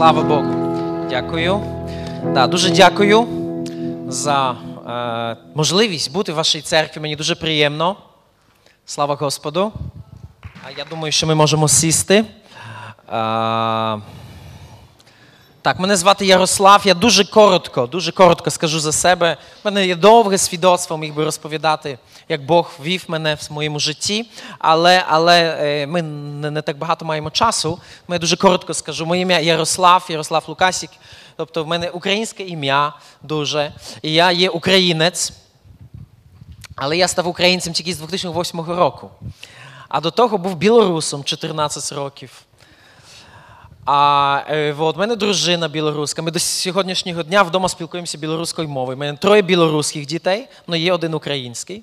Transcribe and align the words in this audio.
Слава 0.00 0.22
Богу. 0.22 1.06
Дякую. 1.10 1.60
Да, 2.24 2.46
дуже 2.46 2.70
дякую 2.70 3.26
за 4.08 4.50
е, 4.50 5.36
можливість 5.54 6.12
бути 6.12 6.32
в 6.32 6.34
вашій 6.34 6.60
церкві. 6.60 7.00
Мені 7.00 7.16
дуже 7.16 7.34
приємно. 7.34 7.96
Слава 8.86 9.14
Господу. 9.14 9.72
А 10.42 10.70
я 10.78 10.84
думаю, 10.90 11.12
що 11.12 11.26
ми 11.26 11.34
можемо 11.34 11.68
сісти. 11.68 12.14
Е, 12.14 12.24
так, 15.62 15.78
мене 15.78 15.96
звати 15.96 16.26
Ярослав. 16.26 16.82
Я 16.84 16.94
дуже 16.94 17.24
коротко, 17.24 17.86
дуже 17.86 18.12
коротко 18.12 18.50
скажу 18.50 18.80
за 18.80 18.92
себе. 18.92 19.36
У 19.64 19.68
мене 19.68 19.86
є 19.86 19.96
довге 19.96 20.38
свідоцтво, 20.38 20.96
міг 20.96 21.14
би 21.14 21.24
розповідати, 21.24 21.98
як 22.30 22.44
Бог 22.44 22.70
вів 22.82 23.04
мене 23.08 23.34
в 23.34 23.52
моєму 23.52 23.80
житті. 23.80 24.30
Але 24.58 25.04
але 25.08 25.56
е, 25.60 25.86
ми 25.86 26.02
не, 26.02 26.62
так 26.62 26.78
багато 26.78 27.04
маємо 27.04 27.30
часу. 27.30 27.78
Ми 28.08 28.18
дуже 28.18 28.36
коротко 28.36 28.74
скажу. 28.74 29.06
Моє 29.06 29.22
ім'я 29.22 29.40
Ярослав, 29.40 30.06
Ярослав 30.08 30.44
Лукасік. 30.48 30.90
Тобто 31.36 31.64
в 31.64 31.66
мене 31.66 31.90
українське 31.90 32.44
ім'я 32.44 32.92
дуже. 33.22 33.72
І 34.02 34.12
я 34.12 34.32
є 34.32 34.50
українець. 34.50 35.32
Але 36.76 36.96
я 36.96 37.08
став 37.08 37.28
українцем 37.28 37.72
тільки 37.72 37.94
з 37.94 37.98
2008 37.98 38.60
року. 38.60 39.10
А 39.88 40.00
до 40.00 40.10
того 40.10 40.38
був 40.38 40.56
білорусом 40.56 41.24
14 41.24 41.92
років. 41.92 42.42
А 43.84 44.42
е, 44.50 44.72
в 44.72 44.98
мене 44.98 45.16
дружина 45.16 45.68
білоруська. 45.68 46.22
Ми 46.22 46.30
до 46.30 46.38
сьогоднішнього 46.38 47.22
дня 47.22 47.42
вдома 47.42 47.68
спілкуємося 47.68 48.18
білоруською 48.18 48.68
мовою. 48.68 48.96
У 48.96 49.00
мене 49.00 49.18
троє 49.18 49.42
білоруських 49.42 50.06
дітей, 50.06 50.48
але 50.68 50.78
є 50.78 50.92
один 50.92 51.14
український. 51.14 51.82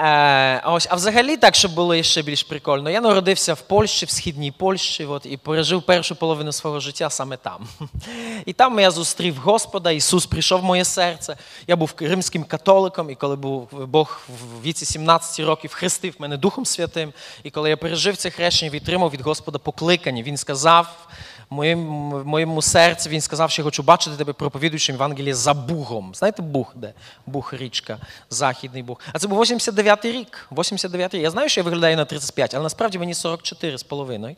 Е, 0.00 0.62
ось, 0.66 0.86
А 0.90 0.94
взагалі, 0.94 1.36
так, 1.36 1.54
щоб 1.54 1.74
було 1.74 2.02
ще 2.02 2.22
більш 2.22 2.42
прикольно, 2.42 2.90
я 2.90 3.00
народився 3.00 3.54
в 3.54 3.60
Польщі, 3.60 4.06
в 4.06 4.10
східній 4.10 4.50
Польщі, 4.50 5.06
от, 5.06 5.26
і 5.26 5.36
пережив 5.36 5.82
першу 5.82 6.16
половину 6.16 6.52
свого 6.52 6.80
життя 6.80 7.10
саме 7.10 7.36
там. 7.36 7.68
І 8.46 8.52
там 8.52 8.80
я 8.80 8.90
зустрів 8.90 9.36
Господа, 9.36 9.90
Ісус 9.90 10.26
прийшов 10.26 10.60
в 10.60 10.64
моє 10.64 10.84
серце. 10.84 11.36
Я 11.66 11.76
був 11.76 11.94
римським 11.98 12.44
католиком, 12.44 13.10
і 13.10 13.14
коли 13.14 13.36
був 13.36 13.68
Бог 13.86 14.20
в 14.28 14.62
віці 14.62 14.84
17 14.84 15.46
років 15.46 15.72
хрестив 15.74 16.14
мене 16.18 16.36
Духом 16.36 16.66
Святим, 16.66 17.12
і 17.42 17.50
коли 17.50 17.70
я 17.70 17.76
пережив 17.76 18.16
це 18.16 18.30
хрещення, 18.30 18.70
відтримав 18.70 19.10
від 19.10 19.20
Господа 19.20 19.58
покликання, 19.58 20.22
Він 20.22 20.36
сказав 20.36 21.08
моєму, 21.50 22.18
в 22.18 22.26
моєму 22.26 22.62
серці 22.62 23.08
він 23.08 23.20
сказав, 23.20 23.50
що 23.50 23.62
я 23.62 23.64
хочу 23.64 23.82
бачити 23.82 24.16
тебе 24.16 24.32
проповідуючим 24.32 24.94
Євангеліє 24.94 25.34
за 25.34 25.54
Бугом. 25.54 26.12
Знаєте, 26.14 26.42
Буг, 26.42 26.72
де? 26.74 26.92
Буг 27.26 27.52
річка, 27.56 27.98
Західний 28.30 28.82
Буг. 28.82 29.00
А 29.12 29.18
це 29.18 29.28
був 29.28 29.40
89-й 29.40 30.12
рік. 30.12 30.48
89-й 30.50 31.16
рік. 31.16 31.22
Я 31.22 31.30
знаю, 31.30 31.48
що 31.48 31.60
я 31.60 31.64
виглядаю 31.64 31.96
на 31.96 32.04
35, 32.04 32.54
але 32.54 32.62
насправді 32.62 32.98
мені 32.98 33.14
44 33.14 33.78
з 33.78 33.82
половиною. 33.82 34.36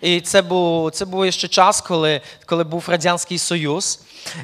І 0.00 0.20
це 0.20 0.42
був 0.42 0.90
це 0.90 1.04
був 1.04 1.32
ще 1.32 1.48
час, 1.48 1.80
коли 1.80 2.20
коли 2.46 2.64
був 2.64 2.84
Радянський 2.88 3.38
Союз. 3.38 4.00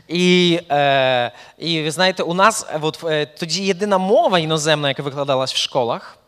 І 0.09 0.61
е, 0.71 1.33
і 1.59 1.83
ви 1.83 1.91
знаєте, 1.91 2.23
у 2.23 2.35
нас 2.35 2.67
от, 2.81 3.05
е, 3.05 3.27
тоді 3.27 3.65
єдина 3.65 3.99
мова 3.99 4.39
іноземна, 4.39 4.89
яка 4.89 5.03
викладалась 5.03 5.55
в 5.55 5.57
школах, 5.57 6.19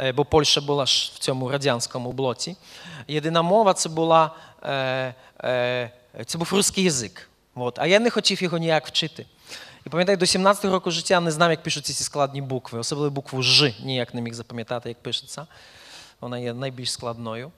е, 0.00 0.12
бо 0.12 0.24
Польща 0.24 0.60
була 0.60 0.86
ж 0.86 1.12
в 1.14 1.18
цьому 1.18 1.50
радянському 1.50 2.12
блоці. 2.12 2.56
Єдина 3.08 3.42
мова 3.42 3.74
це 3.74 3.88
була 3.88 4.30
Е, 4.64 5.14
е, 5.44 5.90
це 6.26 6.38
був 6.38 6.48
русський 6.52 6.84
язик. 6.84 7.28
От. 7.54 7.78
А 7.78 7.86
я 7.86 7.98
не 7.98 8.10
хотів 8.10 8.42
його 8.42 8.58
ніяк 8.58 8.86
вчити. 8.86 9.26
І 9.86 9.88
пам'ятаю, 9.88 10.18
до 10.18 10.26
17 10.26 10.64
року 10.64 10.90
життя 10.90 11.20
не 11.20 11.30
знав, 11.30 11.50
як 11.50 11.62
пишуться 11.62 11.92
ці 11.92 12.04
складні 12.04 12.42
букви. 12.42 12.78
Особливо 12.78 13.10
букву 13.10 13.42
Ж 13.42 13.74
ніяк 13.84 14.14
не 14.14 14.20
міг 14.20 14.34
запам'ятати, 14.34 14.88
як 14.88 15.02
пишеться. 15.02 15.46
Вона 16.20 16.38
є 16.38 16.54
найбільш 16.54 16.92
складною. 16.92 17.52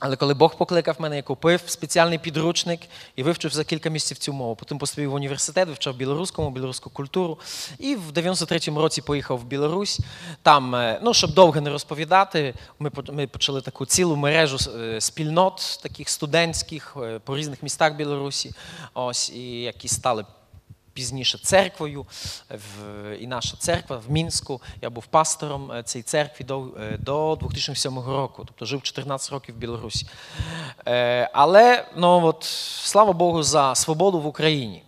Але 0.00 0.16
коли 0.16 0.34
Бог 0.34 0.56
покликав 0.56 0.96
мене, 0.98 1.16
я 1.16 1.22
купив 1.22 1.60
спеціальний 1.66 2.18
підручник 2.18 2.80
і 3.16 3.22
вивчив 3.22 3.50
за 3.50 3.64
кілька 3.64 3.90
місяців 3.90 4.18
цю 4.18 4.32
мову. 4.32 4.56
Потім 4.56 4.78
поступив 4.78 5.10
в 5.10 5.14
університет, 5.14 5.68
вивчав 5.68 5.96
білоруському, 5.96 6.50
білоруську 6.50 6.90
культуру. 6.90 7.38
І 7.78 7.94
в 7.94 8.12
93-му 8.12 8.80
році 8.80 9.02
поїхав 9.02 9.38
в 9.38 9.44
Білорусь. 9.44 10.00
Там, 10.42 10.74
е, 10.74 11.00
ну, 11.02 11.14
щоб 11.14 11.34
довго 11.34 11.60
не 11.60 11.70
розповідати, 11.70 12.54
ми 13.12 13.26
почали 13.26 13.60
таку 13.60 13.86
цілу 13.86 14.16
мережу 14.16 14.56
е, 14.80 15.00
спільнот, 15.00 15.80
таких 15.82 16.08
студентських 16.08 16.96
е, 17.02 17.18
по 17.18 17.36
різних 17.36 17.62
містах 17.62 17.96
Білорусі, 17.96 18.52
ось, 18.94 19.30
і 19.30 19.60
які 19.60 19.88
стали 19.88 20.24
пізніше 20.92 21.38
церквою, 21.38 22.06
і 23.20 23.26
наша 23.26 23.56
церква 23.56 23.96
в 23.96 24.10
Мінську. 24.10 24.60
Я 24.82 24.90
був 24.90 25.06
пастором 25.06 25.72
е, 25.72 25.82
цієї 25.82 26.02
церкви 26.02 26.46
до 26.98 27.34
е, 27.34 27.36
2007 27.40 27.98
року, 27.98 28.42
тобто 28.46 28.64
жив 28.64 28.82
14 28.82 29.32
років 29.32 29.54
в 29.54 29.58
Білорусі. 29.58 30.06
Е, 30.86 31.30
але 31.32 31.84
ну, 31.96 32.26
от, 32.26 32.44
слава 32.82 33.12
Богу, 33.12 33.42
за 33.42 33.74
свободу 33.74 34.20
в 34.20 34.26
Україні. 34.26 34.82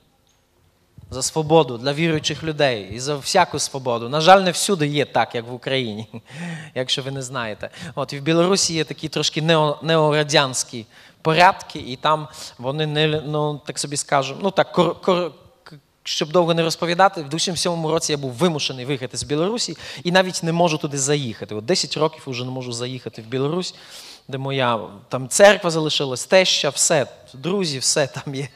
За 1.10 1.22
свободу 1.22 1.78
для 1.78 1.92
віруючих 1.92 2.44
людей 2.44 2.90
і 2.92 3.00
за 3.00 3.16
всяку 3.16 3.58
свободу. 3.58 4.08
На 4.08 4.20
жаль, 4.20 4.40
не 4.40 4.50
всюди 4.50 4.86
є 4.86 5.04
так, 5.04 5.34
як 5.34 5.46
в 5.46 5.54
Україні, 5.54 6.22
якщо 6.74 7.02
ви 7.02 7.10
не 7.10 7.22
знаєте. 7.22 7.70
От 7.94 8.12
І 8.12 8.18
в 8.18 8.22
Білорусі 8.22 8.74
є 8.74 8.84
такі 8.84 9.08
трошки 9.08 9.42
нео, 9.42 9.78
неорадянські 9.82 10.86
порядки, 11.22 11.78
і 11.78 11.96
там 11.96 12.28
вони 12.58 12.86
не 12.86 13.22
ну 13.26 13.60
так 13.66 13.78
собі 13.78 13.96
скажу, 13.96 14.36
ну 14.42 14.50
так 14.50 14.72
кор, 14.72 15.00
кор, 15.00 15.32
щоб 16.04 16.32
довго 16.32 16.54
не 16.54 16.62
розповідати, 16.62 17.22
в 17.22 17.28
2007 17.28 17.86
році 17.86 18.12
я 18.12 18.18
був 18.18 18.30
вимушений 18.30 18.84
виїхати 18.84 19.16
з 19.16 19.22
Білорусі 19.22 19.76
і 20.04 20.12
навіть 20.12 20.42
не 20.42 20.52
можу 20.52 20.78
туди 20.78 20.98
заїхати. 20.98 21.54
От 21.54 21.64
10 21.64 21.96
років 21.96 22.22
вже 22.26 22.44
не 22.44 22.50
можу 22.50 22.72
заїхати 22.72 23.22
в 23.22 23.26
Білорусь, 23.26 23.74
де 24.28 24.38
моя 24.38 24.80
там 25.08 25.28
церква 25.28 25.70
залишилась, 25.70 26.26
теща, 26.26 26.68
все, 26.68 27.06
друзі, 27.34 27.78
все 27.78 28.06
там 28.06 28.34
є. 28.34 28.48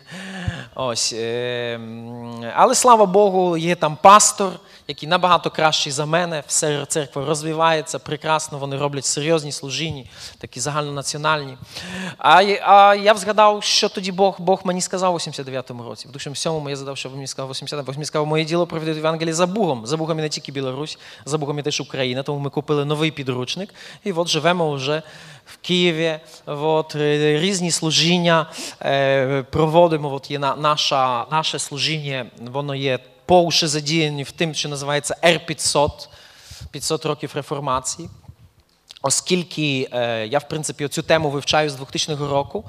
Ось. 0.75 1.15
Ем, 1.17 2.53
але 2.55 2.75
слава 2.75 3.07
Богу, 3.07 3.57
є 3.57 3.75
там 3.75 3.99
пастор 4.03 4.53
який 4.89 5.09
набагато 5.09 5.51
кращий 5.51 5.93
за 5.93 6.07
мене. 6.07 6.43
Все 6.47 6.87
церква 6.87 7.25
розвивається 7.25 7.99
прекрасно, 7.99 8.59
вони 8.59 8.77
роблять 8.77 9.05
серйозні 9.05 9.53
служіння, 9.53 10.05
такі 10.39 10.61
загальнонаціональні. 10.61 11.57
А 12.19 12.43
а 12.63 12.95
я 12.95 13.15
згадав, 13.15 13.63
що 13.63 13.89
тоді 13.89 14.13
Бог 14.13 14.37
Бог 14.39 14.61
мені 14.65 14.81
сказав 14.81 15.15
у 15.15 15.19
89-му 15.19 15.83
році. 15.83 16.09
В 16.09 16.17
2007-му 16.17 16.71
я 16.71 16.77
задав, 16.77 16.97
що 16.97 17.09
він 17.09 17.17
мені 17.17 17.27
сказав 17.27 17.51
у 17.51 17.53
80-му. 17.53 17.83
Бог 17.83 17.95
мені 17.95 18.05
сказав, 18.05 18.27
моє 18.27 18.45
діло 18.45 18.67
провідати 18.67 18.97
Євангеліє 18.97 19.35
за 19.35 19.47
Богом. 19.47 19.87
За 19.87 19.97
Богом 19.97 20.19
і 20.19 20.23
не 20.23 20.29
тільки 20.29 20.53
Білорусь, 20.53 20.99
за 21.25 21.39
Богом 21.39 21.59
і 21.59 21.63
теж 21.63 21.81
Україна. 21.81 22.23
Тому 22.23 22.39
ми 22.39 22.51
купили 22.51 22.85
новий 22.85 23.11
підручник. 23.11 23.75
І 24.05 24.13
от 24.13 24.29
живемо 24.29 24.73
вже. 24.73 25.03
В 25.47 25.57
Києві 25.57 26.19
от, 26.47 26.97
різні 26.97 27.71
служіння 27.71 28.51
е, 28.83 29.43
проводимо. 29.43 30.13
От 30.13 30.31
є 30.31 30.39
наша, 30.39 31.27
Наше 31.31 31.59
служіння, 31.59 32.27
воно 32.53 32.75
є 32.75 32.99
по 33.27 33.41
уші 33.41 33.67
задіяні 33.67 34.23
в 34.23 34.31
тим, 34.31 34.55
що 34.55 34.69
називається 34.69 35.17
Р-500, 35.25 36.09
500 36.71 37.07
років 37.07 37.31
реформації. 37.35 38.09
Оскільки 39.03 39.89
е, 39.93 40.27
я, 40.27 40.39
в 40.39 40.49
принципі, 40.49 40.89
цю 40.89 41.03
тему 41.03 41.31
вивчаю 41.31 41.71
з 41.71 41.75
2000 41.75 42.15
року, 42.15 42.65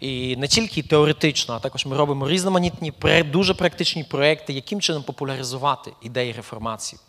і 0.00 0.36
не 0.36 0.48
тільки 0.48 0.82
теоретично, 0.82 1.54
а 1.54 1.58
також 1.58 1.86
ми 1.86 1.96
робимо 1.96 2.28
різноманітні, 2.28 2.92
дуже 3.32 3.54
практичні 3.54 4.04
проекти, 4.04 4.52
яким 4.52 4.80
чином 4.80 5.02
популяризувати 5.02 5.92
ідеї 6.02 6.32
реформації 6.32 7.00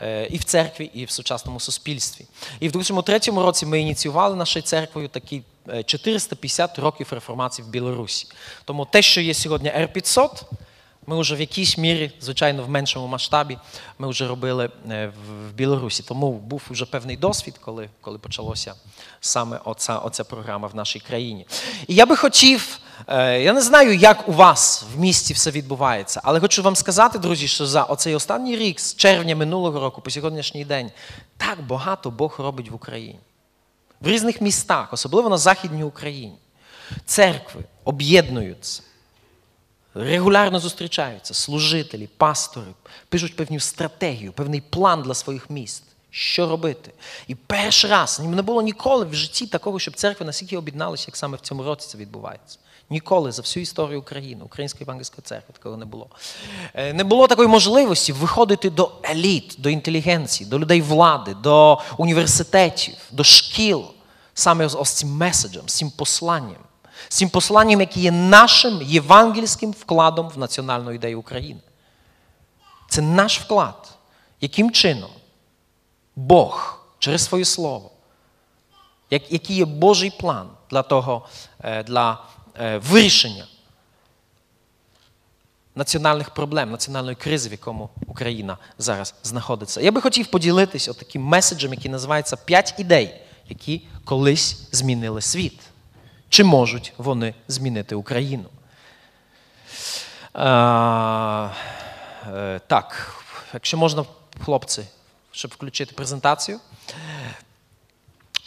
е, 0.00 0.26
і 0.26 0.36
в 0.36 0.44
церкві, 0.44 0.90
і 0.94 1.04
в 1.04 1.10
сучасному 1.10 1.60
суспільстві. 1.60 2.24
І 2.60 2.68
в 2.68 2.72
2003 2.72 3.18
році 3.18 3.66
ми 3.66 3.80
ініціювали 3.80 4.36
нашою 4.36 4.62
церквою 4.62 5.08
такі 5.08 5.42
450 5.86 6.78
років 6.78 7.06
реформації 7.10 7.68
в 7.68 7.70
Білорусі. 7.70 8.26
Тому 8.64 8.84
те, 8.84 9.02
що 9.02 9.20
є 9.20 9.34
сьогодні 9.34 9.68
Р-500, 9.68 10.42
ми 11.06 11.20
вже 11.20 11.34
в 11.34 11.40
якійсь 11.40 11.78
мірі, 11.78 12.12
звичайно, 12.20 12.62
в 12.62 12.68
меншому 12.68 13.06
масштабі, 13.06 13.58
ми 13.98 14.08
вже 14.08 14.28
робили 14.28 14.70
е, 14.90 15.12
в 15.28 15.52
Білорусі. 15.52 16.02
Тому 16.02 16.32
був 16.32 16.62
вже 16.70 16.86
певний 16.86 17.16
досвід, 17.16 17.54
коли 17.60 17.88
коли 18.00 18.18
почалося 18.18 18.74
саме 19.20 19.60
оця, 19.64 19.98
оця 19.98 20.24
програма 20.24 20.68
в 20.68 20.74
нашій 20.74 21.00
країні. 21.00 21.46
І 21.86 21.94
я 21.94 22.06
би 22.06 22.16
хотів, 22.16 22.78
е, 23.06 23.42
я 23.42 23.52
не 23.52 23.62
знаю, 23.62 23.94
як 23.94 24.28
у 24.28 24.32
вас 24.32 24.84
в 24.94 25.00
місті 25.00 25.34
все 25.34 25.50
відбувається, 25.50 26.20
але 26.24 26.40
хочу 26.40 26.62
вам 26.62 26.76
сказати, 26.76 27.18
друзі, 27.18 27.48
що 27.48 27.66
за 27.66 27.82
оцей 27.82 28.14
останній 28.14 28.56
рік, 28.56 28.80
з 28.80 28.96
червня 28.96 29.36
минулого 29.36 29.80
року, 29.80 30.00
по 30.00 30.10
сьогоднішній 30.10 30.64
день, 30.64 30.90
так 31.36 31.62
багато 31.62 32.10
Бог 32.10 32.36
робить 32.38 32.70
в 32.70 32.74
Україні. 32.74 33.18
В 34.00 34.08
різних 34.08 34.40
містах, 34.40 34.92
особливо 34.92 35.28
на 35.28 35.38
Західній 35.38 35.84
Україні. 35.84 36.38
Церкви 37.04 37.64
об'єднуються 37.84 38.82
регулярно 39.96 40.58
зустрічаються 40.58 41.34
служителі, 41.34 42.08
пастори, 42.16 42.66
пишуть 43.08 43.36
певну 43.36 43.60
стратегію, 43.60 44.32
певний 44.32 44.60
план 44.60 45.02
для 45.02 45.14
своїх 45.14 45.50
міст. 45.50 45.82
Що 46.10 46.48
робити? 46.48 46.90
І 47.28 47.34
перший 47.34 47.90
раз 47.90 48.20
не 48.20 48.42
було 48.42 48.62
ніколи 48.62 49.04
в 49.04 49.14
житті 49.14 49.46
такого, 49.46 49.78
щоб 49.78 49.94
церква 49.94 50.26
настільки 50.26 50.56
об'єдналася, 50.56 51.04
як 51.08 51.16
саме 51.16 51.36
в 51.36 51.40
цьому 51.40 51.62
році 51.62 51.88
це 51.90 51.98
відбувається. 51.98 52.58
Ніколи 52.90 53.32
за 53.32 53.42
всю 53.42 53.62
історію 53.62 54.00
України, 54.00 54.44
Української 54.44 54.82
Євангельської 54.82 55.22
церкви, 55.24 55.52
такого 55.52 55.76
не 55.76 55.84
було. 55.84 56.06
Е, 56.74 56.92
не 56.92 57.04
було 57.04 57.26
такої 57.26 57.48
можливості 57.48 58.12
виходити 58.12 58.70
до 58.70 58.92
еліт, 59.04 59.56
до 59.58 59.70
інтелігенції, 59.70 60.50
до 60.50 60.58
людей 60.58 60.82
влади, 60.82 61.34
до 61.42 61.80
університетів, 61.98 62.94
до 63.10 63.24
шкіл, 63.24 63.84
саме 64.34 64.68
з 64.68 64.92
цим 64.92 65.08
меседжем, 65.08 65.62
з 65.68 65.74
цим 65.74 65.90
посланням. 65.90 66.65
З 67.08 67.16
цим 67.16 67.28
посланням, 67.28 67.80
яке 67.80 68.00
є 68.00 68.12
нашим 68.12 68.82
євангельським 68.82 69.70
вкладом 69.70 70.28
в 70.28 70.38
національну 70.38 70.92
ідею 70.92 71.20
України. 71.20 71.60
Це 72.88 73.02
наш 73.02 73.40
вклад. 73.40 73.92
Яким 74.40 74.70
чином 74.70 75.10
Бог 76.16 76.80
через 76.98 77.24
своє 77.24 77.44
слово, 77.44 77.90
який 79.10 79.56
є 79.56 79.64
Божий 79.64 80.10
план 80.10 80.48
для 80.70 80.82
того, 80.82 81.26
е, 81.62 81.82
для 81.82 82.24
е, 82.60 82.78
вирішення 82.78 83.46
національних 85.74 86.30
проблем, 86.30 86.70
національної 86.70 87.16
кризи, 87.16 87.48
в 87.48 87.52
якому 87.52 87.90
Україна 88.06 88.58
зараз 88.78 89.14
знаходиться. 89.22 89.80
Я 89.80 89.92
би 89.92 90.00
хотів 90.00 90.26
поділитися 90.26 90.92
таким 90.92 91.22
меседжем, 91.22 91.74
який 91.74 91.90
називається 91.90 92.36
«П'ять 92.36 92.74
ідей, 92.78 93.20
які 93.48 93.82
колись 94.04 94.68
змінили 94.72 95.20
світ. 95.20 95.60
Чи 96.28 96.44
можуть 96.44 96.92
вони 96.96 97.34
змінити 97.48 97.94
Україну? 97.94 98.44
А, 100.32 101.50
е, 102.34 102.60
так, 102.66 103.14
якщо 103.54 103.76
можна, 103.76 104.04
хлопці, 104.44 104.82
щоб 105.32 105.50
включити 105.50 105.94
презентацію. 105.94 106.60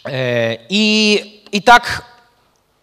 Е, 0.06 0.60
і, 0.68 1.12
і 1.50 1.60
так, 1.60 2.04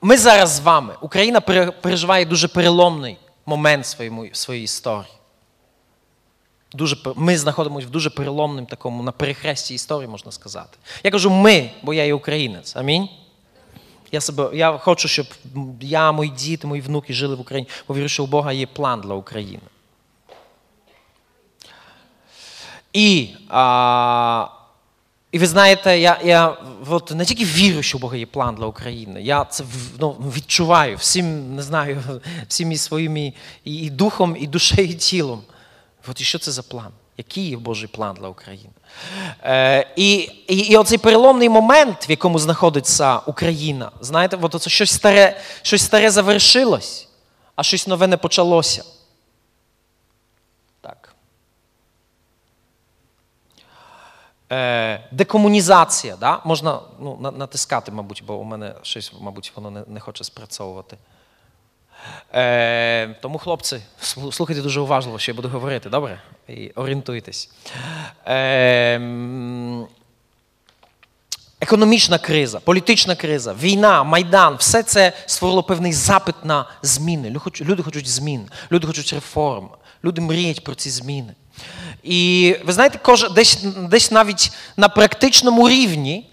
ми 0.01 0.17
зараз 0.17 0.49
з 0.49 0.59
вами. 0.59 0.95
Україна 1.01 1.41
переживає 1.81 2.25
дуже 2.25 2.47
переломний 2.47 3.17
момент 3.45 3.85
своєму, 3.85 4.27
своєї 4.31 4.63
історії. 4.63 5.11
Дуже, 6.73 6.97
Ми 7.15 7.37
знаходимося 7.37 7.87
в 7.87 7.89
дуже 7.89 8.09
переломному 8.09 8.67
такому 8.67 9.03
на 9.03 9.11
перехресті 9.11 9.73
історії, 9.73 10.07
можна 10.07 10.31
сказати. 10.31 10.77
Я 11.03 11.11
кажу 11.11 11.29
ми, 11.29 11.71
бо 11.83 11.93
я 11.93 12.05
є 12.05 12.13
українець. 12.13 12.75
Амінь. 12.75 13.09
Я 14.11 14.21
себе, 14.21 14.49
я 14.53 14.77
хочу, 14.77 15.07
щоб 15.07 15.25
я, 15.81 16.11
мої 16.11 16.31
діти, 16.31 16.67
мої 16.67 16.81
внуки 16.81 17.13
жили 17.13 17.35
в 17.35 17.39
Україні, 17.39 17.69
бо 17.87 17.95
вірю, 17.95 18.07
що 18.07 18.23
у 18.23 18.27
Бога 18.27 18.53
є 18.53 18.67
план 18.67 19.01
для 19.01 19.13
України. 19.13 19.63
І 22.93 23.29
а, 23.49 24.47
і 25.31 25.39
ви 25.39 25.47
знаєте, 25.47 25.99
я 25.99 26.19
я 26.23 26.57
от 26.89 27.11
не 27.11 27.25
тільки 27.25 27.45
вірю, 27.45 27.81
що 27.81 27.97
у 27.97 28.01
Бога 28.01 28.17
є 28.17 28.25
план 28.25 28.55
для 28.55 28.65
України, 28.65 29.21
я 29.21 29.45
це 29.45 29.63
ну, 29.99 30.11
відчуваю 30.11 30.97
всім, 30.97 31.55
не 31.55 31.61
знаю, 31.61 32.21
всіми 32.47 32.77
своїми 32.77 33.33
і, 33.63 33.75
і 33.75 33.89
духом, 33.89 34.35
і 34.39 34.47
душею, 34.47 34.87
і 34.89 34.93
тілом. 34.93 35.41
От 36.07 36.21
і 36.21 36.23
що 36.23 36.39
це 36.39 36.51
за 36.51 36.63
план? 36.63 36.91
Який 37.17 37.55
Божий 37.55 37.87
план 37.87 38.15
для 38.15 38.27
України? 38.27 38.73
Е, 39.43 39.93
І 39.95 40.13
і, 40.47 40.57
і 40.57 40.77
оцей 40.77 40.97
переломний 40.97 41.49
момент, 41.49 42.09
в 42.09 42.11
якому 42.11 42.39
знаходиться 42.39 43.17
Україна, 43.17 43.91
знаєте, 44.01 44.37
от 44.41 44.61
це 44.61 44.69
щось 44.69 44.91
старе, 44.91 45.39
щось 45.61 45.81
старе 45.81 46.11
завершилось, 46.11 47.07
а 47.55 47.63
щось 47.63 47.87
нове 47.87 48.07
не 48.07 48.17
почалося. 48.17 48.83
Е, 54.51 55.07
Декомунізація. 55.11 56.15
Да? 56.15 56.41
Можна 56.45 56.79
ну, 56.99 57.31
натискати, 57.37 57.91
мабуть, 57.91 58.23
бо 58.27 58.35
у 58.35 58.43
мене 58.43 58.75
щось, 58.81 59.13
мабуть, 59.21 59.51
воно 59.55 59.71
не, 59.71 59.83
не 59.87 59.99
хоче 59.99 60.23
спрацьовувати. 60.23 60.97
Е, 62.33 63.07
Тому, 63.21 63.37
хлопці, 63.37 63.79
слухайте 64.31 64.61
дуже 64.61 64.79
уважно, 64.79 65.19
що 65.19 65.31
я 65.31 65.35
буду 65.35 65.49
говорити, 65.49 65.89
добре? 65.89 66.21
І 66.47 66.69
орієнтуйтесь. 66.69 67.49
Е, 68.27 68.99
Економічна 71.61 72.17
криза, 72.17 72.59
політична 72.59 73.15
криза, 73.15 73.53
війна, 73.61 74.03
майдан 74.03 74.55
все 74.55 74.83
це 74.83 75.13
створило 75.25 75.63
певний 75.63 75.93
запит 75.93 76.35
на 76.43 76.65
зміни. 76.81 77.35
Люди 77.61 77.83
хочуть 77.83 78.07
змін, 78.07 78.49
люди 78.71 78.87
хочуть 78.87 79.13
реформ, 79.13 79.69
люди 80.03 80.21
мріють 80.21 80.63
про 80.63 80.75
ці 80.75 80.89
зміни. 80.89 81.33
І 82.03 82.55
ви 82.65 82.73
знаєте, 82.73 82.99
десь, 83.35 83.63
десь 83.63 84.11
навіть 84.11 84.51
на 84.77 84.89
практичному 84.89 85.69
рівні. 85.69 86.29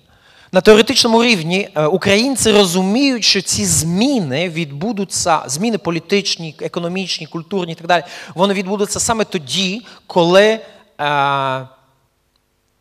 На 0.54 0.60
теоретичному 0.60 1.24
рівні 1.24 1.68
е, 1.74 1.86
українці 1.86 2.52
розуміють, 2.52 3.24
що 3.24 3.42
ці 3.42 3.64
зміни 3.64 4.48
відбудуться, 4.48 5.42
зміни 5.46 5.78
політичні, 5.78 6.56
економічні, 6.60 7.26
культурні 7.26 7.72
і 7.72 7.74
так 7.74 7.86
далі, 7.86 8.04
вони 8.34 8.54
відбудуться 8.54 9.00
саме 9.00 9.24
тоді, 9.24 9.86
коли 10.06 10.60
е, 11.00 11.68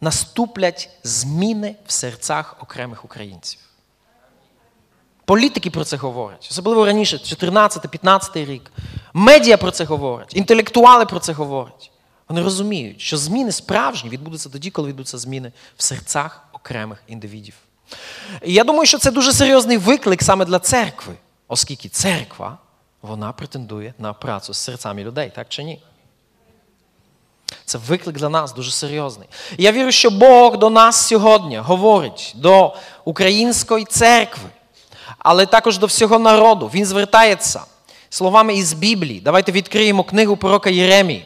наступлять 0.02 0.90
зміни 1.04 1.76
в 1.88 1.92
серцях 1.92 2.56
окремих 2.62 3.06
українців. 3.06 3.60
Політики 5.26 5.70
про 5.70 5.84
це 5.84 5.98
говорять, 5.98 6.48
особливо 6.52 6.86
раніше, 6.86 7.18
14-15 7.18 8.46
рік. 8.46 8.72
Медіа 9.14 9.58
про 9.58 9.72
це 9.72 9.84
говорять, 9.84 10.36
інтелектуали 10.36 11.06
про 11.06 11.20
це 11.20 11.34
говорять. 11.34 11.92
Вони 12.30 12.42
розуміють, 12.42 13.02
що 13.02 13.18
зміни 13.18 13.52
справжні 13.52 14.10
відбудуться 14.10 14.50
тоді, 14.50 14.70
коли 14.70 14.88
відбудуться 14.88 15.18
зміни 15.18 15.52
в 15.78 15.84
серцях 15.84 16.48
окремих 16.54 17.04
індивідів. 17.08 17.56
Я 18.42 18.64
думаю, 18.64 18.86
що 18.86 18.98
це 18.98 19.12
дуже 19.12 19.34
серйозний 19.34 19.78
виклик 19.78 20.24
саме 20.24 20.46
для 20.46 20.60
церкви, 20.60 21.14
оскільки 21.48 21.90
церква 21.90 22.58
вона 23.02 23.32
претендує 23.32 23.94
на 24.00 24.14
працю 24.14 24.54
з 24.54 24.58
серцями 24.58 25.04
людей, 25.04 25.32
так 25.36 25.50
чи 25.50 25.64
ні? 25.64 25.80
Це 27.66 27.78
виклик 27.78 28.16
для 28.16 28.30
нас 28.30 28.54
дуже 28.54 28.72
серйозний. 28.72 29.28
Я 29.58 29.72
вірю, 29.72 29.92
що 29.92 30.10
Бог 30.10 30.58
до 30.58 30.70
нас 30.70 31.08
сьогодні 31.08 31.58
говорить 31.58 32.34
до 32.36 32.76
української 33.06 33.86
церкви, 33.86 34.50
але 35.18 35.46
також 35.46 35.78
до 35.78 35.86
всього 35.86 36.20
народу. 36.20 36.72
Він 36.74 36.86
звертається 36.86 37.62
словами 38.10 38.56
із 38.56 38.74
Біблії. 38.74 39.20
Давайте 39.20 39.52
відкриємо 39.52 40.04
книгу 40.04 40.38
пророка 40.38 40.70
Єремії, 40.70 41.26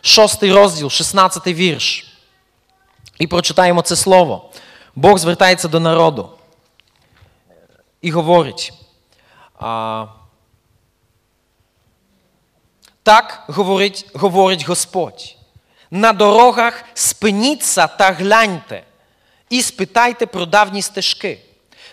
шостий 0.00 0.52
розділ, 0.52 0.90
16 0.90 1.46
вірш. 1.46 2.06
І 3.18 3.26
прочитаємо 3.26 3.82
це 3.82 3.96
слово. 3.96 4.50
Бог 5.00 5.18
звертається 5.18 5.68
до 5.68 5.80
народу 5.80 6.30
і 8.02 8.10
говорить. 8.10 8.72
Так 13.02 13.44
говорить 13.48 14.10
говорить 14.14 14.68
Господь. 14.68 15.36
На 15.90 16.12
дорогах 16.12 16.84
спиніться 16.94 17.86
та 17.86 18.12
гляньте, 18.12 18.82
і 19.50 19.62
спитайте 19.62 20.26
про 20.26 20.46
давні 20.46 20.82
стежки. 20.82 21.38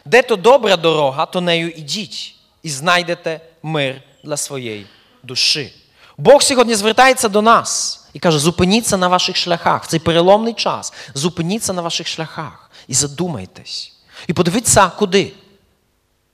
Де 0.06 0.22
то 0.22 0.36
добра 0.36 0.78
дорога, 0.78 1.26
то 1.26 1.42
нею 1.42 1.70
ідіть, 1.70 2.36
і 2.64 2.70
знайдете 2.70 3.42
мир 3.64 4.02
для 4.24 4.38
своєї 4.38 4.88
душі. 5.24 5.74
Бог 6.18 6.44
сьогодні 6.44 6.76
звертається 6.76 7.30
до 7.30 7.42
нас 7.42 8.02
і 8.14 8.20
каже: 8.20 8.40
зупиніться 8.40 8.98
на 8.98 9.08
ваших 9.08 9.36
шляхах 9.36 9.84
в 9.84 9.88
цей 9.88 10.00
переломний 10.00 10.54
час. 10.54 10.94
Зупиніться 11.14 11.74
на 11.74 11.82
ваших 11.82 12.08
шляхах 12.08 12.67
і 12.88 12.94
задумайтесь. 12.94 13.94
І 14.28 14.34
подивіться 14.34 14.90
куди? 14.90 15.34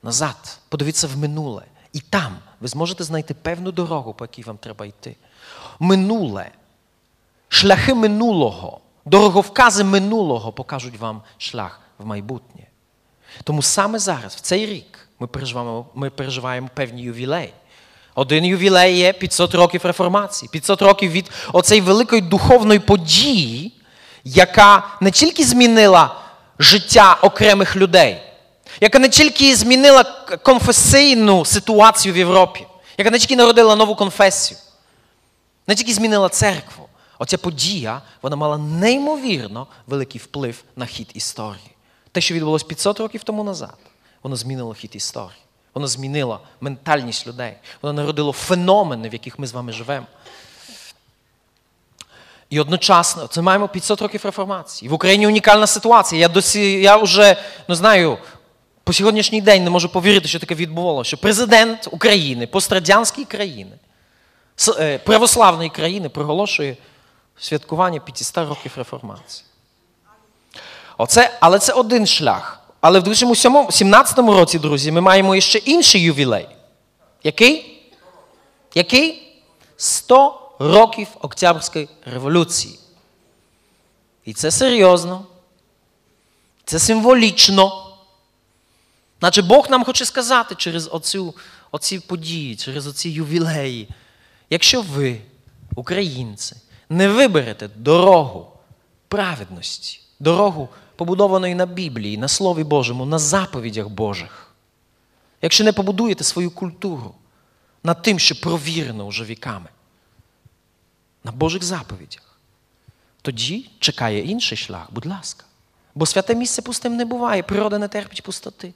Назад. 0.02 0.58
Подивіться 0.68 1.06
в 1.06 1.16
минуле. 1.16 1.62
І 1.92 2.00
там 2.00 2.36
ви 2.60 2.68
зможете 2.68 3.04
знайти 3.04 3.34
певну 3.34 3.72
дорогу, 3.72 4.14
по 4.14 4.24
якій 4.24 4.42
вам 4.42 4.56
треба 4.56 4.86
йти. 4.86 5.16
Минуле. 5.78 6.50
Шляхи 7.48 7.94
минулого, 7.94 8.80
дороговкази 9.04 9.84
минулого 9.84 10.52
покажуть 10.52 10.98
вам 10.98 11.22
шлях 11.38 11.80
в 11.98 12.06
майбутнє. 12.06 12.66
Тому 13.44 13.62
саме 13.62 13.98
зараз, 13.98 14.34
в 14.34 14.40
цей 14.40 14.66
рік, 14.66 15.08
ми 15.20 15.26
переживаємо 15.26 15.86
ми 15.94 16.10
переживаємо 16.10 16.68
певні 16.74 17.02
ювілеї. 17.02 17.52
Один 18.14 18.44
ювілей 18.44 18.96
є 18.96 19.12
500 19.12 19.54
років 19.54 19.80
реформації, 19.84 20.48
500 20.52 20.82
років 20.82 21.10
від 21.10 21.30
оцеї 21.52 21.80
великої 21.80 22.22
духовної 22.22 22.80
події, 22.80 23.72
яка 24.24 24.88
не 25.00 25.10
тільки 25.10 25.44
змінила 25.44 26.23
життя 26.58 27.18
окремих 27.22 27.76
людей, 27.76 28.22
яка 28.80 28.98
не 28.98 29.08
тільки 29.08 29.56
змінила 29.56 30.04
конфесійну 30.42 31.44
ситуацію 31.44 32.14
в 32.14 32.16
Європі, 32.16 32.66
яка 32.98 33.10
не 33.10 33.18
тільки 33.18 33.36
народила 33.36 33.76
нову 33.76 33.94
конфесію, 33.94 34.58
не 35.66 35.74
тільки 35.74 35.94
змінила 35.94 36.28
церкву. 36.28 36.88
Оця 37.18 37.38
подія 37.38 38.02
вона 38.22 38.36
мала 38.36 38.58
неймовірно 38.58 39.66
великий 39.86 40.20
вплив 40.20 40.64
на 40.76 40.86
хід 40.86 41.10
історії. 41.14 41.70
Те, 42.12 42.20
що 42.20 42.34
відбулося 42.34 42.64
500 42.64 43.00
років 43.00 43.22
тому 43.22 43.44
назад, 43.44 43.76
воно 44.22 44.36
змінило 44.36 44.74
хід 44.74 44.90
історії. 44.94 45.38
Воно 45.74 45.86
змінило 45.86 46.40
ментальність 46.60 47.26
людей. 47.26 47.54
Воно 47.82 47.92
народило 47.92 48.32
феномени, 48.32 49.08
в 49.08 49.12
яких 49.12 49.38
ми 49.38 49.46
з 49.46 49.52
вами 49.52 49.72
живемо. 49.72 50.06
І 52.50 52.60
одночасно 52.60 53.26
це 53.26 53.42
маємо 53.42 53.68
500 53.68 54.02
років 54.02 54.20
реформації. 54.24 54.88
В 54.88 54.92
Україні 54.92 55.26
унікальна 55.26 55.66
ситуація. 55.66 56.20
Я 56.20 56.28
досі, 56.28 56.80
я 56.80 56.96
вже 56.96 57.36
не 57.68 57.74
знаю, 57.74 58.18
по 58.84 58.92
сьогоднішній 58.92 59.40
день 59.40 59.64
не 59.64 59.70
можу 59.70 59.88
повірити, 59.88 60.28
що 60.28 60.38
таке 60.38 60.54
відбувалося. 60.54 61.08
Що 61.08 61.16
президент 61.16 61.88
України, 61.90 62.46
пострадянської 62.46 63.24
країни, 63.24 63.72
е, 64.78 64.98
православної 64.98 65.70
країни 65.70 66.08
проголошує 66.08 66.76
святкування 67.38 68.00
500 68.00 68.48
років 68.48 68.72
реформації. 68.76 69.44
Оце, 70.98 71.38
Але 71.40 71.58
це 71.58 71.72
один 71.72 72.06
шлях. 72.06 72.60
Але 72.80 73.00
в 73.00 73.02
2017 73.02 74.18
році, 74.18 74.58
друзі, 74.58 74.92
ми 74.92 75.00
маємо 75.00 75.40
ще 75.40 75.58
інший 75.58 76.00
ювілей. 76.00 76.46
Який? 77.22 77.82
Який? 78.74 79.20
100 79.76 80.43
років 80.58 81.08
Октябрьської 81.20 81.88
революції. 82.04 82.78
І 84.24 84.32
це 84.32 84.50
серйозно. 84.50 85.26
Це 86.64 86.78
символічно. 86.78 87.96
Наче 89.20 89.42
Бог 89.42 89.70
нам 89.70 89.84
хоче 89.84 90.04
сказати 90.04 90.54
через 90.54 90.88
оцю, 90.92 91.34
оці 91.70 91.98
події, 91.98 92.56
через 92.56 92.86
оці 92.86 93.10
ювілеї. 93.10 93.88
Якщо 94.50 94.82
ви, 94.82 95.20
українці, 95.76 96.56
не 96.88 97.08
виберете 97.08 97.68
дорогу 97.76 98.52
праведності, 99.08 100.00
дорогу, 100.20 100.68
побудованої 100.96 101.54
на 101.54 101.66
Біблії, 101.66 102.18
на 102.18 102.28
Слові 102.28 102.64
Божому, 102.64 103.06
на 103.06 103.18
заповідях 103.18 103.88
Божих, 103.88 104.54
якщо 105.42 105.64
не 105.64 105.72
побудуєте 105.72 106.24
свою 106.24 106.50
культуру 106.50 107.14
над 107.84 108.02
тим, 108.02 108.18
що 108.18 108.40
провірено 108.40 109.04
уже 109.06 109.24
віками, 109.24 109.68
на 111.24 111.32
Божих 111.32 111.62
заповідях, 111.62 112.38
тоді 113.22 113.70
чекає 113.78 114.24
інший 114.24 114.58
шлях, 114.58 114.86
будь 114.90 115.06
ласка. 115.06 115.44
Бо 115.94 116.06
святе 116.06 116.34
місце 116.34 116.62
пустим 116.62 116.96
не 116.96 117.04
буває, 117.04 117.42
природа 117.42 117.78
не 117.78 117.88
терпить 117.88 118.22
пустоти. 118.22 118.74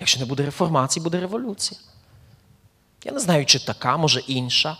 Якщо 0.00 0.20
не 0.20 0.26
буде 0.26 0.44
реформації, 0.44 1.04
буде 1.04 1.20
революція. 1.20 1.80
Я 3.04 3.12
не 3.12 3.20
знаю, 3.20 3.46
чи 3.46 3.58
така, 3.58 3.96
може 3.96 4.20
інша, 4.20 4.76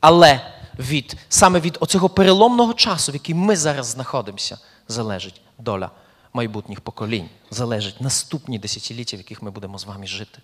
але 0.00 0.52
від, 0.78 1.16
саме 1.28 1.60
від 1.60 1.78
оцього 1.80 2.08
переломного 2.08 2.74
часу, 2.74 3.12
в 3.12 3.14
який 3.14 3.34
ми 3.34 3.56
зараз 3.56 3.86
знаходимося, 3.86 4.58
залежить 4.88 5.40
доля 5.58 5.90
майбутніх 6.32 6.80
поколінь, 6.80 7.28
залежить 7.50 8.00
наступні 8.00 8.58
десятиліття, 8.58 9.16
в 9.16 9.20
яких 9.20 9.42
ми 9.42 9.50
будемо 9.50 9.78
з 9.78 9.84
вами 9.84 10.06
жити. 10.06 10.38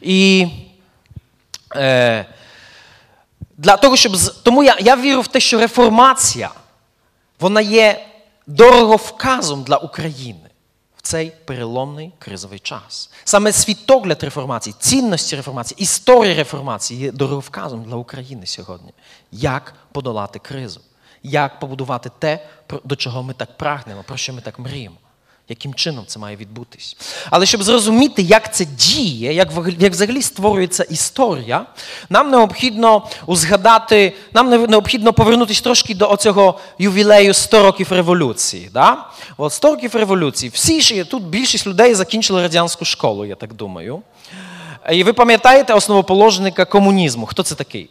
І 0.00 0.48
е, 1.76 2.26
для 3.56 3.76
того, 3.76 3.96
щоб. 3.96 4.16
Тому 4.42 4.62
я, 4.62 4.76
я 4.80 4.96
вірю 4.96 5.20
в 5.20 5.28
те, 5.28 5.40
що 5.40 5.58
реформація, 5.58 6.50
вона 7.40 7.60
є 7.60 8.06
дороговказом 8.46 9.62
для 9.62 9.76
України 9.76 10.50
в 10.96 11.02
цей 11.02 11.32
переломний 11.44 12.12
кризовий 12.18 12.58
час. 12.58 13.10
Саме 13.24 13.52
світогляд 13.52 14.22
реформації, 14.22 14.74
цінності 14.78 15.36
реформації, 15.36 15.82
історія 15.82 16.34
реформації 16.34 17.00
є 17.00 17.12
дороговказом 17.12 17.84
для 17.84 17.94
України 17.96 18.46
сьогодні. 18.46 18.92
Як 19.32 19.74
подолати 19.92 20.38
кризу, 20.38 20.80
як 21.22 21.60
побудувати 21.60 22.10
те, 22.18 22.46
до 22.84 22.96
чого 22.96 23.22
ми 23.22 23.34
так 23.34 23.56
прагнемо, 23.56 24.04
про 24.06 24.16
що 24.16 24.32
ми 24.32 24.40
так 24.40 24.58
мріємо 24.58 24.96
яким 25.48 25.74
чином 25.74 26.04
це 26.06 26.18
має 26.18 26.36
відбутись. 26.36 26.96
Але 27.30 27.46
щоб 27.46 27.62
зрозуміти, 27.62 28.22
як 28.22 28.54
це 28.54 28.64
діє, 28.64 29.32
як 29.78 29.92
взагалі 29.92 30.22
створюється 30.22 30.82
історія, 30.82 31.66
нам 32.10 32.30
необхідно 32.30 33.08
узгадати, 33.26 34.12
нам 34.34 34.50
необхідно 34.70 35.12
повернутися 35.12 35.62
трошки 35.62 35.94
до 35.94 36.10
оцього 36.10 36.58
ювілею 36.78 37.34
100 37.34 37.62
років 37.62 37.92
революції. 37.92 38.70
Да? 38.72 39.06
От 39.36 39.52
100 39.52 39.70
років 39.70 39.96
революції. 39.96 40.50
Всі 40.54 40.80
ж 40.80 41.04
тут 41.04 41.22
більшість 41.22 41.66
людей 41.66 41.94
закінчили 41.94 42.42
радянську 42.42 42.84
школу, 42.84 43.24
я 43.24 43.34
так 43.34 43.54
думаю. 43.54 44.02
І 44.92 45.04
ви 45.04 45.12
пам'ятаєте 45.12 45.74
основоположника 45.74 46.64
комунізму? 46.64 47.26
Хто 47.26 47.42
це 47.42 47.54
такий? 47.54 47.88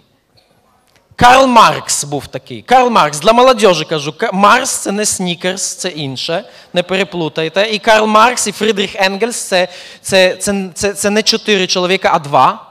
Карл 1.16 1.48
Маркс 1.48 2.04
був 2.04 2.28
такий. 2.28 2.62
Карл 2.62 2.90
Маркс 2.90 3.20
для 3.20 3.34
молодежі 3.34 3.86
кажу, 3.86 4.14
Марс 4.34 4.70
це 4.70 4.92
не 4.92 5.06
Снікерс, 5.06 5.76
це 5.76 5.90
інше. 5.90 6.44
Не 6.74 6.84
переплутайте. 6.84 7.70
І 7.72 7.80
Карл 7.80 8.06
Маркс 8.06 8.48
і 8.48 8.52
Фрідріх 8.52 8.96
Енгельс 8.96 9.42
це 9.42 9.68
це, 10.02 10.36
це, 10.36 10.70
це, 10.74 10.94
це 10.94 11.10
не 11.10 11.24
чотири 11.24 11.68
чоловіка, 11.68 12.10
а 12.14 12.20
два. 12.20 12.66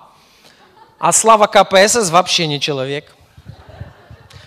А 0.99 1.13
слава 1.13 1.47
КПСС 1.47 1.97
взагалі 1.97 2.49
не 2.49 2.59
чоловік. 2.59 3.05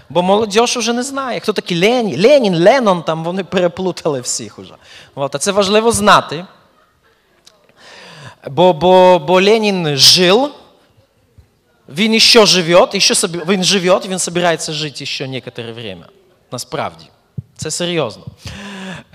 Бо 0.09 0.21
молодь 0.21 0.55
вже 0.55 0.93
не 0.93 1.03
знає, 1.03 1.39
хто 1.39 1.53
такий 1.53 1.81
Ленін, 1.81 2.21
Ленін, 2.21 2.63
Ленон, 2.63 3.03
там 3.03 3.23
вони 3.23 3.43
переплутали 3.43 4.21
всіх 4.21 4.59
уже. 4.59 4.73
От, 5.15 5.35
а 5.35 5.37
це 5.37 5.51
важливо 5.51 5.91
знати. 5.91 6.45
Бо 8.47 8.73
бо, 8.73 9.19
бо 9.19 9.41
Ленін 9.41 9.97
жив. 9.97 10.49
Він 11.89 12.13
еще 12.13 12.45
живет, 12.45 12.95
еще 12.95 13.15
собі, 13.15 13.41
він 13.47 13.63
живет, 13.63 14.05
він 14.07 14.19
збирається 14.19 14.73
жити 14.73 15.05
ще 15.05 15.27
некоторе 15.27 15.71
время. 15.71 16.05
Насправді. 16.51 17.05
Це 17.57 17.71
серйозно. 17.71 18.25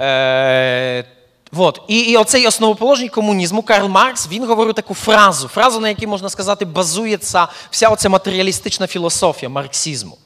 Е, 0.00 1.04
вот. 1.52 1.80
І 1.88 2.00
і 2.00 2.16
оцей 2.16 2.46
основоположник 2.46 3.12
комунізму 3.12 3.62
Карл 3.62 3.88
Маркс, 3.88 4.28
він 4.28 4.46
говорив 4.46 4.74
таку 4.74 4.94
фразу, 4.94 5.48
фразу, 5.48 5.80
на 5.80 5.88
якій, 5.88 6.06
можна 6.06 6.28
сказати, 6.28 6.64
базується 6.64 7.48
вся 7.70 7.88
оця 7.88 8.08
матеріалістична 8.08 8.86
філософія 8.86 9.48
марксизму. 9.48 10.18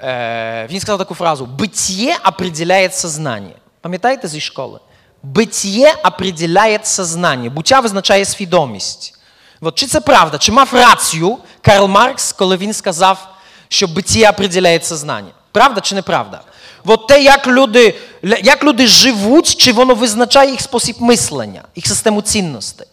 Е, 0.00 0.66
Він 0.70 0.80
сказав 0.80 0.98
таку 0.98 1.14
фразу: 1.14 1.46
«Бытие 1.46 2.28
определяет 2.28 2.94
сознание». 2.94 3.54
Пам'ятаєте 3.80 4.28
зі 4.28 4.40
школи? 4.40 4.80
Битє 5.22 5.94
определяє 6.04 6.80
сознання. 6.82 7.50
Буття 7.50 7.80
визначає 7.80 8.24
свідомість. 8.24 9.17
От, 9.60 9.74
Чи 9.74 9.86
це 9.86 10.00
правда? 10.00 10.38
Чи 10.38 10.52
мав 10.52 10.68
рацію 10.72 11.38
Карл 11.60 11.86
Маркс, 11.86 12.32
коли 12.32 12.56
він 12.56 12.72
сказав, 12.72 13.28
що 13.68 13.86
биття 13.88 14.30
определяє 14.30 14.80
сознання? 14.80 15.30
Правда 15.52 15.80
чи 15.80 15.94
неправда? 15.94 16.42
От 16.84 17.06
те, 17.06 17.22
як 17.22 17.46
люди 17.46 17.94
як 18.22 18.64
люди 18.64 18.86
живуть, 18.86 19.56
чи 19.56 19.72
воно 19.72 19.94
визначає 19.94 20.50
їх 20.50 20.60
спосіб 20.60 20.96
мислення, 21.00 21.64
їх 21.76 21.86
систему 21.86 22.22
цінностей? 22.22 22.86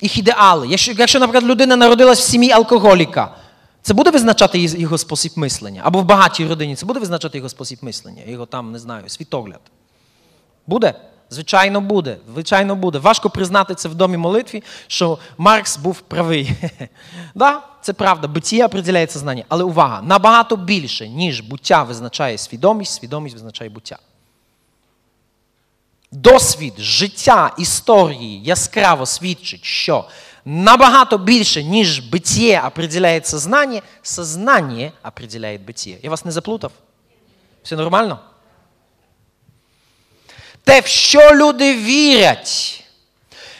Їх 0.00 0.18
ідеали. 0.18 0.68
Якщо, 0.68 0.92
якщо, 0.92 1.18
наприклад, 1.18 1.50
людина 1.50 1.76
народилась 1.76 2.20
в 2.20 2.30
сім'ї 2.30 2.50
алкоголіка, 2.50 3.34
це 3.82 3.94
буде 3.94 4.10
визначати 4.10 4.58
його 4.58 4.98
спосіб 4.98 5.32
мислення? 5.36 5.80
Або 5.84 6.00
в 6.00 6.04
багатій 6.04 6.46
родині 6.46 6.76
це 6.76 6.86
буде 6.86 7.00
визначати 7.00 7.38
його 7.38 7.48
спосіб 7.48 7.78
мислення, 7.82 8.22
його 8.26 8.46
там, 8.46 8.72
не 8.72 8.78
знаю, 8.78 9.08
світогляд? 9.08 9.60
Буде? 10.66 10.94
Звичайно, 11.34 11.80
буде. 11.80 12.16
Звичайно, 12.32 12.76
буде. 12.76 12.98
Важко 12.98 13.30
признати 13.30 13.74
це 13.74 13.88
в 13.88 13.94
домі 13.94 14.16
молитві, 14.16 14.62
що 14.86 15.18
Маркс 15.38 15.76
був 15.76 16.00
правий. 16.00 16.50
да, 17.34 17.62
Це 17.82 17.92
правда, 17.92 18.28
буття 18.28 18.66
определяє 18.66 19.06
знання. 19.06 19.44
Але 19.48 19.64
увага, 19.64 20.02
набагато 20.02 20.56
більше, 20.56 21.08
ніж 21.08 21.40
буття 21.40 21.82
визначає 21.82 22.38
свідомість, 22.38 22.92
свідомість 22.94 23.34
визначає 23.34 23.70
буття. 23.70 23.98
Досвід 26.12 26.74
життя 26.78 27.54
історії 27.58 28.42
яскраво 28.42 29.06
свідчить, 29.06 29.64
що 29.64 30.04
набагато 30.44 31.18
більше, 31.18 31.64
ніж 31.64 31.98
битє 31.98 32.62
определяє 32.66 33.24
сознання, 33.24 33.82
сознання 34.02 34.92
определяє 35.04 35.58
битє. 35.58 35.96
Я 36.02 36.10
вас 36.10 36.24
не 36.24 36.32
заплутав? 36.32 36.72
Все 37.62 37.76
нормально? 37.76 38.18
Те, 40.64 40.80
в 40.80 40.86
що 40.86 41.30
люди 41.34 41.76
вірять, 41.76 42.84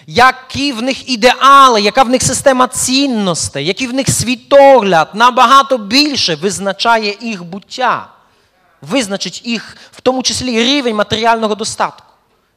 які 0.07 0.73
в 0.73 0.83
них 0.83 1.09
ідеали, 1.09 1.81
яка 1.81 2.03
в 2.03 2.09
них 2.09 2.23
система 2.23 2.69
цінностей, 2.69 3.67
який 3.67 3.87
в 3.87 3.95
них 3.95 4.09
світогляд 4.09 5.11
набагато 5.15 5.79
більше 5.79 6.35
визначає 6.35 7.17
їх 7.21 7.45
буття, 7.45 8.09
визначить 8.83 9.47
їх, 9.47 9.77
в 9.93 10.01
тому 10.01 10.23
числі 10.23 10.65
рівень 10.65 10.97
матеріального 10.97 11.55
достатку, 11.55 12.13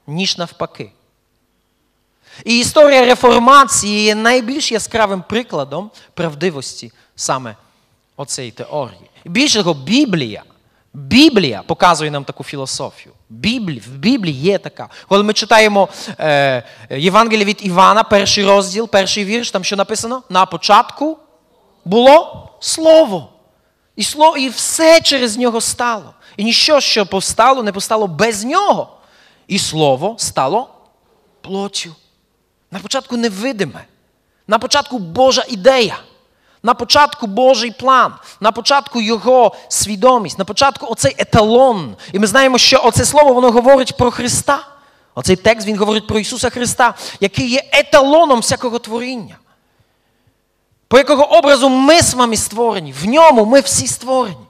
ніж 0.08 0.38
навпаки. 0.38 0.92
І 2.46 2.60
історія 2.60 3.06
реформації 3.06 4.04
є 4.04 4.16
найбільш 4.16 4.72
яскравим 4.72 5.24
прикладом 5.30 5.92
правдивості 6.14 6.92
саме 7.16 7.56
оцеї 8.18 8.52
теорії. 8.52 9.10
Більше 9.26 9.60
того, 9.60 9.74
Біблія. 9.74 10.44
Біблія 10.98 11.64
показує 11.68 12.12
нам 12.12 12.24
таку 12.24 12.44
філософію. 12.44 13.14
Біблі, 13.30 13.80
в 13.80 13.90
Біблії 13.90 14.42
є 14.42 14.58
така. 14.58 14.90
Коли 15.08 15.24
ми 15.24 15.34
читаємо 15.34 15.90
е, 16.20 16.64
Євангеліє 16.90 17.46
від 17.46 17.66
Івана, 17.66 18.04
перший 18.04 18.46
розділ, 18.46 18.90
перший 18.90 19.26
вірш, 19.26 19.52
там 19.52 19.64
що 19.64 19.76
написано? 19.76 20.24
На 20.30 20.46
початку 20.46 21.18
було 21.86 22.44
Слово. 22.60 23.30
І 23.96 24.04
слово, 24.04 24.38
і 24.38 24.50
все 24.50 25.02
через 25.02 25.38
нього 25.38 25.62
стало. 25.62 26.14
І 26.38 26.44
ніщо, 26.44 26.80
що 26.80 27.06
повстало, 27.06 27.64
не 27.64 27.72
повстало 27.72 28.08
без 28.08 28.44
нього. 28.44 28.98
І 29.48 29.60
слово 29.60 30.16
стало 30.20 30.70
плоттю. 31.42 31.96
На 32.72 32.80
початку 32.80 33.18
невидиме. 33.18 33.86
На 34.48 34.60
початку 34.60 35.00
Божа 35.00 35.46
ідея. 35.50 36.00
На 36.68 36.74
початку 36.74 37.28
Божий 37.28 37.72
план, 37.72 38.14
на 38.40 38.52
початку 38.52 39.02
Його 39.02 39.56
свідомість, 39.68 40.40
на 40.40 40.46
початку 40.46 40.88
оцей 40.90 41.16
еталон. 41.18 41.96
І 42.14 42.20
ми 42.20 42.28
знаємо, 42.28 42.58
що 42.58 42.82
оце 42.84 43.06
слово 43.06 43.34
воно 43.34 43.52
говорить 43.52 43.98
про 43.98 44.12
Христа. 44.12 44.68
Оцей 45.16 45.36
текст 45.36 45.68
він 45.68 45.78
говорить 45.78 46.08
про 46.08 46.20
Ісуса 46.20 46.50
Христа, 46.50 46.94
який 47.20 47.50
є 47.50 47.64
еталоном 47.72 48.40
всякого 48.40 48.80
творіння. 48.80 49.38
По 50.88 50.98
якого 50.98 51.38
образу 51.38 51.70
ми 51.70 52.02
з 52.02 52.14
вами 52.14 52.38
створені, 52.38 52.94
в 53.04 53.06
ньому 53.06 53.46
ми 53.46 53.60
всі 53.60 53.88
створені. 53.88 54.48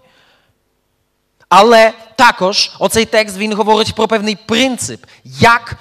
Але 1.50 1.94
також 2.16 2.72
оцей 2.80 3.06
текст 3.06 3.38
він 3.38 3.54
говорить 3.54 3.96
про 3.96 4.08
певний 4.08 4.36
принцип, 4.36 5.06
як 5.24 5.78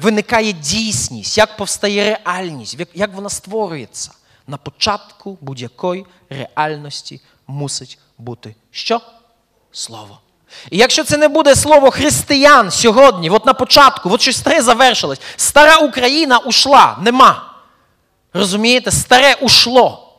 виникає 0.00 0.52
дійсність, 0.52 1.38
як 1.38 1.56
повстає 1.56 2.18
реальність, 2.24 2.78
як 2.94 3.14
вона 3.14 3.30
створюється. 3.30 4.10
На 4.46 4.56
початку 4.56 5.38
будь-якої 5.40 6.06
реальності 6.30 7.20
мусить 7.46 7.98
бути 8.18 8.54
що? 8.70 9.00
Слово. 9.72 10.20
І 10.70 10.78
якщо 10.78 11.04
це 11.04 11.16
не 11.16 11.28
буде 11.28 11.56
слово 11.56 11.90
християн 11.90 12.70
сьогодні, 12.70 13.30
от 13.30 13.46
на 13.46 13.54
початку, 13.54 14.10
от 14.10 14.20
щось 14.20 14.36
старе 14.36 14.62
завершилось, 14.62 15.20
стара 15.36 15.76
Україна 15.76 16.38
ушла, 16.38 16.98
нема. 17.02 17.54
Розумієте, 18.32 18.90
старе 18.90 19.34
ушло, 19.34 20.18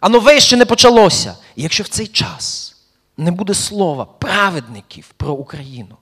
а 0.00 0.08
нове 0.08 0.40
ще 0.40 0.56
не 0.56 0.64
почалося. 0.64 1.36
І 1.56 1.62
якщо 1.62 1.82
в 1.82 1.88
цей 1.88 2.06
час 2.06 2.76
не 3.16 3.30
буде 3.30 3.54
слова 3.54 4.04
праведників 4.04 5.12
про 5.16 5.32
Україну, 5.32 5.96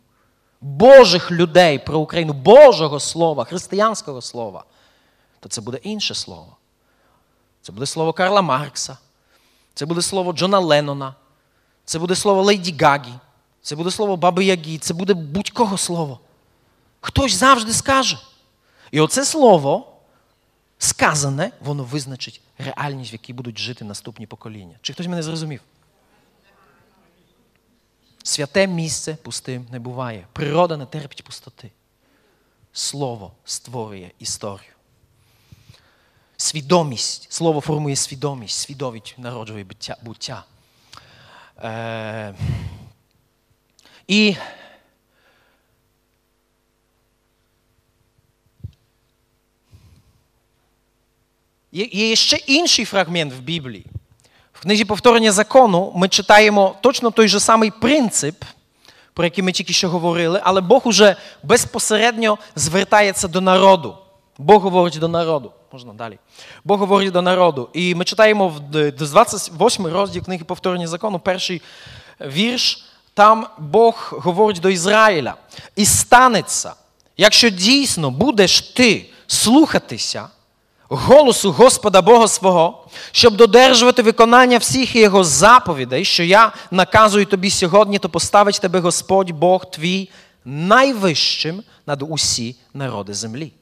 Божих 0.60 1.30
людей 1.30 1.78
про 1.78 1.98
Україну, 1.98 2.32
Божого 2.32 3.00
Слова, 3.00 3.44
християнського 3.44 4.22
слова, 4.22 4.64
то 5.40 5.48
це 5.48 5.60
буде 5.60 5.78
інше 5.82 6.14
слово. 6.14 6.56
Це 7.62 7.72
буде 7.72 7.86
слово 7.86 8.12
Карла 8.12 8.42
Маркса, 8.42 8.98
це 9.74 9.86
буде 9.86 10.02
слово 10.02 10.32
Джона 10.32 10.58
Леннона, 10.58 11.14
це 11.84 11.98
буде 11.98 12.16
слово 12.16 12.42
Лейді 12.42 12.76
Гагі, 12.80 13.12
це 13.62 13.76
буде 13.76 13.90
слово 13.90 14.16
Баби 14.16 14.44
Ягі, 14.44 14.78
це 14.78 14.94
буде 14.94 15.14
будь-кого 15.14 15.78
слово. 15.78 16.20
Хтось 17.00 17.32
завжди 17.32 17.72
скаже. 17.72 18.18
І 18.90 19.00
оце 19.00 19.24
слово 19.24 19.92
сказане, 20.78 21.52
воно 21.60 21.84
визначить 21.84 22.40
реальність, 22.58 23.12
в 23.12 23.14
якій 23.14 23.32
будуть 23.32 23.58
жити 23.58 23.84
наступні 23.84 24.26
покоління. 24.26 24.76
Чи 24.82 24.92
хтось 24.92 25.06
мене 25.06 25.22
зрозумів? 25.22 25.60
Святе 28.24 28.66
місце 28.66 29.16
пустим 29.22 29.66
не 29.70 29.78
буває. 29.78 30.26
Природа 30.32 30.76
не 30.76 30.86
терпить 30.86 31.24
пустоти. 31.24 31.70
Слово 32.72 33.32
створює 33.44 34.10
історію. 34.18 34.72
Свідомість. 36.42 37.32
Слово 37.32 37.60
формує 37.60 37.96
свідомість, 37.96 38.58
свідомість 38.58 39.14
народжує 39.18 39.66
буття. 40.02 40.44
Е, 41.64 42.34
І 44.06 44.36
є 51.72 52.16
ще 52.16 52.36
інший 52.36 52.84
фрагмент 52.84 53.32
в 53.32 53.38
Біблії. 53.38 53.86
В 54.52 54.60
книзі 54.60 54.84
повторення 54.84 55.32
закону 55.32 55.92
ми 55.96 56.08
читаємо 56.08 56.76
точно 56.80 57.10
той 57.10 57.28
же 57.28 57.40
самий 57.40 57.70
принцип, 57.70 58.44
про 59.14 59.24
який 59.24 59.44
ми 59.44 59.52
тільки 59.52 59.72
що 59.72 59.88
говорили, 59.88 60.40
але 60.44 60.60
Бог 60.60 60.88
уже 60.88 61.16
безпосередньо 61.42 62.38
звертається 62.56 63.28
до 63.28 63.40
народу. 63.40 63.98
Бог 64.38 64.62
говорить 64.62 64.98
до 64.98 65.08
народу. 65.08 65.52
Можна 65.72 65.92
далі. 65.92 66.18
Бог 66.64 66.78
говорить 66.78 67.12
до 67.12 67.22
народу. 67.22 67.68
І 67.72 67.94
ми 67.94 68.04
читаємо 68.04 68.48
в 68.48 68.60
28 68.60 69.86
розділ 69.86 70.22
книги 70.22 70.44
повторення 70.44 70.86
закону, 70.86 71.18
перший 71.18 71.62
вірш. 72.20 72.84
Там 73.14 73.46
Бог 73.58 74.08
говорить 74.12 74.60
до 74.60 74.70
Ізраїля. 74.70 75.34
І 75.76 75.86
станеться, 75.86 76.74
якщо 77.16 77.50
дійсно 77.50 78.10
будеш 78.10 78.60
ти 78.60 79.06
слухатися 79.26 80.28
голосу 80.88 81.52
Господа 81.52 82.02
Бога 82.02 82.28
свого, 82.28 82.86
щоб 83.12 83.36
додержувати 83.36 84.02
виконання 84.02 84.58
всіх 84.58 84.96
його 84.96 85.24
заповідей, 85.24 86.04
що 86.04 86.22
я 86.22 86.52
наказую 86.70 87.26
тобі 87.26 87.50
сьогодні, 87.50 87.98
то 87.98 88.08
поставить 88.08 88.60
тебе 88.60 88.80
Господь 88.80 89.30
Бог 89.30 89.70
твій 89.70 90.10
найвищим 90.44 91.62
над 91.86 92.04
усі 92.08 92.56
народи 92.74 93.14
землі. 93.14 93.52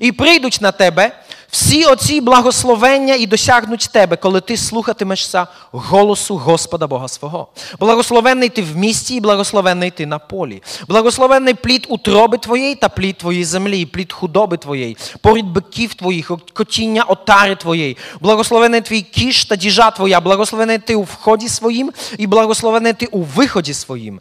І 0.00 0.12
прийдуть 0.12 0.58
на 0.60 0.72
тебе 0.72 1.12
всі 1.50 1.84
оці 1.84 2.20
благословення 2.20 3.14
і 3.14 3.26
досягнуть 3.26 3.90
тебе, 3.92 4.16
коли 4.16 4.40
ти 4.40 4.56
слухатимешся 4.56 5.46
голосу 5.72 6.36
Господа 6.36 6.86
Бога 6.86 7.08
свого. 7.08 7.48
Благословенний 7.80 8.48
ти 8.48 8.62
в 8.62 8.76
місті, 8.76 9.14
і 9.14 9.20
благословенний 9.20 9.90
ти 9.90 10.06
на 10.06 10.18
полі. 10.18 10.62
Благословенний 10.88 11.54
плід 11.54 11.86
утроби 11.88 12.38
твоєї 12.38 12.74
та 12.74 12.88
плід 12.88 13.18
твоєї 13.18 13.44
землі, 13.44 13.86
плід 13.86 14.12
худоби 14.12 14.56
твоєї, 14.56 14.96
порід 15.20 15.46
биків 15.46 15.94
твоїх, 15.94 16.30
котіння 16.52 17.02
отари 17.02 17.56
твоєї. 17.56 17.96
Благословений 18.20 18.80
твій 18.80 19.02
кіш 19.02 19.44
та 19.44 19.56
діжа 19.56 19.90
твоя, 19.90 20.20
благословений 20.20 20.78
ти 20.78 20.94
у 20.94 21.02
вході 21.02 21.48
своїм, 21.48 21.92
і 22.18 22.26
благословений 22.26 22.92
ти 22.92 23.06
у 23.06 23.22
виході 23.22 23.74
своїм. 23.74 24.20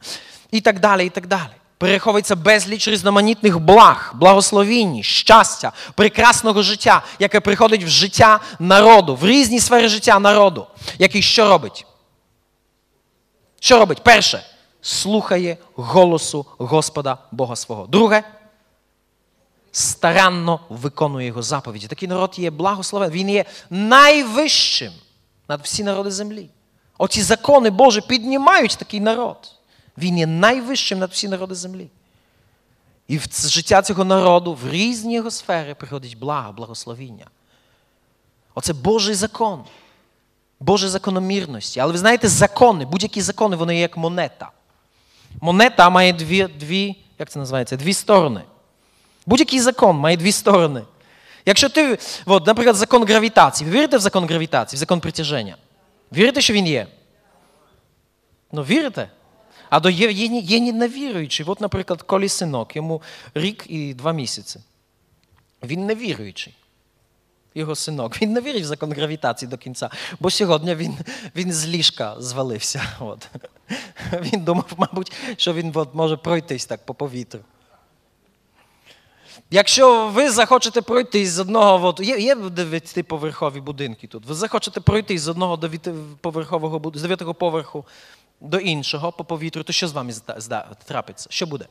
І 0.51 0.61
так 0.61 0.79
далі, 0.79 1.05
і 1.05 1.09
так 1.09 1.27
далі 1.27 1.49
переховується 1.79 2.35
безліч 2.35 2.87
різноманітних 2.87 3.59
благ, 3.59 4.11
благословінь, 4.15 5.03
щастя, 5.03 5.71
прекрасного 5.95 6.63
життя, 6.63 7.03
яке 7.19 7.39
приходить 7.39 7.83
в 7.83 7.87
життя 7.87 8.39
народу, 8.59 9.15
в 9.15 9.25
різні 9.25 9.59
сфери 9.59 9.87
життя 9.87 10.19
народу, 10.19 10.67
який 10.97 11.21
що 11.21 11.49
робить? 11.49 11.85
Що 13.59 13.79
робить? 13.79 14.03
Перше, 14.03 14.43
слухає 14.81 15.57
голосу 15.75 16.45
Господа 16.57 17.17
Бога 17.31 17.55
свого. 17.55 17.87
Друге, 17.87 18.23
старанно 19.71 20.59
виконує 20.69 21.27
його 21.27 21.41
заповіді. 21.41 21.87
Такий 21.87 22.09
народ 22.09 22.35
є 22.37 22.51
благословений. 22.51 23.19
Він 23.19 23.29
є 23.29 23.45
найвищим 23.69 24.93
над 25.47 25.61
всі 25.63 25.83
народи 25.83 26.11
землі. 26.11 26.49
Оці 26.97 27.21
закони 27.21 27.69
Божі 27.69 28.01
піднімають 28.01 28.77
такий 28.77 28.99
народ. 28.99 29.37
Він 29.99 30.17
є 30.17 30.27
найвищим 30.27 30.99
над 30.99 31.11
всі 31.11 31.27
народи 31.27 31.55
землі. 31.55 31.89
І 33.07 33.17
в 33.17 33.27
життя 33.47 33.81
цього 33.81 34.05
народу 34.05 34.53
в 34.53 34.69
різні 34.69 35.13
його 35.13 35.31
сфери 35.31 35.75
приходить 35.75 36.17
благо, 36.17 36.53
благословіння. 36.53 37.25
Оце 38.55 38.73
Божий 38.73 39.15
закон, 39.15 39.63
Божі 40.59 40.87
закономірності. 40.87 41.79
Але 41.79 41.91
ви 41.91 41.97
знаєте, 41.97 42.27
закони, 42.27 42.85
будь-які 42.85 43.21
закони, 43.21 43.55
вони 43.55 43.75
є 43.75 43.81
як 43.81 43.97
монета. 43.97 44.51
Монета 45.41 45.89
має 45.89 46.13
дві, 46.13 46.47
дві 46.59 46.95
як 47.19 47.29
це 47.29 47.39
називається, 47.39 47.75
дві 47.75 47.93
сторони. 47.93 48.41
Будь-який 49.25 49.59
закон 49.59 49.97
має 49.97 50.17
дві 50.17 50.31
сторони. 50.31 50.83
Якщо 51.45 51.69
ти, 51.69 51.99
от, 52.25 52.47
наприклад, 52.47 52.75
закон 52.75 53.03
гравітації, 53.03 53.69
ви 53.69 53.75
вірите 53.77 53.97
в 53.97 54.01
закон 54.01 54.25
гравітації, 54.25 54.77
в 54.77 54.79
закон 54.79 54.99
притяження? 54.99 55.57
Вірите, 56.13 56.41
що 56.41 56.53
він 56.53 56.67
є? 56.67 56.87
Ну, 58.51 58.63
вірите? 58.63 59.09
А 59.69 59.79
до 59.79 59.89
є, 59.89 60.11
є, 60.11 60.39
є 60.39 60.73
невіруючий. 60.73 61.45
От, 61.49 61.61
наприклад, 61.61 62.01
колі 62.01 62.29
синок, 62.29 62.75
йому 62.75 63.01
рік 63.33 63.65
і 63.69 63.93
два 63.93 64.13
місяці. 64.13 64.59
Він 65.63 65.85
невіруючий. 65.85 66.53
Його 67.55 67.75
синок. 67.75 68.21
Він 68.21 68.33
не 68.33 68.41
вірить 68.41 68.63
в 68.63 68.65
закон 68.65 68.93
гравітації 68.93 69.49
до 69.49 69.57
кінця, 69.57 69.89
бо 70.19 70.29
сьогодні 70.29 70.75
він 70.75 70.97
він 71.35 71.53
з 71.53 71.67
ліжка 71.67 72.15
звалився. 72.19 72.83
От. 72.99 73.27
Він 74.13 74.43
думав, 74.43 74.73
мабуть, 74.77 75.11
що 75.37 75.53
він 75.53 75.71
от, 75.75 75.95
може 75.95 76.17
пройтись 76.17 76.65
так 76.65 76.85
по 76.85 76.93
повітрю. 76.93 77.39
Якщо 79.51 80.07
ви 80.07 80.31
захочете 80.31 80.81
пройти 80.81 81.27
з 81.27 81.39
одного, 81.39 81.87
от, 81.87 81.99
є 81.99 82.17
є 82.17 82.35
дев'ятиповерхові 82.35 83.59
будинки 83.59 84.07
тут, 84.07 84.25
ви 84.25 84.33
захочете 84.33 84.81
пройти 84.81 85.17
з 85.17 85.27
одного 85.27 85.57
дев'ятиповерхового 85.57 86.91
з 86.95 87.01
дев'ятого 87.01 87.33
поверху 87.33 87.85
до 88.41 88.57
іншого 88.57 89.11
по 89.11 89.23
повітрю, 89.23 89.63
то 89.63 89.73
що 89.73 89.87
з 89.87 89.91
вами 89.91 90.13
трапиться? 90.85 91.27
Що 91.31 91.45
буде? 91.45 91.65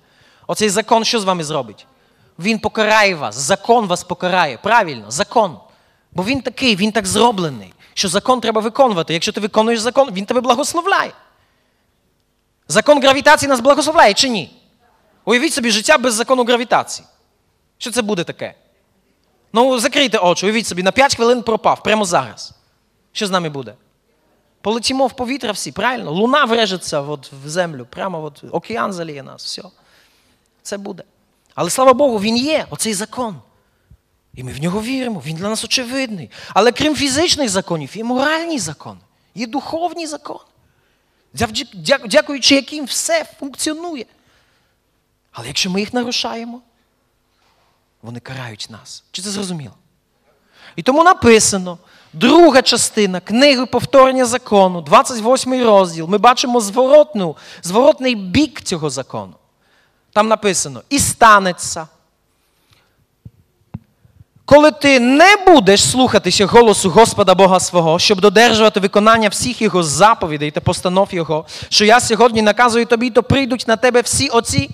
Оцей 0.46 0.68
закон 0.68 1.04
що 1.04 1.20
з 1.20 1.24
вами 1.24 1.44
зробить? 1.44 1.86
Він 2.38 2.58
покарає 2.58 3.14
вас. 3.14 3.36
Закон 3.36 3.86
вас 3.86 4.04
покарає. 4.04 4.58
Правильно, 4.58 5.10
закон. 5.10 5.58
Бо 6.12 6.24
він 6.24 6.40
такий, 6.40 6.76
він 6.76 6.92
так 6.92 7.06
зроблений, 7.06 7.72
що 7.94 8.08
закон 8.08 8.40
треба 8.40 8.60
виконувати. 8.60 9.12
Якщо 9.12 9.32
ти 9.32 9.40
виконуєш 9.40 9.80
закон, 9.80 10.12
він 10.12 10.24
тебе 10.24 10.40
благословляє. 10.40 11.12
Закон 12.68 13.02
гравітації 13.02 13.48
нас 13.48 13.60
благословляє 13.60 14.14
чи 14.14 14.28
ні? 14.28 14.62
Уявіть 15.24 15.52
собі 15.52 15.70
життя 15.70 15.98
без 15.98 16.14
закону 16.14 16.44
гравітації. 16.44 17.08
Що 17.78 17.90
це 17.90 18.02
буде 18.02 18.24
таке? 18.24 18.54
Ну, 19.52 19.78
закрийте 19.78 20.18
очі, 20.18 20.46
уявіть 20.46 20.66
собі, 20.66 20.82
на 20.82 20.92
5 20.92 21.16
хвилин 21.16 21.42
пропав 21.42 21.82
прямо 21.82 22.04
зараз. 22.04 22.54
Що 23.12 23.26
з 23.26 23.30
нами 23.30 23.48
буде? 23.48 23.74
Полетімо 24.60 25.06
в 25.06 25.12
повітря 25.16 25.52
всі, 25.52 25.72
правильно? 25.72 26.12
Луна 26.12 26.44
врежеться 26.44 27.00
от 27.00 27.32
в 27.44 27.48
землю, 27.48 27.86
прямо 27.90 28.22
от 28.24 28.44
океан 28.50 28.92
заліє 28.92 29.22
нас, 29.22 29.44
все. 29.44 29.62
Це 30.62 30.78
буде. 30.78 31.02
Але 31.54 31.70
слава 31.70 31.92
Богу, 31.92 32.20
він 32.20 32.36
є, 32.36 32.66
оцей 32.70 32.94
закон. 32.94 33.40
І 34.34 34.44
ми 34.44 34.52
в 34.52 34.60
нього 34.60 34.82
віримо, 34.82 35.22
він 35.26 35.36
для 35.36 35.48
нас 35.48 35.64
очевидний. 35.64 36.30
Але 36.54 36.72
крім 36.72 36.96
фізичних 36.96 37.48
законів, 37.48 37.96
є 37.96 38.04
моральні 38.04 38.58
закони, 38.58 39.00
є 39.34 39.46
духовні 39.46 40.06
закони, 40.06 40.40
дякуючи 42.06 42.54
яким 42.54 42.84
все 42.84 43.24
функціонує. 43.24 44.06
Але 45.32 45.46
якщо 45.46 45.70
ми 45.70 45.80
їх 45.80 45.94
нарушаємо, 45.94 46.60
вони 48.02 48.20
карають 48.20 48.66
нас. 48.70 49.04
Чи 49.10 49.22
це 49.22 49.30
зрозуміло? 49.30 49.74
І 50.76 50.82
тому 50.82 51.04
написано, 51.04 51.78
друга 52.12 52.62
частина 52.62 53.20
книги 53.20 53.66
повторення 53.66 54.24
закону, 54.24 54.80
28 54.80 55.64
розділ. 55.64 56.06
Ми 56.08 56.18
бачимо 56.18 56.60
зворотну, 56.60 57.36
зворотний 57.62 58.14
бік 58.14 58.60
цього 58.62 58.90
закону. 58.90 59.32
Там 60.12 60.28
написано: 60.28 60.82
і 60.90 60.98
станеться. 60.98 61.88
Коли 64.44 64.70
ти 64.70 65.00
не 65.00 65.36
будеш 65.46 65.90
слухатися 65.90 66.46
голосу 66.46 66.90
Господа 66.90 67.34
Бога 67.34 67.60
свого, 67.60 67.98
щоб 67.98 68.20
додержувати 68.20 68.80
виконання 68.80 69.28
всіх 69.28 69.62
Його 69.62 69.82
заповідей 69.82 70.50
та 70.50 70.60
постанов 70.60 71.14
Його, 71.14 71.46
що 71.68 71.84
я 71.84 72.00
сьогодні 72.00 72.42
наказую 72.42 72.86
тобі, 72.86 73.10
то 73.10 73.22
прийдуть 73.22 73.64
на 73.68 73.76
тебе 73.76 74.00
всі 74.00 74.28
оці 74.28 74.70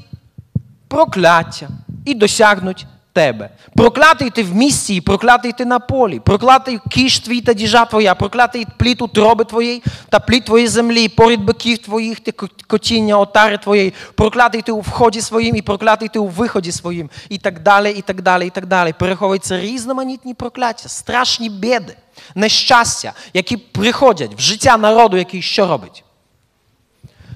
прокляття 0.88 1.68
і 2.04 2.14
досягнуть 2.14 2.86
тебе. 3.14 3.50
Проклятий 3.76 4.30
ти 4.30 4.42
в 4.42 4.54
місті, 4.54 4.94
і 4.96 5.00
проклятий 5.00 5.52
ти 5.52 5.64
на 5.64 5.78
полі, 5.78 6.20
проклятий 6.20 6.78
кіш 6.90 7.18
твій 7.18 7.40
та 7.40 7.52
діжа 7.52 7.84
твоя, 7.84 8.14
проклятий 8.14 8.66
плід 8.78 9.02
утроби 9.02 9.44
твоєї 9.44 9.82
та 10.08 10.20
плід 10.20 10.44
твоєї 10.44 10.68
землі, 10.68 11.08
порід 11.08 11.44
биків 11.44 11.78
твоїх 11.78 12.20
ти 12.20 12.32
котіння 12.66 13.18
отари 13.18 13.58
твоєї, 13.58 13.94
проклятий 14.14 14.62
ти 14.62 14.72
у 14.72 14.80
вході 14.80 15.20
своїм, 15.20 15.56
і 15.56 15.62
проклятий 15.62 16.08
ти 16.08 16.18
у 16.18 16.26
виході 16.26 16.72
своїм, 16.72 17.10
і 17.28 17.38
так 17.38 17.62
далі, 17.62 17.90
і 17.90 18.02
так 18.02 18.22
далі, 18.22 18.46
і 18.46 18.50
так 18.50 18.66
далі. 18.66 18.94
Переховуються 18.98 19.60
різноманітні 19.60 20.34
прокляття, 20.34 20.88
страшні 20.88 21.50
біди, 21.50 21.96
нещастя, 22.34 23.12
які 23.34 23.56
приходять 23.56 24.34
в 24.34 24.40
життя 24.40 24.76
народу, 24.76 25.16
який 25.16 25.42
що 25.42 25.66
робить? 25.66 26.04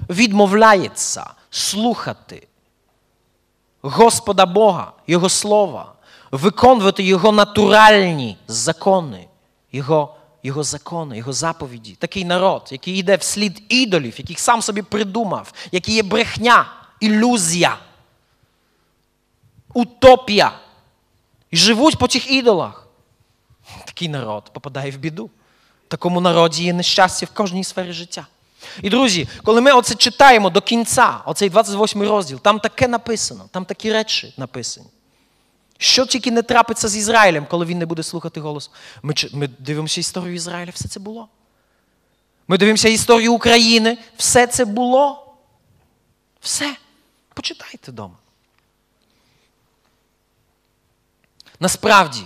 Відмовляється 0.09 1.25
слухати 1.49 2.48
Господа 3.81 4.45
Бога, 4.45 4.91
Його 5.07 5.29
Слова, 5.29 5.93
виконувати 6.31 7.03
Його 7.03 7.31
натуральні 7.31 8.37
закони, 8.47 9.27
Його 9.71 10.15
його 10.43 10.63
закони, 10.63 11.17
Його 11.17 11.33
заповіді. 11.33 11.95
Такий 11.99 12.25
народ, 12.25 12.69
який 12.71 12.97
йде 12.97 13.15
вслід 13.15 13.63
ідолів, 13.69 14.19
яких 14.19 14.39
сам 14.39 14.61
собі 14.61 14.81
придумав, 14.81 15.53
який 15.71 15.95
є 15.95 16.03
брехня, 16.03 16.65
ілюзія, 16.99 17.77
утопія. 19.73 20.51
І 21.51 21.57
живуть 21.57 21.97
по 21.97 22.07
цих 22.07 22.31
ідолах. 22.31 22.87
Такий 23.85 24.09
народ 24.09 24.53
попадає 24.53 24.91
в 24.91 24.97
біду. 24.97 25.29
Такому 25.87 26.21
народі 26.21 26.63
є 26.63 26.73
нещастя 26.73 27.25
в 27.25 27.35
кожній 27.35 27.63
сфері 27.63 27.91
життя. 27.91 28.27
І, 28.81 28.89
друзі, 28.89 29.27
коли 29.43 29.61
ми 29.61 29.71
оце 29.71 29.95
читаємо 29.95 30.49
до 30.49 30.61
кінця, 30.61 31.21
оцей 31.25 31.49
28 31.49 32.01
розділ, 32.03 32.39
там 32.39 32.59
таке 32.59 32.87
написано, 32.87 33.49
там 33.51 33.65
такі 33.65 33.93
речі 33.93 34.33
написані. 34.37 34.87
Що 35.77 36.05
тільки 36.05 36.31
не 36.31 36.41
трапиться 36.41 36.87
з 36.87 36.97
Ізраїлем, 36.97 37.45
коли 37.49 37.65
він 37.65 37.77
не 37.77 37.85
буде 37.85 38.03
слухати 38.03 38.39
голос. 38.39 38.71
Ми 39.01 39.13
ми 39.33 39.49
дивимося 39.59 39.99
історію 39.99 40.35
Ізраїля, 40.35 40.71
все 40.73 40.87
це 40.87 40.99
було. 40.99 41.27
Ми 42.47 42.57
дивимося 42.57 42.89
історію 42.89 43.33
України, 43.33 43.97
все 44.17 44.47
це 44.47 44.65
було. 44.65 45.35
Все. 46.41 46.75
Почитайте 47.33 47.91
вдома. 47.91 48.15
Насправді, 51.59 52.23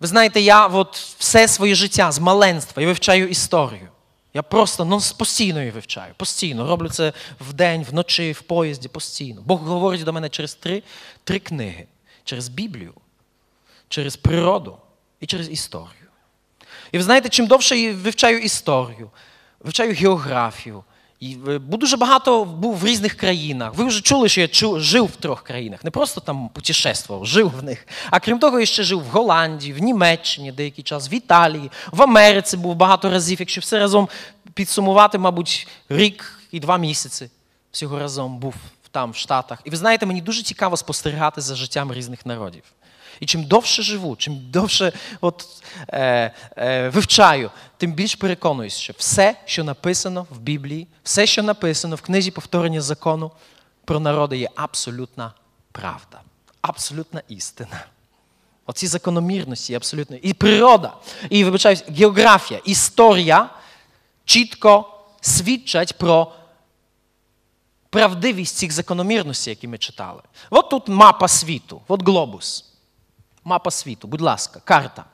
ви 0.00 0.06
знаєте, 0.06 0.40
я 0.40 0.66
от 0.66 0.96
все 0.96 1.48
своє 1.48 1.74
життя 1.74 2.12
з 2.12 2.18
маленства 2.18 2.82
я 2.82 2.88
вивчаю 2.88 3.28
історію. 3.28 3.91
Я 4.34 4.42
просто 4.42 4.84
ну, 4.84 5.00
постійно 5.18 5.58
її 5.58 5.70
вивчаю. 5.70 6.14
Постійно. 6.16 6.66
Роблю 6.66 6.88
це 6.88 7.12
вдень, 7.40 7.86
вночі, 7.90 8.32
в 8.32 8.42
поїзді, 8.42 8.88
постійно. 8.88 9.42
Бог 9.42 9.60
говорить 9.60 10.04
до 10.04 10.12
мене 10.12 10.28
через 10.28 10.54
три, 10.54 10.82
три 11.24 11.38
книги: 11.38 11.86
через 12.24 12.48
Біблію, 12.48 12.94
через 13.88 14.16
природу 14.16 14.76
і 15.20 15.26
через 15.26 15.50
історію. 15.50 16.08
І 16.92 16.98
ви 16.98 17.04
знаєте, 17.04 17.28
чим 17.28 17.46
довше 17.46 17.78
я 17.78 17.94
вивчаю 17.94 18.38
історію, 18.38 19.10
вивчаю 19.60 19.94
географію, 19.94 20.84
і 21.22 21.36
е, 21.48 21.58
дуже 21.58 21.96
багато 21.96 22.44
був 22.44 22.76
в 22.76 22.86
різних 22.86 23.14
країнах. 23.14 23.74
Ви 23.74 23.84
вже 23.84 24.00
чули, 24.00 24.28
що 24.28 24.40
я 24.40 24.48
жив 24.80 25.04
в 25.04 25.16
трьох 25.16 25.42
країнах. 25.42 25.84
Не 25.84 25.90
просто 25.90 26.20
там 26.20 26.48
путешествував, 26.48 27.26
жив 27.26 27.52
в 27.60 27.62
них. 27.62 27.86
А 28.10 28.20
крім 28.20 28.38
того, 28.38 28.60
я 28.60 28.66
ще 28.66 28.82
жив 28.82 28.98
в 28.98 29.06
Голландії, 29.06 29.72
в 29.72 29.78
Німеччині 29.78 30.52
деякий 30.52 30.84
час, 30.84 31.12
в 31.12 31.14
Італії, 31.14 31.70
в 31.92 32.02
Америці 32.02 32.56
був 32.56 32.74
багато 32.74 33.10
разів. 33.10 33.40
Якщо 33.40 33.60
все 33.60 33.78
разом 33.78 34.08
підсумувати, 34.54 35.18
мабуть, 35.18 35.68
рік 35.88 36.40
і 36.50 36.60
два 36.60 36.78
місяці 36.78 37.30
всього 37.72 37.98
разом 37.98 38.38
був 38.38 38.54
там, 38.90 39.10
в 39.10 39.16
Штатах. 39.16 39.58
І 39.64 39.70
ви 39.70 39.76
знаєте, 39.76 40.06
мені 40.06 40.20
дуже 40.20 40.42
цікаво 40.42 40.76
спостерігати 40.76 41.40
за 41.40 41.54
життям 41.54 41.92
різних 41.92 42.26
народів. 42.26 42.62
І 43.20 43.26
чим 43.26 43.44
довше 43.44 43.82
живу, 43.82 44.16
чим 44.16 44.50
довше 44.50 44.92
от, 45.20 45.46
е, 45.88 46.32
е, 46.56 46.88
вивчаю, 46.88 47.50
тим 47.76 47.92
більш 47.92 48.14
переконуюсь, 48.14 48.76
що 48.78 48.94
все, 48.98 49.36
що 49.44 49.64
написано 49.64 50.26
в 50.30 50.38
Біблії, 50.38 50.86
все, 51.02 51.26
що 51.26 51.42
написано 51.42 51.96
в 51.96 52.00
книзі 52.00 52.30
повторення 52.30 52.80
закону 52.80 53.30
про 53.84 54.00
народи, 54.00 54.38
є 54.38 54.48
абсолютна 54.54 55.32
правда, 55.72 56.20
абсолютна 56.60 57.22
істина. 57.28 57.84
Оці 58.66 58.86
закономірності 58.86 59.74
абсолютно. 59.74 60.16
І 60.16 60.34
природа, 60.34 60.92
і 61.30 61.44
вибачаюсь, 61.44 61.84
географія, 61.88 62.60
історія 62.64 63.48
чітко 64.24 64.98
свідчать 65.20 65.98
про 65.98 66.32
правдивість 67.90 68.56
цих 68.56 68.72
закономірностей, 68.72 69.50
які 69.52 69.68
ми 69.68 69.78
читали. 69.78 70.22
От 70.50 70.70
тут 70.70 70.88
мапа 70.88 71.28
світу, 71.28 71.80
от 71.88 72.02
глобус. 72.06 72.71
Мапа 73.44 73.70
світу, 73.70 74.08
будь 74.08 74.20
ласка, 74.20 74.60
карта. 74.64 75.04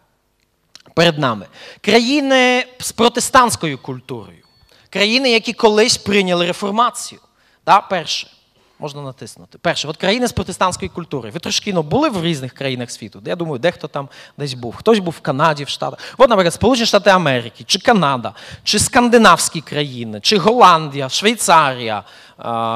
Перед 0.94 1.18
нами. 1.18 1.46
Країни 1.80 2.66
з 2.80 2.92
протестантською 2.92 3.78
культурою. 3.78 4.44
Країни, 4.90 5.30
які 5.30 5.52
колись 5.52 5.96
прийняли 5.96 6.46
реформацію. 6.46 7.20
Да, 7.66 7.80
Перше. 7.80 8.37
Можна 8.80 9.02
натиснути. 9.02 9.58
Перше, 9.58 9.88
от 9.88 9.96
країни 9.96 10.26
з 10.26 10.32
протестантської 10.32 10.88
культури. 10.88 11.30
Ви 11.30 11.40
трошки 11.40 11.72
ну, 11.72 11.82
були 11.82 12.08
в 12.08 12.24
різних 12.24 12.52
країнах 12.52 12.90
світу. 12.90 13.22
Я 13.24 13.36
думаю, 13.36 13.58
дехто 13.58 13.88
там 13.88 14.08
десь 14.38 14.54
був. 14.54 14.76
Хтось 14.76 14.98
був 14.98 15.14
в 15.18 15.20
Канаді, 15.20 15.64
в 15.64 15.68
Штатах. 15.68 15.98
От, 16.18 16.30
наприклад, 16.30 16.54
Сполучені 16.54 16.86
Штати 16.86 17.10
Америки, 17.10 17.64
чи 17.66 17.78
Канада, 17.78 18.32
чи 18.64 18.78
скандинавські 18.78 19.60
країни, 19.60 20.20
чи 20.22 20.38
Голландія, 20.38 21.08
Швейцарія, 21.08 22.02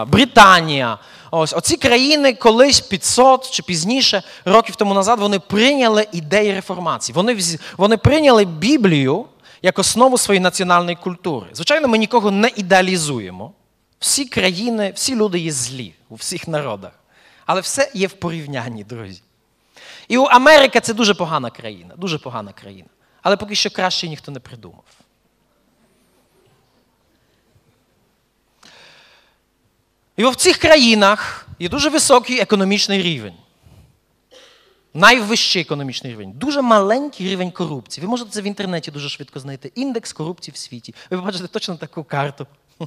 Британія. 0.09 0.99
Ось 1.31 1.55
оці 1.55 1.77
країни 1.77 2.33
колись 2.33 2.81
500 2.81 3.51
чи 3.51 3.63
пізніше 3.63 4.23
років 4.45 4.77
тому 4.77 4.95
назад 4.95 5.21
вони 5.21 5.39
прийняли 5.39 6.07
ідеї 6.13 6.53
реформації. 6.53 7.15
Вони 7.15 7.37
вони 7.77 7.97
прийняли 7.97 8.45
Біблію 8.45 9.25
як 9.63 9.79
основу 9.79 10.19
своєї 10.19 10.43
національної 10.43 10.97
культури. 10.97 11.47
Звичайно, 11.53 11.89
ми 11.89 11.99
нікого 11.99 12.31
не 12.31 12.51
ідеалізуємо. 12.57 13.53
Всі 14.03 14.25
країни, 14.25 14.93
всі 14.95 15.17
люди 15.17 15.39
є 15.39 15.53
злі 15.53 15.95
у 16.09 16.15
всіх 16.15 16.49
народах. 16.49 16.93
Але 17.47 17.61
все 17.61 17.91
є 17.95 18.07
в 18.07 18.13
порівнянні, 18.13 18.85
друзі. 18.85 19.23
І 20.09 20.19
у 20.19 20.25
Америка 20.25 20.81
це 20.81 20.95
дуже 20.95 21.15
погана 21.15 21.51
країна, 21.51 21.95
дуже 21.97 22.19
погана 22.19 22.53
країна. 22.53 22.89
Але 23.23 23.37
поки 23.37 23.55
що 23.55 23.71
краще 23.71 24.09
ніхто 24.09 24.33
не 24.33 24.41
придумав. 24.41 24.85
І 30.17 30.25
в 30.25 30.37
цих 30.37 30.57
країнах 30.57 31.47
є 31.59 31.69
дуже 31.69 31.89
високий 31.89 32.41
економічний 32.41 33.03
рівень. 33.03 33.35
Найвищий 34.95 35.63
економічний 35.63 36.13
рівень. 36.13 36.33
Дуже 36.33 36.63
маленький 36.63 37.29
рівень 37.29 37.51
корупції. 37.51 38.03
Ви 38.03 38.11
можете 38.11 38.31
це 38.31 38.41
в 38.41 38.45
інтернеті 38.45 38.91
дуже 38.91 39.09
швидко 39.09 39.41
знайти. 39.41 39.73
Індекс 39.75 40.13
корупції 40.13 40.53
в 40.55 40.57
світі. 40.57 40.95
Ви 41.11 41.17
побачите 41.17 41.47
точно 41.47 41.77
таку 41.77 42.05
карту. 42.05 42.47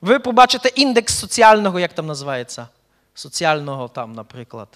Ви 0.00 0.18
побачите 0.18 0.68
індекс 0.68 1.18
соціального, 1.18 1.80
як 1.80 1.92
там 1.92 2.06
називається? 2.06 2.68
Соціального, 3.14 3.88
там, 3.88 4.12
наприклад 4.12 4.68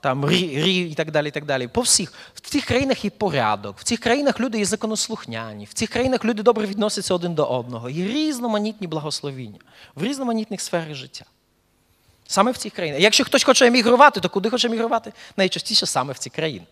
там 0.00 0.28
рі, 0.28 0.62
рі 0.62 0.90
і 0.90 0.94
так 0.94 1.10
далі. 1.10 1.28
і 1.28 1.30
так 1.30 1.44
далі. 1.44 1.68
По 1.68 1.80
всіх. 1.80 2.12
В 2.34 2.40
цих 2.40 2.64
країнах 2.64 3.04
є 3.04 3.10
порядок, 3.10 3.78
в 3.78 3.82
цих 3.82 4.00
країнах 4.00 4.40
люди 4.40 4.58
є 4.58 4.64
законослухняні, 4.64 5.64
в 5.64 5.72
цих 5.72 5.90
країнах 5.90 6.24
люди 6.24 6.42
добре 6.42 6.66
відносяться 6.66 7.14
один 7.14 7.34
до 7.34 7.44
одного. 7.44 7.90
Є 7.90 8.06
різноманітні 8.06 8.86
благословіння 8.86 9.58
в 9.94 10.02
різноманітних 10.02 10.60
сферах 10.60 10.94
життя. 10.94 11.24
Саме 12.26 12.50
в 12.50 12.56
цих 12.56 12.72
країнах. 12.72 13.00
Якщо 13.00 13.24
хтось 13.24 13.44
хоче 13.44 13.66
емігрувати, 13.66 14.20
то 14.20 14.28
куди 14.28 14.50
хоче 14.50 14.68
емігрувати? 14.68 15.12
Найчастіше 15.36 15.86
саме 15.86 16.12
в 16.12 16.18
ці 16.18 16.30
країни. 16.30 16.66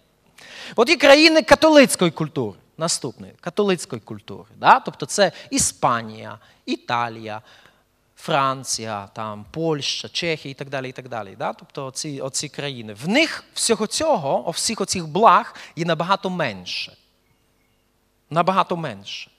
От 0.76 0.88
є 0.88 0.96
країни 0.96 1.42
католицької 1.42 2.10
культури. 2.10 2.58
Наступної 2.78 3.32
католицької 3.40 4.00
культури. 4.00 4.48
Да? 4.56 4.80
Тобто 4.80 5.06
це 5.06 5.32
Іспанія, 5.50 6.38
Італія, 6.66 7.42
Франція, 8.16 9.08
там, 9.12 9.44
Польща, 9.50 10.08
Чехія 10.08 10.50
і 10.52 10.54
так 10.54 10.68
далі. 10.68 10.88
і 10.88 10.92
так 10.92 11.08
далі. 11.08 11.36
Да? 11.38 11.52
Тобто 11.52 11.86
оці, 11.86 12.20
оці 12.20 12.48
країни. 12.48 12.94
В 13.04 13.08
них 13.08 13.44
всього 13.54 13.86
цього, 13.86 14.50
всіх 14.50 14.80
оцих 14.80 15.06
благ 15.06 15.54
є 15.76 15.84
набагато 15.84 16.30
менше. 16.30 16.96
Набагато 18.30 18.76
менше. 18.76 19.30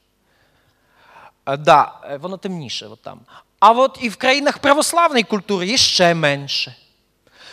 Е, 1.46 1.58
да, 1.58 2.00
е, 2.04 2.18
Воно 2.18 2.38
темніше. 2.38 2.88
От 2.88 3.02
там. 3.02 3.20
А 3.60 3.72
от 3.72 3.98
і 4.02 4.10
в 4.10 4.16
країнах 4.16 4.58
православної 4.58 5.24
культури 5.24 5.68
є 5.68 5.78
ще 5.78 6.16
менше. 6.16 6.76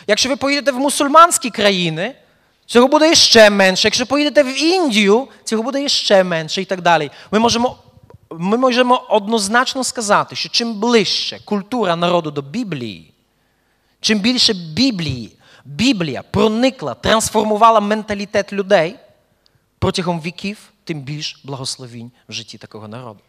Якщо 0.07 0.29
ви 0.29 0.35
поїдете 0.35 0.71
в 0.71 0.79
мусульманські 0.79 1.49
країни, 1.49 2.15
Цього 2.65 2.87
буде 2.87 3.15
ще 3.15 3.49
менше. 3.49 3.87
Якщо 3.87 4.05
поїдете 4.05 4.43
в 4.43 4.61
Індію, 4.63 5.27
цього 5.43 5.63
буде 5.63 5.89
ще 5.89 6.23
менше 6.23 6.61
і 6.61 6.65
так 6.65 6.81
далі. 6.81 7.11
Ми 7.31 7.39
можемо 7.39 7.77
ми 8.29 8.57
можемо 8.57 9.05
однозначно 9.09 9.83
сказати, 9.83 10.35
що 10.35 10.49
чим 10.49 10.79
ближче 10.79 11.39
культура 11.45 11.95
народу 11.95 12.31
до 12.31 12.41
Біблії, 12.41 13.13
чим 14.01 14.19
більше 14.19 14.53
Біблії, 14.53 15.37
Біблія 15.65 16.23
проникла, 16.31 16.93
трансформувала 16.93 17.79
менталітет 17.79 18.53
людей 18.53 18.95
протягом 19.79 20.21
віків, 20.21 20.57
тим 20.83 21.01
більш 21.01 21.41
благословінь 21.43 22.11
в 22.29 22.33
житті 22.33 22.57
такого 22.57 22.87
народу. 22.87 23.19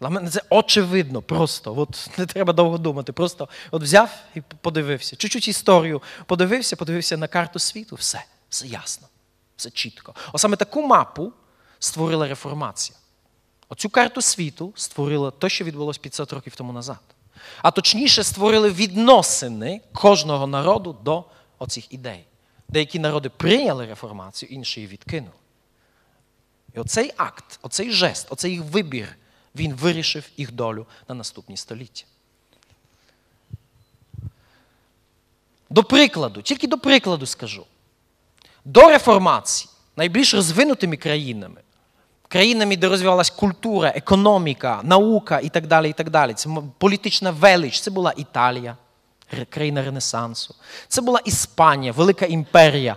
Для 0.00 0.08
мене 0.08 0.30
це 0.30 0.42
очевидно, 0.50 1.22
просто. 1.22 1.74
От 1.76 2.10
Не 2.18 2.26
треба 2.26 2.52
довго 2.52 2.78
думати. 2.78 3.12
Просто 3.12 3.48
от 3.70 3.82
взяв 3.82 4.10
і 4.34 4.40
подивився. 4.40 5.16
Чуть-чуть 5.16 5.48
історію 5.48 6.02
подивився, 6.26 6.76
подивився 6.76 7.16
на 7.16 7.28
карту 7.28 7.58
світу, 7.58 7.96
все, 7.96 8.24
все 8.52 8.66
ясно, 8.66 9.08
все 9.56 9.70
чітко. 9.70 10.14
Ось 10.32 10.42
саме 10.42 10.56
таку 10.56 10.86
мапу 10.86 11.32
створила 11.78 12.28
реформація. 12.28 12.98
Оцю 13.68 13.90
карту 13.90 14.22
світу 14.22 14.72
створила 14.76 15.30
те, 15.30 15.48
що 15.48 15.64
відбулося 15.64 16.00
500 16.00 16.32
років 16.32 16.56
тому 16.56 16.72
назад. 16.72 17.00
А 17.62 17.70
точніше, 17.70 18.24
створили 18.24 18.70
відносини 18.70 19.80
кожного 19.92 20.46
народу 20.46 20.96
до 21.02 21.24
оцих 21.58 21.92
ідей. 21.92 22.24
Деякі 22.68 22.98
народи 22.98 23.28
прийняли 23.28 23.86
реформацію, 23.86 24.50
інші 24.52 24.80
її 24.80 24.92
відкинули. 24.92 25.32
І 26.74 26.78
оцей 26.78 27.12
акт, 27.16 27.58
оцей 27.62 27.90
жест, 27.90 28.26
оцей 28.30 28.52
їх 28.52 28.62
вибір, 28.62 29.16
він 29.54 29.74
вирішив 29.74 30.28
їх 30.36 30.52
долю 30.52 30.86
на 31.08 31.14
наступні 31.14 31.56
століття. 31.56 32.04
До 35.70 35.84
прикладу, 35.84 36.42
тільки 36.42 36.66
до 36.66 36.78
прикладу 36.78 37.26
скажу. 37.26 37.66
До 38.64 38.88
реформації 38.88 39.70
найбільш 39.96 40.34
розвинутими 40.34 40.96
країнами 40.96 41.60
країнами, 42.32 42.76
де 42.76 42.88
розвивалася 42.88 43.32
культура, 43.36 43.92
економіка, 43.96 44.80
наука 44.82 45.40
і 45.40 45.48
так 45.48 45.66
далі. 45.66 45.90
і 45.90 45.92
так 45.92 46.10
далі. 46.10 46.34
Це 46.34 46.50
політична 46.78 47.30
велич. 47.30 47.80
Це 47.80 47.90
була 47.90 48.12
Італія, 48.16 48.76
країна 49.48 49.82
Ренесансу. 49.82 50.54
Це 50.88 51.00
була 51.00 51.20
Іспанія, 51.24 51.92
Велика 51.92 52.26
імперія 52.26 52.96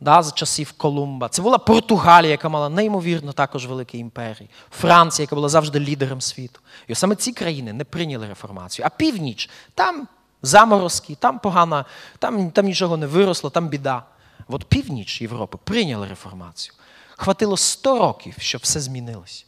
да, 0.00 0.22
за 0.22 0.32
часів 0.32 0.72
Колумба. 0.72 1.28
Це 1.28 1.42
була 1.42 1.58
Португалія, 1.58 2.30
яка 2.30 2.48
мала 2.48 2.68
неймовірно 2.68 3.32
також 3.32 3.66
великі 3.66 3.98
імперії. 3.98 4.50
Франція, 4.70 5.24
яка 5.24 5.34
була 5.34 5.48
завжди 5.48 5.80
лідером 5.80 6.20
світу. 6.20 6.60
І 6.88 6.94
саме 6.94 7.14
ці 7.16 7.32
країни 7.32 7.72
не 7.72 7.84
прийняли 7.84 8.28
реформацію. 8.28 8.86
А 8.86 8.88
північ 8.88 9.50
там 9.74 10.08
заморозки, 10.42 11.14
там 11.14 11.38
погано, 11.38 11.84
там, 12.18 12.50
там 12.50 12.66
нічого 12.66 12.96
не 12.96 13.06
виросло, 13.06 13.50
там 13.50 13.68
біда. 13.68 14.02
От 14.48 14.64
північ 14.64 15.22
Європи 15.22 15.58
прийняли 15.64 16.06
реформацію. 16.06 16.74
Хватило 17.16 17.56
100 17.56 17.98
років, 17.98 18.34
щоб 18.38 18.60
все 18.64 18.80
змінилось 18.80 19.46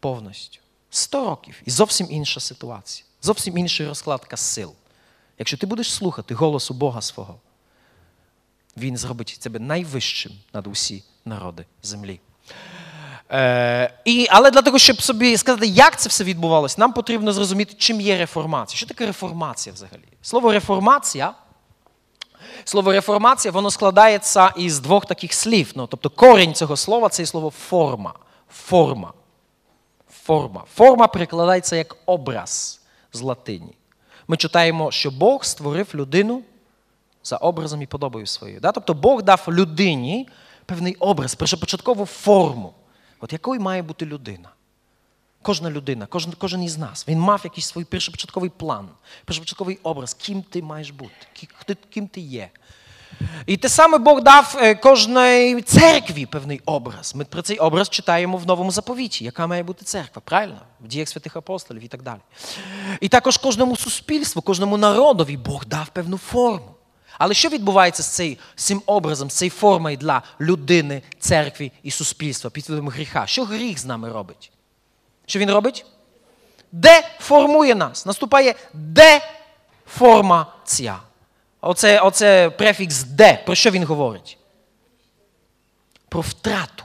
повністю. 0.00 0.60
100 0.90 1.24
років 1.24 1.62
і 1.64 1.70
зовсім 1.70 2.06
інша 2.10 2.40
ситуація, 2.40 3.06
зовсім 3.22 3.58
інша 3.58 3.86
розкладка 3.86 4.36
сил. 4.36 4.72
Якщо 5.38 5.56
ти 5.56 5.66
будеш 5.66 5.92
слухати 5.92 6.34
голосу 6.34 6.74
Бога 6.74 7.00
свого, 7.00 7.40
Він 8.76 8.96
зробить 8.96 9.38
тебе 9.40 9.58
найвищим 9.58 10.32
над 10.52 10.66
усі 10.66 11.04
народи 11.24 11.66
землі. 11.82 12.20
Е, 13.30 13.94
і, 14.04 14.26
Але 14.30 14.50
для 14.50 14.62
того, 14.62 14.78
щоб 14.78 15.02
собі 15.02 15.36
сказати, 15.36 15.66
як 15.66 16.00
це 16.00 16.08
все 16.08 16.24
відбувалося, 16.24 16.76
нам 16.78 16.92
потрібно 16.92 17.32
зрозуміти, 17.32 17.74
чим 17.78 18.00
є 18.00 18.18
реформація. 18.18 18.76
Що 18.76 18.86
таке 18.86 19.06
реформація 19.06 19.74
взагалі? 19.74 20.08
Слово 20.22 20.52
реформація 20.52 21.34
Слово 22.64 22.92
реформація 22.92 23.52
воно 23.52 23.70
складається 23.70 24.52
із 24.56 24.80
двох 24.80 25.06
таких 25.06 25.34
слів. 25.34 25.72
Ну, 25.74 25.86
Тобто 25.86 26.10
корінь 26.10 26.54
цього 26.54 26.76
слова 26.76 27.08
це 27.08 27.26
слово 27.26 27.50
форма. 27.50 28.14
Форма. 28.50 29.12
Форма. 30.10 30.64
Форма 30.74 31.06
перекладається 31.06 31.76
як 31.76 31.96
образ 32.06 32.80
з 33.12 33.20
латині. 33.20 33.76
Ми 34.28 34.36
читаємо, 34.36 34.90
що 34.90 35.10
Бог 35.10 35.44
створив 35.44 35.88
людину 35.94 36.42
за 37.24 37.36
образом 37.36 37.82
і 37.82 37.86
подобою 37.86 38.26
своєю. 38.26 38.60
Да? 38.60 38.72
Тобто 38.72 38.94
Бог 38.94 39.22
дав 39.22 39.44
людині 39.48 40.28
певний 40.66 40.94
образ, 40.94 41.34
першопочаткову 41.34 42.06
форму. 42.06 42.74
От 43.20 43.32
якою 43.32 43.60
має 43.60 43.82
бути 43.82 44.06
людина? 44.06 44.48
Кожна 45.46 45.70
людина, 45.70 46.06
кожен 46.06 46.32
кожен 46.38 46.62
із 46.62 46.78
нас, 46.78 47.08
він 47.08 47.18
мав 47.18 47.40
якийсь 47.44 47.66
свій 47.66 47.84
першопочатковий 47.84 48.50
план, 48.50 48.88
першопочатковий 49.24 49.78
образ, 49.82 50.14
ким 50.14 50.42
ти 50.42 50.62
маєш 50.62 50.90
бути, 50.90 51.12
ким 51.90 52.08
ти 52.08 52.20
є. 52.20 52.50
І 53.46 53.56
те 53.56 53.68
саме 53.68 53.98
Бог 53.98 54.22
дав 54.22 54.56
е, 54.58 54.74
кожній 54.74 55.62
церкві 55.62 56.26
певний 56.26 56.60
образ. 56.64 57.14
Ми 57.14 57.24
про 57.24 57.42
цей 57.42 57.58
образ 57.58 57.88
читаємо 57.88 58.36
в 58.36 58.46
новому 58.46 58.70
заповіті, 58.70 59.24
яка 59.24 59.46
має 59.46 59.62
бути 59.62 59.84
церква, 59.84 60.22
правильно? 60.24 60.60
В 60.80 60.88
діях 60.88 61.08
святих 61.08 61.36
апостолів 61.36 61.84
і 61.84 61.88
так 61.88 62.02
далі. 62.02 62.20
І 63.00 63.08
також 63.08 63.36
кожному 63.36 63.76
суспільству, 63.76 64.42
кожному 64.42 64.76
народові 64.76 65.36
Бог 65.36 65.66
дав 65.66 65.88
певну 65.88 66.18
форму. 66.18 66.74
Але 67.18 67.34
що 67.34 67.48
відбувається 67.48 68.02
з 68.02 68.36
цим 68.54 68.82
образом, 68.86 69.30
з 69.30 69.34
цією 69.34 69.50
формою 69.50 69.96
для 69.96 70.22
людини, 70.40 71.02
церкви 71.18 71.70
і 71.82 71.90
суспільства 71.90 72.50
під 72.50 72.64
впливом 72.64 72.88
гріха? 72.88 73.26
Що 73.26 73.44
гріх 73.44 73.78
з 73.78 73.84
нами 73.84 74.12
робить? 74.12 74.52
Що 75.26 75.38
він 75.38 75.50
робить? 75.50 75.86
Деформує 76.72 77.74
нас. 77.74 78.06
Наступає 78.06 78.54
деформація. 79.86 81.00
Оце, 81.60 82.00
оце 82.00 82.50
префікс 82.50 83.02
де. 83.02 83.42
Про 83.46 83.54
що 83.54 83.70
він 83.70 83.84
говорить? 83.84 84.38
Про 86.08 86.20
втрату. 86.20 86.84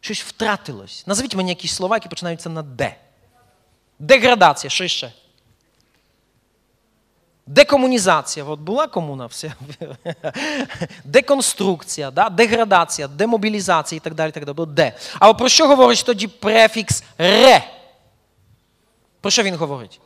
Щось 0.00 0.22
втратилось. 0.22 1.06
Назвіть 1.06 1.34
мені 1.34 1.48
якісь 1.50 1.74
слова, 1.74 1.96
які 1.96 2.08
починаються 2.08 2.48
на 2.48 2.62
де. 2.62 2.96
Деградація, 3.98 4.70
що 4.70 4.88
ще? 4.88 5.12
Декомунізація. 7.50 8.46
От 8.46 8.60
була 8.60 8.86
комуна 8.86 9.26
вся. 9.26 9.54
Деконструкція, 11.04 12.10
да? 12.10 12.28
деградація, 12.28 13.08
демобілізація 13.08 13.96
і 13.96 14.00
так 14.00 14.14
далі. 14.14 14.32
так 14.32 14.44
далі. 14.44 14.68
Де. 14.68 14.92
А 15.18 15.34
про 15.34 15.48
що 15.48 15.66
говорить 15.66 16.02
тоді 16.06 16.26
префікс 16.26 17.04
ре? 17.18 17.64
Про 19.20 19.30
що 19.30 19.42
він 19.42 19.54
говорить? 19.54 20.00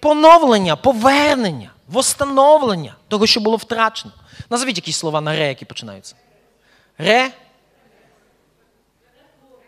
Поновлення, 0.00 0.76
повернення, 0.76 1.70
восстановлення 1.88 2.96
того, 3.08 3.26
що 3.26 3.40
було 3.40 3.56
втрачено. 3.56 4.14
Назвіть 4.50 4.76
якісь 4.76 4.96
слова 4.96 5.20
на 5.20 5.36
ре, 5.36 5.48
які 5.48 5.64
починаються. 5.64 6.14
Ре. 6.98 7.30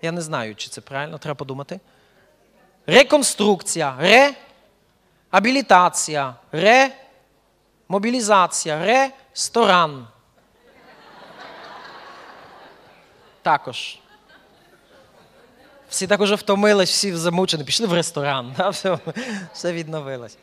Я 0.02 0.12
не 0.12 0.20
знаю, 0.20 0.54
чи 0.54 0.68
це 0.68 0.80
правильно, 0.80 1.18
треба 1.18 1.34
подумати. 1.34 1.80
Реконструкція, 2.86 3.96
реабілітація, 5.32 6.34
ремобілізація, 7.90 9.10
ресторан. 9.32 10.06
Також. 13.42 13.98
Всі 15.88 16.06
так 16.06 16.20
уже 16.20 16.34
втомились, 16.34 16.90
всі 16.90 17.16
замучені, 17.16 17.64
пішли 17.64 17.86
в 17.86 17.92
ресторан, 17.92 18.54
да, 18.56 18.68
все 18.68 18.98
все 19.52 19.72
відновилось. 19.72 20.36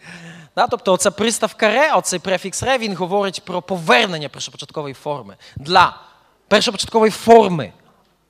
Да, 0.55 0.67
Тобто 0.67 0.93
оця 0.93 1.11
приставка 1.11 1.71
ре, 1.71 1.93
оцей 1.93 2.19
префікс 2.19 2.63
ре, 2.63 2.77
він 2.77 2.95
говорить 2.95 3.45
про 3.45 3.61
повернення 3.61 4.29
першопочаткової 4.29 4.93
форми. 4.93 5.35
Для 5.55 5.99
першопочаткової 6.47 7.11
форми 7.11 7.73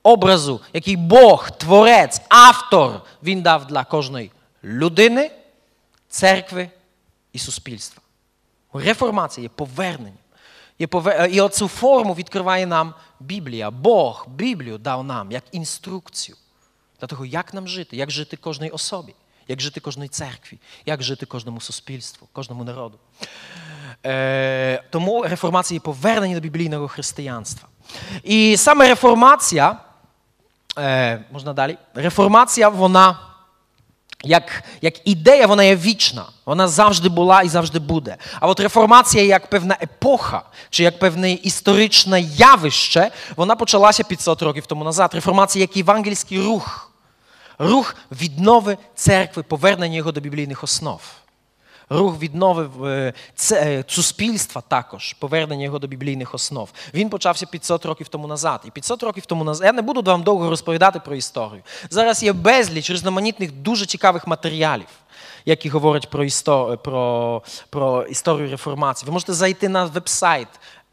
образу, 0.03 0.62
який 0.73 0.95
Бог, 0.95 1.51
творець, 1.51 2.21
автор, 2.30 3.01
він 3.23 3.41
дав 3.41 3.67
для 3.67 3.84
кожної 3.84 4.32
людини, 4.63 5.32
церкви 6.10 6.69
і 7.34 7.39
суспільства. 7.39 8.03
Реформація 8.73 9.43
є 9.43 9.49
поверненням. 9.49 10.17
Є 10.80 10.88
повер... 10.88 11.30
І 11.32 11.41
оцю 11.41 11.67
форму 11.67 12.13
відкриває 12.13 12.65
нам 12.65 12.93
Біблія. 13.19 13.71
Бог 13.71 14.27
Біблію 14.30 14.77
дав 14.77 15.03
нам 15.03 15.32
як 15.32 15.43
інструкцію 15.51 16.38
для 16.99 17.08
того, 17.08 17.25
як 17.25 17.53
нам 17.53 17.67
жити, 17.67 17.97
як 17.97 18.12
жити 18.12 18.38
кожній 18.38 18.69
особі, 18.69 19.13
як 19.47 19.62
жити 19.62 19.80
кожній 19.80 20.08
церкві, 20.08 20.58
як 20.86 21.03
жити 21.03 21.25
кожному 21.25 21.62
суспільству, 21.62 22.27
кожному 22.32 22.63
народу. 22.63 22.97
Е, 24.06 24.84
Тому 24.89 25.23
реформація 25.23 25.75
є 25.75 25.80
повернення 25.80 26.36
до 26.36 26.41
біблійного 26.41 26.88
християнства. 26.88 27.69
І 28.23 28.58
саме 28.58 28.88
реформація, 28.88 29.80
е, 30.77 31.25
можна 31.32 31.53
далі, 31.53 31.77
реформація, 31.95 32.69
вона. 32.69 33.26
Як 34.23 34.63
як 34.82 35.08
ідея, 35.08 35.47
вона 35.47 35.63
є 35.63 35.75
вічна, 35.75 36.25
вона 36.45 36.67
завжди 36.67 37.10
була 37.10 37.41
і 37.41 37.49
завжди 37.49 37.80
буде. 37.80 38.17
А 38.39 38.47
от 38.47 38.60
реформація 38.60 39.23
як 39.23 39.49
певна 39.49 39.77
епоха, 39.82 40.41
чи 40.69 40.84
як 40.84 40.99
певне 40.99 41.32
історичне 41.32 42.21
явище, 42.21 43.12
вона 43.36 43.56
почалася 43.56 44.03
500 44.03 44.41
років 44.41 44.65
тому 44.65 44.84
назад. 44.84 45.12
Реформація 45.13 45.63
як 45.63 45.77
євангельський 45.77 46.41
рух 46.41 46.91
рух 47.60 47.95
віднови 48.12 48.77
церкви, 48.95 49.43
повернення 49.43 49.95
його 49.97 50.12
до 50.12 50.19
біблійних 50.19 50.63
основ. 50.63 51.01
Рух 51.89 52.19
відновив 52.19 52.86
е, 52.86 53.13
це, 53.36 53.84
суспільства 53.88 54.62
також, 54.67 55.13
повернення 55.13 55.63
його 55.63 55.80
до 55.80 55.88
біблійних 55.88 56.34
основ. 56.34 56.69
Він 56.93 57.10
почався 57.10 57.45
500 57.45 57.86
років 57.86 58.08
тому 58.08 58.28
назад. 58.28 58.62
І 58.65 58.71
500 58.71 59.04
років 59.04 59.26
тому 59.26 59.43
назад 59.43 59.65
я 59.65 59.73
не 59.73 59.82
буду 59.82 60.02
вам 60.02 60.23
довго 60.23 60.50
розповідати 60.50 61.00
про 61.00 61.15
історію. 61.15 61.62
Зараз 61.89 62.23
є 62.23 62.34
безліч 62.34 62.89
різноманітних 62.89 63.52
дуже 63.52 63.86
цікавих 63.86 64.28
матеріалів. 64.28 64.88
Які 65.45 65.69
говорять 65.69 66.10
про 66.10 66.23
історію, 66.23 66.78
про, 66.78 67.41
про 67.69 68.04
історію 68.04 68.50
реформації. 68.50 69.08
Ви 69.08 69.13
можете 69.13 69.34
зайти 69.34 69.69
на 69.69 69.86
веб-сайт 69.86 70.47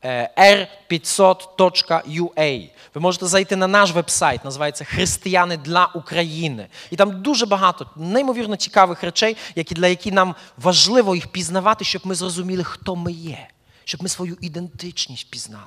r500.ua. 0.04 2.70
Ви 2.94 3.00
можете 3.00 3.26
зайти 3.26 3.56
на 3.56 3.66
наш 3.66 3.92
веб-сайт, 3.92 4.44
називається 4.44 4.84
Християни 4.84 5.56
для 5.56 5.86
України. 5.94 6.66
І 6.90 6.96
там 6.96 7.22
дуже 7.22 7.46
багато 7.46 7.90
неймовірно 7.96 8.56
цікавих 8.56 9.02
речей, 9.02 9.36
які, 9.54 9.74
для 9.74 9.86
яких 9.86 10.12
нам 10.12 10.34
важливо 10.56 11.14
їх 11.14 11.26
пізнавати, 11.26 11.84
щоб 11.84 12.02
ми 12.04 12.14
зрозуміли, 12.14 12.64
хто 12.64 12.96
ми 12.96 13.12
є, 13.12 13.48
щоб 13.84 14.02
ми 14.02 14.08
свою 14.08 14.36
ідентичність 14.40 15.30
пізнали, 15.30 15.64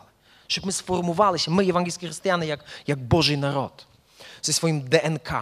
щоб 0.47 0.65
ми 0.65 0.71
сформувалися, 0.71 1.51
ми, 1.51 1.65
євангельські 1.65 2.05
християни, 2.05 2.47
як, 2.47 2.65
як 2.87 2.99
Божий 2.99 3.37
народ 3.37 3.85
зі 4.41 4.53
своїм 4.53 4.81
ДНК. 4.81 5.33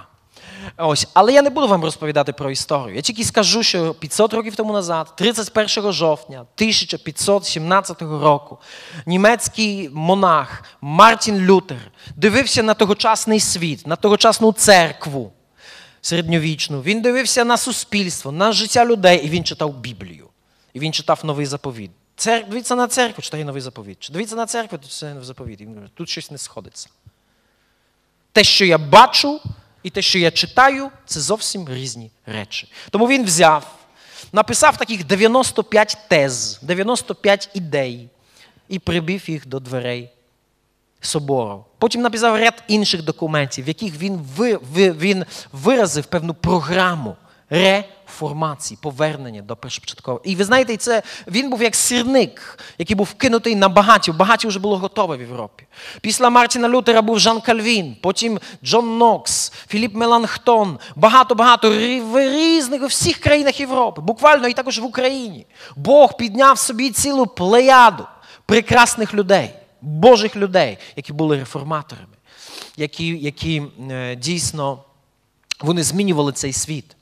Ось, 0.78 1.08
Але 1.14 1.34
я 1.34 1.42
не 1.42 1.50
буду 1.50 1.68
вам 1.68 1.84
розповідати 1.84 2.34
про 2.34 2.52
історію. 2.52 2.96
Я 2.96 3.02
тільки 3.02 3.24
скажу, 3.24 3.64
що 3.64 3.94
500 3.94 4.34
років 4.34 4.56
тому 4.56 4.74
назад, 4.74 5.14
31 5.16 5.92
жовтня 5.94 6.40
1517 6.40 8.02
року, 8.02 8.58
німецький 9.06 9.90
монах 9.90 10.64
Мартін 10.82 11.46
Лютер 11.46 11.92
дивився 12.16 12.64
на 12.64 12.74
тогочасний 12.74 13.40
світ, 13.40 13.88
на 13.88 13.96
тогочасну 13.96 14.52
церкву 14.52 15.32
середньовічну. 16.02 16.82
Він 16.82 17.02
дивився 17.02 17.46
на 17.46 17.58
суспільство, 17.58 18.32
на 18.32 18.52
життя 18.52 18.86
людей, 18.86 19.26
і 19.26 19.30
він 19.30 19.44
читав 19.44 19.74
Біблію. 19.74 20.28
І 20.74 20.80
він 20.80 20.94
читав 20.94 21.20
новий 21.24 21.46
заповіт. 21.46 21.92
Цер... 22.16 22.46
Дивіться 22.50 22.76
на 22.76 22.88
церкву, 22.88 23.22
читає 23.22 23.46
новий 23.46 23.62
заповіт. 23.62 24.10
Дивіться 24.12 24.36
на 24.36 24.46
церкву, 24.46 24.78
тут 24.78 24.92
це 24.92 25.14
новий 25.14 25.56
каже, 25.58 25.90
тут 25.94 26.10
щось 26.10 26.32
не 26.32 26.38
сходиться. 26.38 26.90
Те, 28.32 28.44
що 28.44 28.66
я 28.66 28.78
бачу, 28.78 29.40
і 29.86 29.90
те, 29.90 30.02
що 30.02 30.20
я 30.20 30.32
читаю, 30.32 30.92
це 31.06 31.20
зовсім 31.20 31.70
різні 31.70 32.12
речі. 32.26 32.72
Тому 32.90 33.08
він 33.08 33.24
взяв, 33.26 33.76
написав 34.34 34.78
таких 34.78 35.06
95 35.06 35.98
тез, 36.08 36.60
95 36.62 37.50
ідей 37.54 38.10
і 38.68 38.80
прибив 38.80 39.30
їх 39.30 39.48
до 39.48 39.60
дверей 39.60 40.10
собору. 41.02 41.66
Потім 41.78 42.02
написав 42.02 42.38
ряд 42.38 42.64
інших 42.68 43.04
документів, 43.04 43.66
в 43.66 43.68
яких 43.68 43.98
він 43.98 44.28
ви, 44.36 44.60
ви, 44.74 44.92
він 44.92 45.26
виразив 45.52 46.06
певну 46.06 46.34
програму 46.34 47.16
реформації, 48.08 48.78
повернення 48.82 49.42
до 49.42 49.56
першопочаткового. 49.56 50.22
І 50.26 50.36
ви 50.36 50.44
знаєте, 50.44 50.78
це 50.78 51.04
він 51.28 51.50
був 51.50 51.62
як 51.64 51.76
сірник, 51.76 52.60
який 52.78 52.96
був 52.96 53.14
кинутий 53.14 53.56
на 53.56 53.70
багаті. 53.70 54.12
Багаті 54.18 54.48
вже 54.48 54.60
було 54.60 54.78
готове 54.78 55.18
в 55.18 55.22
Європі. 55.22 55.64
Після 56.02 56.30
Мартіна 56.30 56.70
Лютера 56.70 57.02
був 57.02 57.20
Жан 57.20 57.42
Кальвін, 57.42 57.96
потім 58.02 58.40
Джон 58.64 58.98
Нокс, 58.98 59.54
Філіп 59.68 59.96
Меланхтон, 59.96 60.80
багато-багато 60.96 61.74
різних 62.14 62.84
у 62.84 62.86
всіх 62.86 63.18
країнах 63.18 63.60
Європи, 63.60 64.02
буквально 64.02 64.48
і 64.48 64.54
також 64.54 64.80
в 64.80 64.86
Україні. 64.86 65.46
Бог 65.76 66.18
підняв 66.18 66.60
собі 66.60 66.90
цілу 66.90 67.28
плеяду 67.28 68.06
прекрасних 68.46 69.14
людей, 69.14 69.50
Божих 69.82 70.36
людей, 70.36 70.78
які 70.96 71.14
були 71.14 71.38
реформаторами, 71.38 72.16
які, 72.78 73.08
які 73.08 73.64
дійсно 74.18 74.80
вони 75.62 75.84
змінювали 75.84 76.32
цей 76.32 76.54
світ. 76.54 76.96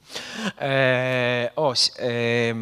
Е, 0.62 1.52
Ось. 1.56 1.93
Е, 1.99 2.56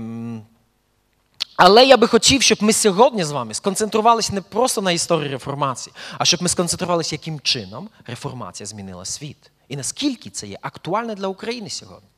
але 1.56 1.86
я 1.86 1.98
би 1.98 2.08
хотів, 2.08 2.42
щоб 2.42 2.64
ми 2.64 2.74
сьогодні 2.74 3.24
з 3.24 3.32
вами 3.32 3.54
сконцентрувалися 3.54 4.34
не 4.34 4.42
просто 4.42 4.82
на 4.82 4.92
історії 4.92 5.30
реформації, 5.30 5.94
а 6.18 6.26
щоб 6.26 6.44
ми 6.44 6.50
сконцентрувалися, 6.50 7.16
яким 7.16 7.40
чином 7.40 7.90
реформація 8.08 8.68
змінила 8.68 9.06
світ. 9.06 9.52
І 9.70 9.76
наскільки 9.76 10.30
це 10.30 10.48
є 10.48 10.58
актуальне 10.62 11.16
для 11.16 11.28
України 11.28 11.70
сьогодні. 11.70 12.10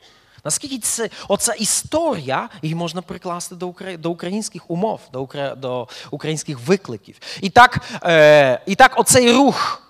Наскільки 0.46 0.80
це 0.80 1.10
оця 1.28 1.54
історія 1.54 2.50
її 2.62 2.76
можна 2.76 3.02
прикласти 3.02 3.56
до 3.56 3.74
до 4.00 4.12
українських 4.12 4.72
умов, 4.72 5.00
до 5.14 5.28
до 5.58 5.88
українських 6.12 6.60
викликів. 6.60 7.16
І 7.42 7.50
так, 7.50 7.82
е, 8.04 8.62
і 8.66 8.76
так 8.76 9.00
оцей 9.00 9.32
рух 9.32 9.83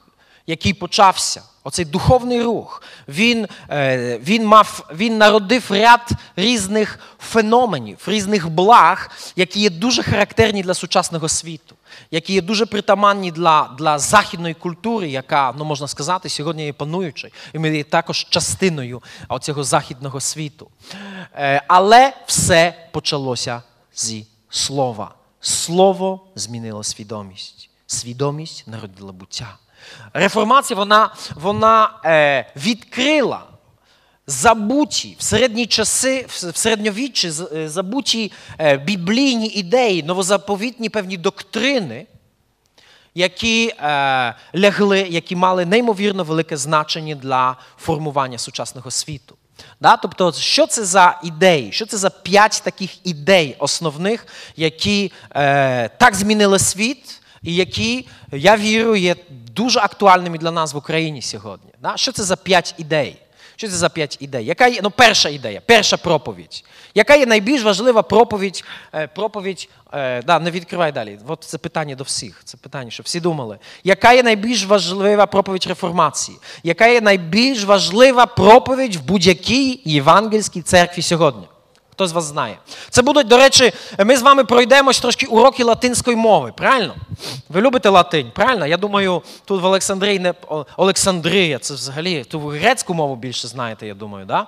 який 0.48 0.74
почався, 0.74 1.42
оцей 1.64 1.86
духовний 1.86 2.42
рух, 2.42 2.84
він 3.08 3.48
е, 3.70 4.18
він, 4.18 4.46
мав, 4.46 4.90
він 4.96 5.18
народив 5.18 5.66
ряд 5.70 6.10
різних 6.36 7.00
феноменів, 7.20 7.98
різних 8.08 8.50
благ, 8.50 9.12
які 9.36 9.60
є 9.60 9.70
дуже 9.70 10.04
характерні 10.04 10.64
для 10.64 10.74
сучасного 10.74 11.30
світу, 11.30 11.76
які 12.12 12.34
є 12.34 12.42
дуже 12.42 12.66
притаманні 12.66 13.32
для 13.32 13.76
для 13.78 14.00
західної 14.00 14.54
культури, 14.54 15.10
яка, 15.10 15.54
ну 15.58 15.66
можна 15.66 15.88
сказати, 15.88 16.30
сьогодні 16.30 16.66
є 16.66 16.74
пануючою, 16.74 17.34
і 17.54 17.60
ми 17.60 17.78
є 17.78 17.84
також 17.84 18.28
частиною 18.30 19.02
цього 19.42 19.64
західного 19.64 20.20
світу. 20.20 20.68
Е, 21.36 21.64
але 21.68 22.14
все 22.26 22.88
почалося 22.92 23.62
зі 23.96 24.28
слова. 24.50 25.16
Слово 25.42 26.22
змінило 26.36 26.84
свідомість. 26.84 27.70
Свідомість 27.88 28.68
народила 28.68 29.12
буття. 29.12 29.58
Реформація 30.14 30.78
вона 30.78 31.14
вона 31.36 31.90
е, 32.06 32.46
відкрила 32.56 33.42
забуті 34.28 35.16
в 35.20 35.24
середні 35.24 35.66
часи, 35.66 36.26
в 36.30 36.58
середньовіччі 36.58 37.32
е, 37.56 37.70
забуті 37.70 38.32
е, 38.60 38.78
біблійні 38.78 39.48
ідеї, 39.48 40.04
новозаповітні 40.04 40.90
певні 40.90 41.18
доктрини, 41.18 42.08
які 43.16 43.68
е, 43.68 44.36
лягли, 44.56 45.00
які 45.10 45.36
мали 45.36 45.66
неймовірно 45.66 46.24
велике 46.24 46.58
значення 46.58 47.16
для 47.16 47.58
формування 47.78 48.38
сучасного 48.38 48.92
світу. 48.92 49.36
Да? 49.82 49.98
Тобто, 49.98 50.32
що 50.34 50.68
це 50.68 50.86
за 50.86 51.20
ідеї? 51.24 51.72
Що 51.72 51.86
це 51.86 51.98
за 51.98 52.10
п'ять 52.10 52.62
таких 52.64 53.08
ідей 53.08 53.56
основних, 53.60 54.28
які 54.56 55.12
е, 55.36 55.90
так 55.90 56.16
змінили 56.16 56.60
світ, 56.60 57.22
і 57.42 57.56
які, 57.56 58.08
я 58.32 58.58
вірю, 58.58 58.96
є 58.96 59.16
дуже 59.56 59.80
актуальними 59.80 60.38
для 60.38 60.52
нас 60.52 60.74
в 60.74 60.78
Україні 60.78 61.22
сьогодні. 61.22 61.72
Що 61.96 62.12
це 62.12 62.24
за 62.24 62.36
п'ять 62.36 62.76
ідей? 62.78 63.20
Що 63.56 63.68
це 63.68 63.76
за 63.76 63.90
п'ять 63.90 64.18
ідей? 64.20 64.46
Яка 64.46 64.68
є, 64.68 64.80
ну, 64.84 64.92
перша 64.92 65.30
ідея, 65.30 65.62
перша 65.66 65.98
проповідь. 65.98 66.64
Яка 66.96 67.16
є 67.16 67.26
найбільш 67.26 67.64
важлива 67.64 68.02
проповідь? 68.02 68.64
Е, 68.96 69.08
проповідь, 69.08 69.70
е, 69.94 70.22
да, 70.22 70.40
не 70.40 70.52
відкривай 70.52 70.92
далі. 70.92 71.20
От 71.28 71.44
це 71.44 71.58
питання 71.58 71.96
до 71.96 72.04
всіх. 72.04 72.42
Це 72.44 72.58
питання, 72.58 72.92
щоб 72.92 73.04
всі 73.06 73.20
думали. 73.20 73.58
Яка 73.84 74.14
є 74.14 74.24
найбільш 74.24 74.66
важлива 74.66 75.26
проповідь 75.26 75.66
реформації? 75.68 76.38
Яка 76.64 76.88
є 76.88 77.02
найбільш 77.02 77.64
важлива 77.64 78.26
проповідь 78.26 78.96
в 78.96 79.02
будь-якій 79.02 79.82
євангельській 79.86 80.62
церкві 80.62 81.02
сьогодні? 81.02 81.44
Хто 81.94 82.08
з 82.08 82.12
вас 82.12 82.24
знає? 82.24 82.58
Це 82.90 83.02
будуть, 83.02 83.28
до 83.28 83.38
речі, 83.38 83.74
ми 84.06 84.18
з 84.18 84.22
вами 84.22 84.44
пройдемось 84.44 85.00
трошки 85.00 85.26
уроки 85.26 85.64
латинської 85.64 86.18
мови, 86.18 86.54
правильно? 86.58 86.96
Ви 87.50 87.62
любите 87.62 87.90
латинь, 87.90 88.32
правильно? 88.36 88.68
Я 88.68 88.78
думаю, 88.78 89.22
тут 89.46 89.62
в 89.62 89.66
Олександрії 89.66 90.20
не 90.20 90.34
Олександрія, 90.78 91.60
це 91.60 91.74
взагалі, 91.74 92.24
тут 92.24 92.54
грецьку 92.54 92.94
мову 92.94 93.16
більше 93.16 93.48
знаєте, 93.48 93.88
я 93.88 93.94
думаю, 93.94 94.26
да? 94.26 94.48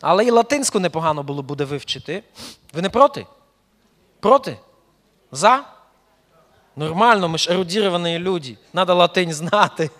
Але 0.00 0.24
і 0.24 0.30
латинську 0.30 0.80
непогано 0.80 1.22
було 1.22 1.42
буде 1.42 1.64
вивчити. 1.64 2.22
Ви 2.72 2.82
не 2.82 2.90
проти? 2.90 3.26
Проти? 4.20 4.58
За? 5.32 5.64
Нормально, 6.78 7.28
ми 7.28 7.38
ж 7.38 7.52
ерудіровані 7.52 8.18
люди. 8.18 8.56
Надо 8.72 8.94
латинь 8.94 9.32
знати. 9.32 9.90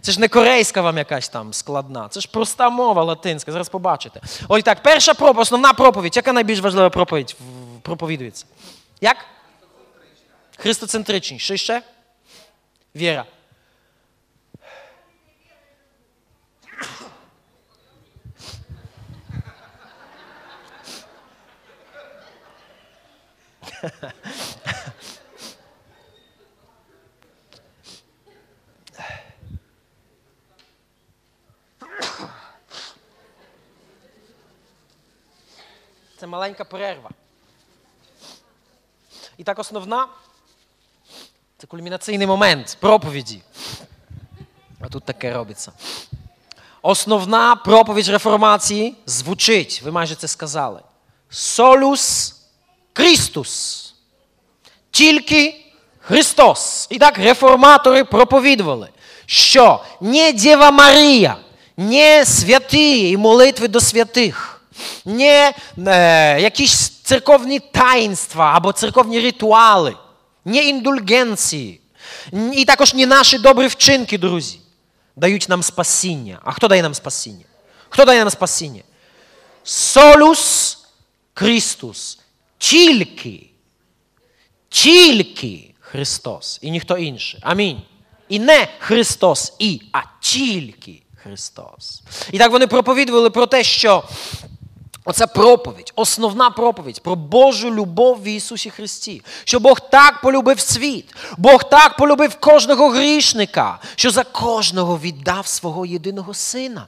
Це 0.00 0.12
ж 0.12 0.20
не 0.20 0.28
корейська 0.28 0.82
вам 0.82 0.98
якась 0.98 1.28
там 1.28 1.52
складна. 1.52 2.08
Це 2.08 2.20
ж 2.20 2.28
проста 2.32 2.70
мова 2.70 3.04
латинська. 3.04 3.52
Зараз 3.52 3.68
побачите. 3.68 4.20
Ой 4.48 4.62
так, 4.62 4.82
перша 4.82 5.14
проповідь, 5.14 5.42
основна 5.42 5.72
проповідь. 5.72 6.16
Яка 6.16 6.32
найбільш 6.32 6.60
важлива 6.60 6.90
проповідь 6.90 7.36
проповідується? 7.82 8.46
Як? 9.00 9.16
Христоцентричні. 10.56 11.38
Що 11.38 11.56
ще? 11.56 11.82
Віра. 12.96 13.24
Маленька 36.32 36.64
перерва. 36.64 37.10
І 39.38 39.44
так 39.44 39.58
основна 39.58 40.06
це 41.58 41.66
кульмінаційний 41.66 42.26
момент 42.26 42.76
проповіді. 42.80 43.42
А 44.80 44.88
тут 44.88 45.04
таке 45.04 45.34
робиться. 45.34 45.72
Основна 46.82 47.56
проповідь 47.56 48.08
реформації 48.08 48.96
звучить, 49.06 49.82
ви 49.84 49.90
майже 49.90 50.14
це 50.14 50.28
сказали. 50.28 50.80
Солюс 51.30 52.34
Крістус. 52.92 53.94
Тільки 54.90 55.64
Христос. 55.98 56.86
І 56.90 56.98
так 56.98 57.18
реформатори 57.18 58.04
проповідували, 58.04 58.88
що 59.26 59.84
не 60.00 60.32
Дєва 60.32 60.70
Марія, 60.70 61.36
не 61.76 62.24
святі 62.26 63.10
і 63.10 63.16
молитви 63.16 63.68
до 63.68 63.80
святих, 63.80 64.51
не 65.04 65.54
е, 65.86 66.40
якісь 66.40 66.88
церковні 66.88 67.60
таїнства 67.60 68.52
або 68.54 68.72
церковні 68.72 69.20
ритуали, 69.20 69.96
не 70.44 70.68
індульгенції, 70.68 71.80
і 72.52 72.64
також 72.64 72.94
не 72.94 73.06
наші 73.06 73.38
добрі 73.38 73.66
вчинки, 73.66 74.18
друзі, 74.18 74.58
дають 75.16 75.48
нам 75.48 75.62
спасіння. 75.62 76.38
А 76.44 76.52
хто 76.52 76.68
дає 76.68 76.82
нам 76.82 76.94
спасіння? 76.94 77.44
Хто 77.88 78.04
дає 78.04 78.18
нам 78.18 78.30
спасіння? 78.30 78.82
Солюс 79.64 80.78
Христос. 81.34 82.18
Тільки, 82.58 83.46
тільки 84.68 85.74
Христос 85.80 86.58
і 86.62 86.70
ніхто 86.70 86.98
інший. 86.98 87.40
Амінь. 87.42 87.82
І 88.28 88.38
не 88.38 88.68
Христос 88.78 89.52
і, 89.58 89.82
а 89.92 90.00
тільки 90.20 91.02
Христос. 91.22 92.02
І 92.32 92.38
так 92.38 92.52
вони 92.52 92.66
проповідували 92.66 93.30
про 93.30 93.46
те, 93.46 93.64
що 93.64 94.04
оця 95.04 95.26
проповідь, 95.26 95.92
основна 95.96 96.50
проповідь 96.50 97.02
про 97.02 97.16
Божу 97.16 97.74
любов 97.74 98.22
в 98.22 98.24
Ісусі 98.24 98.70
Христі. 98.70 99.22
Що 99.44 99.60
Бог 99.60 99.80
так 99.90 100.20
полюбив 100.20 100.60
світ, 100.60 101.14
Бог 101.38 101.64
так 101.64 101.96
полюбив 101.96 102.34
кожного 102.34 102.88
грішника, 102.88 103.78
що 103.96 104.10
за 104.10 104.24
кожного 104.24 104.98
віддав 104.98 105.46
свого 105.46 105.86
єдиного 105.86 106.34
сина. 106.34 106.86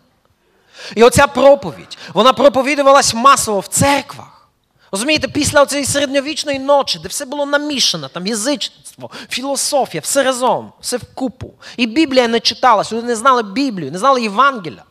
І 0.95 1.03
оця 1.03 1.27
проповідь, 1.27 1.99
вона 2.15 2.33
проповідувалась 2.33 3.15
масово 3.15 3.61
в 3.61 3.67
церквах. 3.67 4.49
Розумієте, 4.93 5.29
після 5.29 5.67
цієї 5.67 5.87
середньовічної 5.87 6.59
ночі, 6.59 6.99
де 6.99 7.09
все 7.09 7.25
було 7.25 7.47
намішано, 7.47 8.09
там 8.09 8.27
язичництво, 8.27 9.11
філософія, 9.29 10.01
все 10.01 10.23
разом, 10.23 10.73
все 10.81 10.97
вкупу. 10.97 11.55
І 11.77 11.87
Біблія 11.87 12.29
не 12.29 12.41
читалась, 12.41 12.93
люди 12.93 13.07
не 13.07 13.17
знали 13.17 13.43
Біблію, 13.43 13.93
не 13.93 13.99
знали 13.99 14.23
Євангелія. 14.23 14.85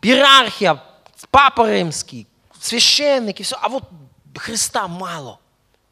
Пірархія, 0.00 0.80
папа 1.26 1.66
римський, 1.66 2.26
священники, 2.60 3.42
все. 3.42 3.56
А 3.60 3.66
от 3.66 3.82
Христа 4.36 4.86
мало, 4.86 5.38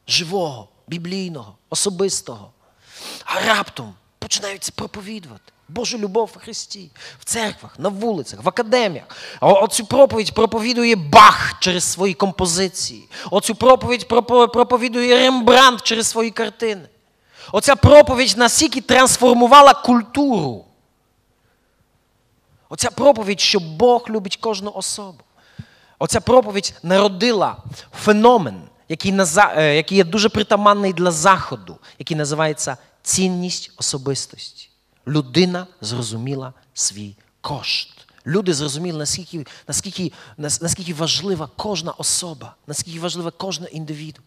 живого, 0.09 0.69
біблійного, 0.87 1.57
особистого. 1.71 2.51
А 3.25 3.41
раптом 3.41 3.95
починають 4.19 4.71
проповідувати. 4.75 5.53
Божу 5.69 5.99
любов 5.99 6.31
в 6.35 6.39
Христі, 6.39 6.91
в 7.21 7.25
церквах, 7.25 7.79
на 7.79 7.89
вулицях, 7.89 8.43
в 8.43 8.49
академіях. 8.49 9.05
А 9.41 9.47
Оцю 9.47 9.87
проповідь 9.87 10.35
проповідує 10.35 10.97
Бах 10.97 11.55
через 11.61 11.85
свої 11.85 12.15
композиції. 12.15 13.09
Оцю 13.31 13.55
проповідь 13.55 14.09
проповідує 14.53 15.17
Рембрандт 15.17 15.83
через 15.83 16.07
свої 16.07 16.31
картини. 16.31 16.83
Оця 17.53 17.77
проповідь 17.77 18.35
настільки 18.37 18.81
трансформувала 18.81 19.75
культуру. 19.75 20.66
Оця 22.69 22.91
проповідь, 22.91 23.41
що 23.41 23.61
Бог 23.61 24.05
любить 24.09 24.37
кожну 24.37 24.73
особу. 24.75 25.19
Оця 25.99 26.21
проповідь 26.21 26.75
народила 26.83 27.57
феномен, 27.93 28.63
який 28.89 29.13
який 29.57 29.99
є 29.99 30.05
дуже 30.05 30.29
притаманний 30.29 30.93
для 30.93 31.11
Заходу, 31.11 31.79
який 31.99 32.17
називається 32.17 32.77
цінність 33.03 33.73
особистості 33.77 34.71
людина 35.07 35.67
зрозуміла 35.81 36.53
свій 36.75 37.17
кошт. 37.41 37.93
Люди 38.27 38.55
зрозуміли, 38.55 38.99
наскільки 38.99 39.47
наскільки, 39.69 40.13
наскільки 40.39 40.95
важлива 40.95 41.51
кожна 41.57 41.93
особа, 41.93 42.55
наскільки 42.67 43.01
важлива 43.01 43.31
кожна 43.31 43.67
індивіду. 43.67 44.21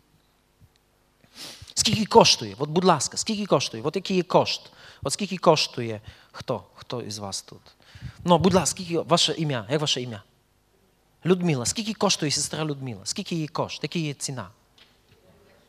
Скільки 1.74 2.06
коштує? 2.06 2.56
От, 2.60 2.70
будь 2.70 2.86
ласка, 2.86 3.18
скільки 3.18 3.46
коштує? 3.46 3.84
От 3.84 3.96
який 3.96 4.18
є 4.18 4.24
кошт? 4.24 4.62
От 5.04 5.14
скільки 5.14 5.38
коштує 5.38 6.02
хто? 6.32 6.64
Хто 6.76 7.02
із 7.02 7.18
вас 7.18 7.42
тут? 7.42 7.62
Ну, 8.24 8.38
будь 8.38 8.54
ласка, 8.54 8.66
скільки 8.66 9.00
ваше 9.00 9.34
ім'я? 9.34 9.66
Як 9.70 9.82
ваше 9.82 10.02
ім'я? 10.02 10.24
Людмила. 11.26 11.66
Скільки 11.66 11.94
коштує 11.94 12.32
сестра 12.32 12.66
Людмила? 12.66 13.02
Скільки 13.04 13.36
її 13.36 13.48
кошт? 13.48 13.84
Яка 13.84 14.00
її 14.00 14.14
ціна? 14.14 14.48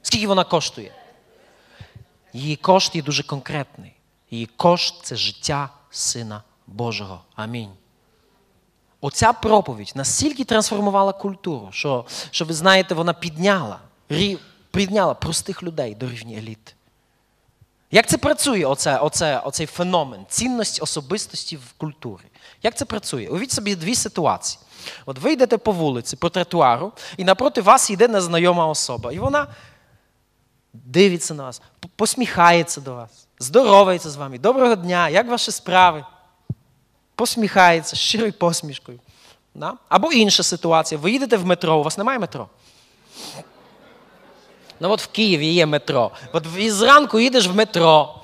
Скільки 0.03 0.27
вона 0.27 0.45
коштує? 0.45 0.93
Її 2.33 2.57
кошт 2.57 2.97
є 2.97 3.03
дуже 3.03 3.23
конкретний. 3.23 3.93
Її 4.31 4.47
кошт 4.47 4.95
це 5.03 5.17
життя 5.17 5.71
Сина 5.91 6.43
Божого. 6.67 7.21
Амінь. 7.35 7.71
Оця 9.01 9.33
проповідь 9.33 9.93
настільки 9.95 10.45
трансформувала 10.45 11.13
культуру, 11.13 11.69
що, 11.73 12.05
що 12.31 12.45
ви 12.45 12.55
знаєте, 12.55 12.95
вона 12.95 13.13
підняла, 13.13 13.79
підняла 14.71 15.15
простих 15.15 15.63
людей 15.63 15.95
до 15.95 16.11
рівня 16.11 16.39
еліт. 16.39 16.75
Як 17.91 18.07
це 18.07 18.19
працює, 18.19 18.65
оце, 18.65 18.99
оце, 18.99 19.39
оцей 19.39 19.67
феномен, 19.67 20.27
цінність 20.29 20.83
особистості 20.83 21.57
в 21.57 21.73
культурі? 21.77 22.25
Як 22.63 22.77
це 22.77 22.85
працює? 22.85 23.29
Уявіть 23.29 23.53
собі 23.53 23.77
дві 23.77 23.95
ситуації. 23.95 24.61
От 25.07 25.19
ви 25.19 25.33
йдете 25.33 25.59
по 25.59 25.73
вулиці, 25.73 26.17
по 26.17 26.29
тротуару, 26.31 26.93
і 27.17 27.25
напроти 27.25 27.61
вас 27.61 27.91
йде 27.91 28.09
незнайома 28.09 28.67
особа. 28.67 29.13
І 29.13 29.19
вона 29.19 29.47
дивиться 30.73 31.35
на 31.35 31.43
вас, 31.43 31.63
посміхається 31.97 32.81
до 32.81 32.95
вас 32.95 33.27
здоровається 33.41 34.11
з 34.11 34.17
вами. 34.17 34.39
Доброго 34.39 34.77
дня, 34.77 35.09
як 35.09 35.29
ваші 35.29 35.51
справи? 35.51 36.05
Посміхається 37.15 37.97
щирою 37.97 38.33
посмішкою. 38.33 39.01
Да? 39.55 39.75
Або 39.89 40.13
інша 40.13 40.43
ситуація. 40.43 41.01
Ви 41.01 41.11
їдете 41.11 41.37
в 41.37 41.47
метро, 41.47 41.79
у 41.79 41.83
вас 41.83 41.99
немає 41.99 42.19
метро. 42.19 42.49
Ну 44.81 44.91
от 44.91 45.03
в 45.03 45.07
Києві 45.07 45.47
є 45.47 45.67
метро. 45.67 46.11
От 46.33 46.47
зранку 46.71 47.21
їдеш 47.21 47.47
в 47.47 47.55
метро. 47.55 48.15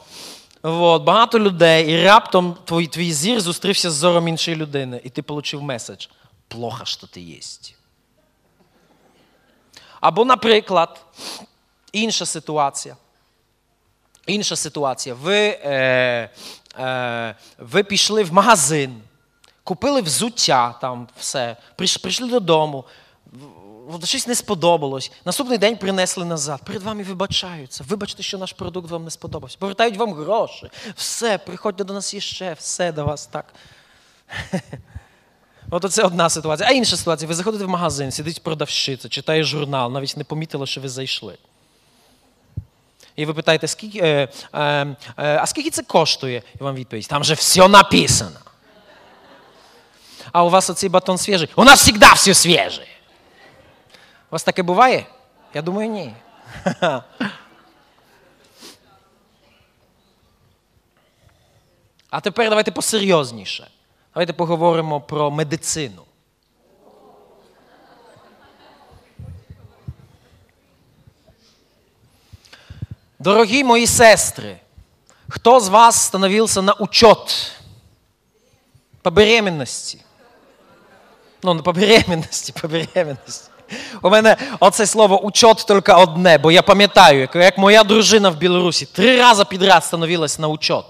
От, 0.62 1.02
багато 1.02 1.38
людей, 1.38 1.90
і 1.90 2.04
раптом 2.04 2.56
твій 2.64 2.86
твій 2.86 3.12
зір 3.12 3.40
зустрівся 3.40 3.90
з 3.90 3.94
зором 3.94 4.28
іншої 4.28 4.56
людини, 4.56 5.00
і 5.04 5.10
ти 5.10 5.24
отримав 5.28 5.66
меседж. 5.66 6.06
Плохо, 6.48 6.84
що 6.84 7.06
ти 7.06 7.20
єсть. 7.20 7.74
Або, 10.00 10.24
наприклад, 10.24 11.00
інша 11.92 12.26
ситуація. 12.26 12.96
Інша 14.26 14.56
ситуація. 14.56 15.14
Ви 15.14 15.58
е, 15.64 16.30
е, 16.78 17.34
ви 17.58 17.82
пішли 17.82 18.24
в 18.24 18.32
магазин, 18.32 19.02
купили 19.64 20.00
взуття, 20.00 20.74
там 20.80 21.08
все, 21.18 21.56
прийшли 21.76 22.28
додому, 22.28 22.84
щось 24.04 24.26
не 24.26 24.34
сподобалось. 24.34 25.12
Наступний 25.24 25.58
день 25.58 25.76
принесли 25.76 26.24
назад. 26.24 26.60
Перед 26.64 26.82
вами 26.82 27.02
вибачаються. 27.02 27.84
Вибачте, 27.88 28.22
що 28.22 28.38
наш 28.38 28.52
продукт 28.52 28.90
вам 28.90 29.04
не 29.04 29.10
сподобався. 29.10 29.56
Повертають 29.60 29.96
вам 29.96 30.14
гроші. 30.14 30.70
Все, 30.96 31.38
приходьте 31.38 31.84
до 31.84 31.94
нас 31.94 32.14
іще, 32.14 32.56
все 32.58 32.92
до 32.92 33.04
вас 33.04 33.26
так. 33.26 33.54
От 35.70 35.92
це 35.92 36.02
одна 36.02 36.30
ситуація. 36.30 36.68
А 36.68 36.72
інша 36.72 36.96
ситуація. 36.96 37.28
Ви 37.28 37.34
заходите 37.34 37.64
в 37.64 37.68
магазин, 37.68 38.12
сидить 38.12 38.42
продавщиця, 38.42 39.08
читає 39.08 39.44
журнал, 39.44 39.92
навіть 39.92 40.16
не 40.16 40.24
помітила, 40.24 40.66
що 40.66 40.80
ви 40.80 40.88
зайшли. 40.88 41.38
І 43.16 43.24
ви 43.24 43.34
питаєте, 43.34 43.68
скільки, 43.68 43.98
е, 43.98 44.28
е, 44.52 44.60
е, 44.60 44.96
а 45.16 45.46
скільки 45.46 45.70
це 45.70 45.82
коштує? 45.82 46.42
І 46.60 46.62
вам 46.62 46.74
відповідь, 46.74 47.06
там 47.08 47.24
же 47.24 47.34
все 47.34 47.68
написано. 47.68 48.38
А 50.32 50.44
у 50.44 50.50
вас 50.50 50.70
оцей 50.70 50.88
батон 50.88 51.18
свіжий? 51.18 51.48
У 51.56 51.64
нас 51.64 51.86
завжди 51.86 52.06
все 52.14 52.34
свіже. 52.34 52.95
У 54.30 54.32
вас 54.32 54.44
таке 54.44 54.62
буває? 54.62 55.06
Я 55.54 55.62
думаю, 55.62 55.88
ні. 55.88 56.14
А 62.10 62.20
тепер 62.20 62.48
давайте 62.48 62.70
посерйозніше. 62.70 63.70
Давайте 64.14 64.32
поговоримо 64.32 65.00
про 65.00 65.30
медицину. 65.30 66.02
Дорогі 73.18 73.64
мої 73.64 73.86
сестри, 73.86 74.60
хто 75.28 75.60
з 75.60 75.68
вас 75.68 76.02
становився 76.02 76.62
на 76.62 76.72
учет 76.72 77.52
по 79.02 79.10
беременності? 79.10 80.00
Ну, 81.42 81.62
по 81.62 81.72
беременності, 81.72 82.52
по 82.52 82.68
беременності. 82.68 83.50
У 84.02 84.10
мене 84.10 84.36
оце 84.60 84.86
слово 84.86 85.20
учет 85.20 85.64
тільки 85.68 85.92
одне, 85.92 86.38
бо 86.38 86.52
я 86.52 86.62
пам'ятаю, 86.62 87.28
як 87.34 87.58
моя 87.58 87.84
дружина 87.84 88.30
в 88.30 88.36
Білорусі 88.36 88.86
три 88.86 89.18
рази 89.18 89.44
підряд 89.44 89.84
становилась 89.84 90.38
на 90.38 90.48
учет. 90.48 90.84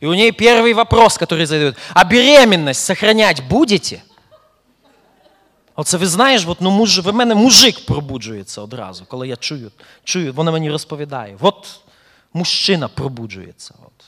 І 0.00 0.06
у 0.06 0.10
неї 0.10 0.32
перший 0.32 0.74
вопрос, 0.74 1.18
який 1.20 1.46
задают, 1.46 1.76
а 1.94 2.04
беременность 2.04 2.84
сохранять 2.84 3.42
будете? 3.50 4.02
Оце 5.76 5.96
ви 5.96 6.06
знаєш, 6.06 6.44
от, 6.46 6.60
ну, 6.60 6.70
муж, 6.70 6.98
в 6.98 7.12
мене 7.12 7.34
мужик 7.34 7.86
пробуджується 7.86 8.62
одразу, 8.62 9.04
коли 9.04 9.28
я 9.28 9.36
чую, 9.36 9.70
чую, 10.04 10.32
вона 10.32 10.50
мені 10.50 10.70
розповідає. 10.70 11.36
От 11.40 11.80
мужчина 12.32 12.88
пробуджується. 12.88 13.74
От. 13.86 14.04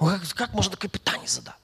Ну, 0.00 0.10
як, 0.10 0.40
як 0.40 0.54
можна 0.54 0.70
таке 0.70 0.88
питання 0.88 1.26
задати? 1.26 1.63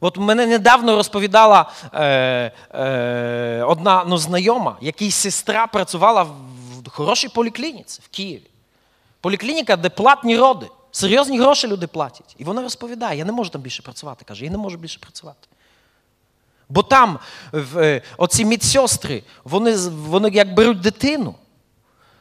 От 0.00 0.16
мене 0.16 0.46
недавно 0.46 0.96
розповідала 0.96 1.70
е, 1.92 2.52
е, 2.74 3.62
одна 3.66 4.04
ну, 4.06 4.18
знайома, 4.18 4.76
якій 4.80 5.10
сестра 5.10 5.66
працювала 5.66 6.22
в 6.22 6.88
хорошій 6.88 7.28
поліклініці 7.28 8.00
в 8.04 8.08
Києві. 8.08 8.50
Поліклініка, 9.20 9.76
де 9.76 9.88
платні 9.88 10.36
роди. 10.36 10.66
Серйозні 10.90 11.38
гроші 11.38 11.66
люди 11.66 11.86
платять. 11.86 12.34
І 12.38 12.44
вона 12.44 12.62
розповідає, 12.62 13.18
я 13.18 13.24
не 13.24 13.32
можу 13.32 13.50
там 13.50 13.60
більше 13.60 13.82
працювати. 13.82 14.24
Каже, 14.24 14.44
я 14.44 14.50
не 14.50 14.58
можу 14.58 14.76
більше 14.76 14.98
працювати. 15.00 15.48
Бо 16.68 16.82
там 16.82 17.18
в, 17.52 17.78
е, 17.78 18.02
оці 18.16 18.44
медсестри, 18.44 19.22
вони 19.44 19.76
вони 19.90 20.28
як 20.28 20.54
беруть 20.54 20.80
дитину, 20.80 21.34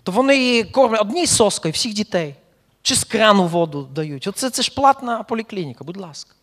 то 0.04 0.12
вони 0.12 0.38
її 0.38 0.64
кормлять 0.64 1.02
одній 1.02 1.28
соскою 1.28 1.72
всіх 1.72 1.94
дітей. 1.94 2.36
Чи 2.82 2.96
з 2.96 3.04
крану 3.04 3.48
воду 3.48 3.90
дають. 3.92 4.28
Оце 4.28 4.50
це 4.50 4.62
ж 4.62 4.74
платна 4.76 5.24
поліклініка, 5.24 5.84
будь 5.84 5.98
ласка. 5.98 6.37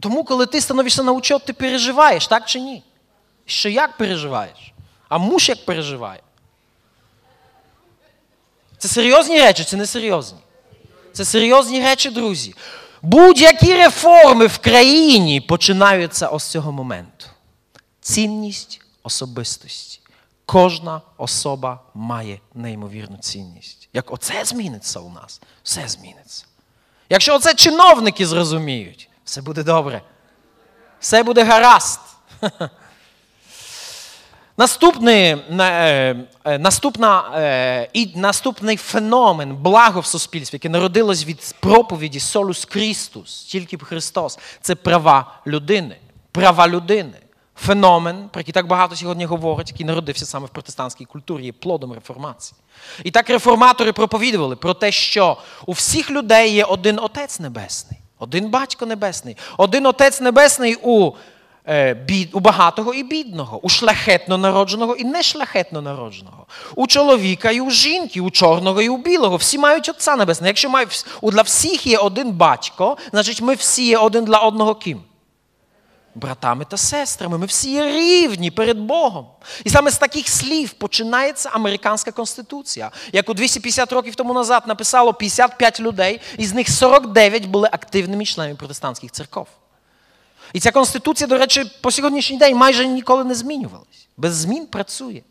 Тому, 0.00 0.24
коли 0.24 0.46
ти 0.46 0.60
становишся 0.60 1.02
на 1.02 1.12
учет, 1.12 1.44
ти 1.44 1.52
переживаєш, 1.52 2.26
так 2.26 2.46
чи 2.46 2.60
ні? 2.60 2.82
Що 3.46 3.68
як 3.68 3.96
переживаєш? 3.96 4.72
А 5.08 5.18
муж 5.18 5.48
як 5.48 5.64
переживає? 5.64 6.20
Це 8.78 8.88
серйозні 8.88 9.40
речі, 9.40 9.64
це 9.64 9.76
не 9.76 9.86
серйозні. 9.86 10.38
Це 11.12 11.24
серйозні 11.24 11.82
речі, 11.82 12.10
друзі. 12.10 12.54
Будь-які 13.02 13.74
реформи 13.74 14.46
в 14.46 14.58
країні 14.58 15.40
починаються 15.40 16.28
ось 16.28 16.44
цього 16.44 16.72
моменту. 16.72 17.26
Цінність 18.00 18.80
особистості. 19.02 20.00
Кожна 20.46 21.00
особа 21.16 21.80
має 21.94 22.40
неймовірну 22.54 23.16
цінність. 23.16 23.88
Як 23.92 24.12
оце 24.12 24.44
зміниться 24.44 25.00
у 25.00 25.10
нас, 25.10 25.40
все 25.62 25.88
зміниться. 25.88 26.44
Якщо 27.10 27.34
оце 27.34 27.54
чиновники 27.54 28.26
зрозуміють, 28.26 29.08
все 29.28 29.42
буде 29.42 29.62
добре. 29.62 30.02
Все 31.00 31.22
буде 31.22 31.44
гаразд. 31.44 32.00
Наступний 34.56 35.36
е, 35.60 36.16
е, 36.44 36.58
наступна, 36.58 37.30
е, 37.34 37.88
і 37.92 38.12
наступний 38.14 38.76
феномен 38.76 39.56
благо 39.56 40.00
в 40.00 40.06
суспільстві, 40.06 40.56
яке 40.56 40.68
народилось 40.68 41.26
від 41.26 41.54
проповіді 41.60 42.20
Солус 42.20 42.66
Христус, 42.70 43.44
тільки 43.44 43.76
б 43.76 43.84
Христос, 43.84 44.38
це 44.60 44.74
права 44.74 45.40
людини. 45.46 45.96
Права 46.32 46.68
людини. 46.68 47.18
Феномен, 47.56 48.28
про 48.28 48.40
який 48.40 48.52
так 48.52 48.66
багато 48.66 48.96
сьогодні 48.96 49.24
говорять, 49.24 49.70
який 49.70 49.86
народився 49.86 50.26
саме 50.26 50.46
в 50.46 50.50
протестантській 50.50 51.04
культурі, 51.04 51.44
є 51.44 51.52
плодом 51.52 51.92
реформації. 51.92 52.58
І 53.04 53.10
так 53.10 53.30
реформатори 53.30 53.92
проповідували 53.92 54.56
про 54.56 54.74
те, 54.74 54.92
що 54.92 55.36
у 55.66 55.72
всіх 55.72 56.10
людей 56.10 56.52
є 56.52 56.64
один 56.64 56.98
Отець 56.98 57.40
Небесний, 57.40 58.00
один 58.18 58.50
Батько 58.50 58.86
Небесний, 58.86 59.36
один 59.56 59.86
Отець 59.86 60.20
Небесний 60.20 60.76
у 60.82 61.12
Е, 61.70 61.94
бід, 61.94 62.28
у 62.32 62.40
багатого 62.40 62.94
і 62.94 63.02
бідного, 63.02 63.60
у 63.62 63.68
шляхетно 63.68 64.38
народженого 64.38 64.96
і 64.96 65.04
нешляхетно 65.04 65.82
народженого, 65.82 66.46
у 66.74 66.86
чоловіка 66.86 67.50
і 67.50 67.60
у 67.60 67.70
жінки, 67.70 68.20
у 68.20 68.30
чорного 68.30 68.82
і 68.82 68.88
у 68.88 68.96
білого. 68.96 69.36
Всі 69.36 69.58
мають 69.58 69.88
Отця 69.88 70.16
Небесного. 70.16 70.46
Якщо 70.46 70.70
мають, 70.70 71.06
для 71.22 71.42
всіх 71.42 71.86
є 71.86 71.98
один 71.98 72.30
батько, 72.30 72.96
значить 73.10 73.40
ми 73.40 73.54
всі 73.54 73.86
є 73.86 73.98
один 73.98 74.24
для 74.24 74.38
одного 74.38 74.74
ким? 74.74 75.00
Братами 76.18 76.64
та 76.64 76.76
сестрами, 76.76 77.38
ми 77.38 77.46
всі 77.46 77.72
є 77.72 77.86
рівні 77.86 78.50
перед 78.50 78.78
Богом. 78.78 79.26
І 79.64 79.70
саме 79.70 79.90
з 79.90 79.98
таких 79.98 80.28
слів 80.28 80.72
починається 80.72 81.50
американська 81.52 82.12
конституція, 82.12 82.90
яку 83.12 83.34
250 83.34 83.92
років 83.92 84.14
тому 84.14 84.34
назад 84.34 84.62
написало 84.66 85.14
55 85.14 85.80
людей, 85.80 86.20
із 86.38 86.54
них 86.54 86.68
49 86.68 87.46
були 87.46 87.68
активними 87.72 88.24
членами 88.24 88.56
протестантських 88.56 89.10
церков. 89.10 89.46
І 90.52 90.60
ця 90.60 90.70
конституція, 90.70 91.28
до 91.28 91.38
речі, 91.38 91.64
по 91.80 91.90
сьогоднішній 91.90 92.38
день 92.38 92.56
майже 92.56 92.86
ніколи 92.86 93.24
не 93.24 93.34
змінювалась. 93.34 94.08
Без 94.16 94.34
змін 94.34 94.66
працює. 94.66 95.22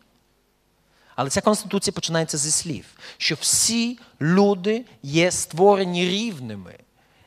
Але 1.15 1.29
ця 1.29 1.41
конституція 1.41 1.91
починається 1.91 2.37
зі 2.37 2.51
слів, 2.51 2.85
що 3.17 3.35
всі 3.41 3.99
люди 4.21 4.85
є 5.03 5.31
створені 5.31 6.09
рівними, 6.09 6.73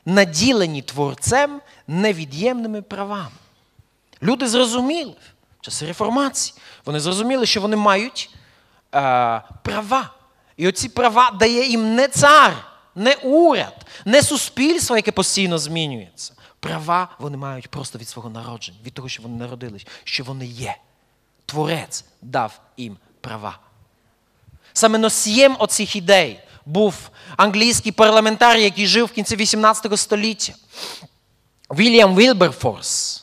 наділені 0.05 0.81
творцем 0.81 1.61
невід'ємними 1.87 2.81
правами. 2.81 3.31
Люди 4.23 4.47
зрозуміли 4.47 5.15
в 5.61 5.65
часи 5.65 5.85
реформації, 5.85 6.57
вони 6.85 6.99
зрозуміли, 6.99 7.45
що 7.45 7.61
вони 7.61 7.75
мають 7.75 8.29
е, 8.95 9.41
права. 9.63 10.09
І 10.57 10.67
оці 10.67 10.89
права 10.89 11.31
дає 11.31 11.67
їм 11.69 11.95
не 11.95 12.07
цар, 12.07 12.53
не 12.95 13.13
уряд, 13.13 13.85
не 14.05 14.21
суспільство, 14.21 14.95
яке 14.95 15.11
постійно 15.11 15.57
змінюється, 15.57 16.33
Права 16.59 17.07
вони 17.19 17.37
мають 17.37 17.67
просто 17.67 17.99
від 17.99 18.09
свого 18.09 18.29
народження, 18.29 18.77
від 18.85 18.93
того, 18.93 19.09
що 19.09 19.23
вони 19.23 19.37
народились, 19.37 19.87
що 20.03 20.23
вони 20.23 20.45
є. 20.45 20.75
Творець 21.45 22.05
дав 22.21 22.59
їм 22.77 22.97
права. 23.21 23.59
Саме 24.73 24.97
носієм 24.97 25.55
оцих 25.59 25.95
ідей 25.95 26.39
був 26.65 26.95
англійський 27.37 27.91
парламентарій, 27.91 28.63
який 28.63 28.87
жив 28.87 29.05
в 29.05 29.11
кінці 29.11 29.35
18 29.35 29.99
століття. 29.99 30.53
Вільям 31.71 32.15
Вілберфорс. 32.15 33.20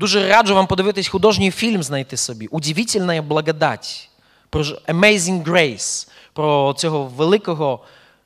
Дуже 0.00 0.28
раджу 0.28 0.54
вам 0.54 0.66
подивитись 0.66 1.08
художній 1.08 1.50
фільм 1.50 1.82
знайти 1.82 2.16
собі. 2.16 2.46
Удивительна 2.46 3.22
благодать. 3.22 4.10
Про 4.50 4.62
Amazing 4.62 5.44
Grace, 5.44 6.08
про 6.32 6.74
цього 6.78 7.04
великого 7.04 7.80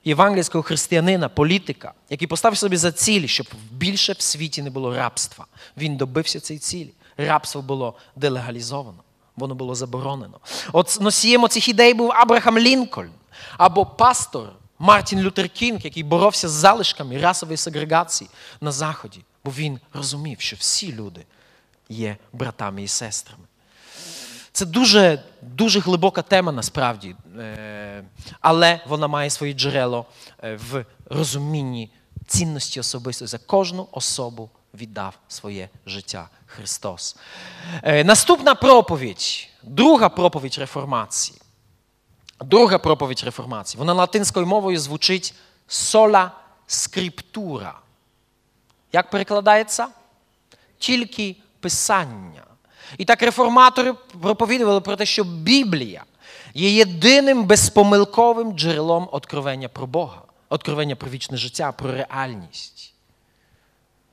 євангельського 0.05 0.63
християнина, 0.63 1.29
політика, 1.29 1.93
який 2.11 2.29
поставив 2.29 2.59
собі 2.59 2.77
за 2.77 2.93
ціль, 2.93 3.27
щоб 3.27 3.47
більше 3.71 4.13
в 4.13 4.21
світі 4.21 4.63
не 4.63 4.71
було 4.71 4.95
рабства. 4.95 5.47
Він 5.77 5.97
добився 5.97 6.41
цієї 6.41 6.59
цілі. 6.59 6.91
Рабство 7.17 7.63
було 7.63 7.95
делегалізовано, 8.17 8.99
воно 9.37 9.55
було 9.55 9.75
заборонено. 9.75 10.41
От 10.73 10.99
носієм 11.01 11.49
цих 11.49 11.69
ідей 11.69 11.95
був 11.95 12.13
Абрахам 12.13 12.59
Лінкольн 12.59 13.11
або 13.59 13.87
пастор 13.87 14.49
Мартін 14.79 15.21
Лютер 15.21 15.49
Кінг, 15.49 15.81
який 15.85 16.03
боровся 16.03 16.49
з 16.49 16.53
залишками 16.53 17.19
расової 17.19 17.57
сегрегації 17.57 18.31
на 18.61 18.73
Заході, 18.73 19.21
бо 19.45 19.51
він 19.51 19.81
розумів, 19.93 20.41
що 20.41 20.57
всі 20.57 20.93
люди 20.93 21.25
є 21.89 22.17
братами 22.33 22.83
і 22.83 22.89
сестрами. 22.89 23.45
Це 24.53 24.67
дуже 24.67 25.23
дуже 25.43 25.81
глибока 25.81 26.23
тема 26.23 26.53
насправді, 26.53 27.17
е, 27.39 28.05
але 28.41 28.81
вона 28.87 29.09
має 29.09 29.31
своє 29.31 29.53
джерело 29.53 30.07
е, 30.43 30.59
в 30.71 30.85
розумінні 31.07 31.91
цінності 32.27 32.81
особистої. 32.81 33.29
За 33.29 33.39
кожну 33.39 33.89
особу 33.93 34.51
віддав 34.75 35.19
своє 35.29 35.69
життя 35.87 36.29
Христос. 36.47 37.17
Е, 37.83 38.05
наступна 38.05 38.55
проповідь, 38.55 39.49
друга 39.63 40.09
проповідь 40.09 40.57
реформації. 40.59 41.39
Друга 42.41 42.79
проповідь 42.79 43.23
реформації. 43.25 43.79
Вона 43.79 43.93
латинською 43.93 44.47
мовою 44.47 44.79
звучить 44.79 45.35
сола 45.67 46.33
скриптура. 46.67 47.79
Як 48.93 49.11
перекладається? 49.11 49.89
Тільки 50.79 51.37
писання. 51.65 52.45
І 52.99 53.05
так 53.05 53.23
реформатори 53.23 53.95
проповідували 54.23 54.81
про 54.81 54.97
те, 54.97 55.07
що 55.07 55.25
Біблія 55.25 56.05
є 56.55 56.71
єдиним 56.71 57.45
безпомилковим 57.45 58.53
джерелом 58.53 59.09
откровення 59.13 59.69
про 59.69 59.87
Бога, 59.87 60.23
откровення 60.49 60.97
про 60.97 61.11
вічне 61.11 61.37
життя, 61.37 61.73
про 61.73 61.93
реальність. 61.93 62.95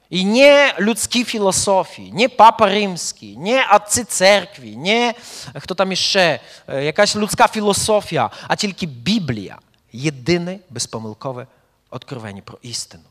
І 0.10 0.26
не 0.26 0.76
людські 0.80 1.24
філософії, 1.24 2.12
не 2.14 2.30
папа 2.30 2.70
римський, 2.70 3.38
не 3.38 3.68
отці 3.76 4.04
церкві, 4.04 4.76
не 4.76 5.14
хто 5.56 5.76
там 5.76 5.92
іще, 5.92 6.40
якась 6.68 7.16
людська 7.16 7.48
філософія, 7.48 8.30
а 8.48 8.56
тільки 8.56 8.86
Біблія 8.86 9.58
єдине 9.92 10.60
безпомилкове 10.70 11.48
откровення 11.90 12.42
про 12.42 12.58
істину. 12.62 13.04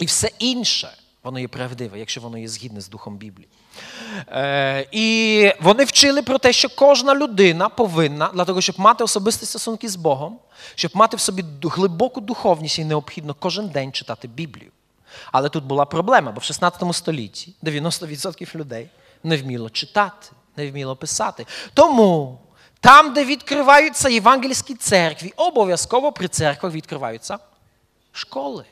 І 0.00 0.04
все 0.04 0.30
інше, 0.38 0.88
воно 1.22 1.38
є 1.38 1.48
правдиве, 1.48 1.98
якщо 1.98 2.20
воно 2.20 2.38
є 2.38 2.48
згідне 2.48 2.80
з 2.80 2.88
Духом 2.88 3.16
Біблії. 3.16 3.48
Е, 4.28 4.86
І 4.92 5.52
вони 5.60 5.84
вчили 5.84 6.22
про 6.22 6.38
те, 6.38 6.52
що 6.52 6.68
кожна 6.68 7.14
людина 7.14 7.68
повинна, 7.68 8.30
для 8.34 8.44
того, 8.44 8.60
щоб 8.60 8.80
мати 8.80 9.04
особисті 9.04 9.46
стосунки 9.46 9.88
з 9.88 9.96
Богом, 9.96 10.38
щоб 10.74 10.90
мати 10.94 11.16
в 11.16 11.20
собі 11.20 11.44
глибоку 11.62 12.20
духовність 12.20 12.78
і 12.78 12.84
необхідно 12.84 13.34
кожен 13.34 13.68
день 13.68 13.92
читати 13.92 14.28
Біблію. 14.28 14.70
Але 15.32 15.48
тут 15.48 15.64
була 15.64 15.84
проблема, 15.84 16.32
бо 16.32 16.40
в 16.40 16.44
16 16.44 16.94
столітті 16.94 17.54
90% 17.62 18.56
людей 18.56 18.88
не 19.24 19.36
вміло 19.36 19.70
читати, 19.70 20.26
не 20.56 20.70
вміло 20.70 20.96
писати. 20.96 21.46
Тому 21.74 22.38
там, 22.80 23.12
де 23.12 23.24
відкриваються 23.24 24.08
євангельські 24.08 24.74
церкві, 24.74 25.32
обов'язково 25.36 26.12
при 26.12 26.28
церквах 26.28 26.72
відкриваються 26.72 27.38
школи. 28.12 28.64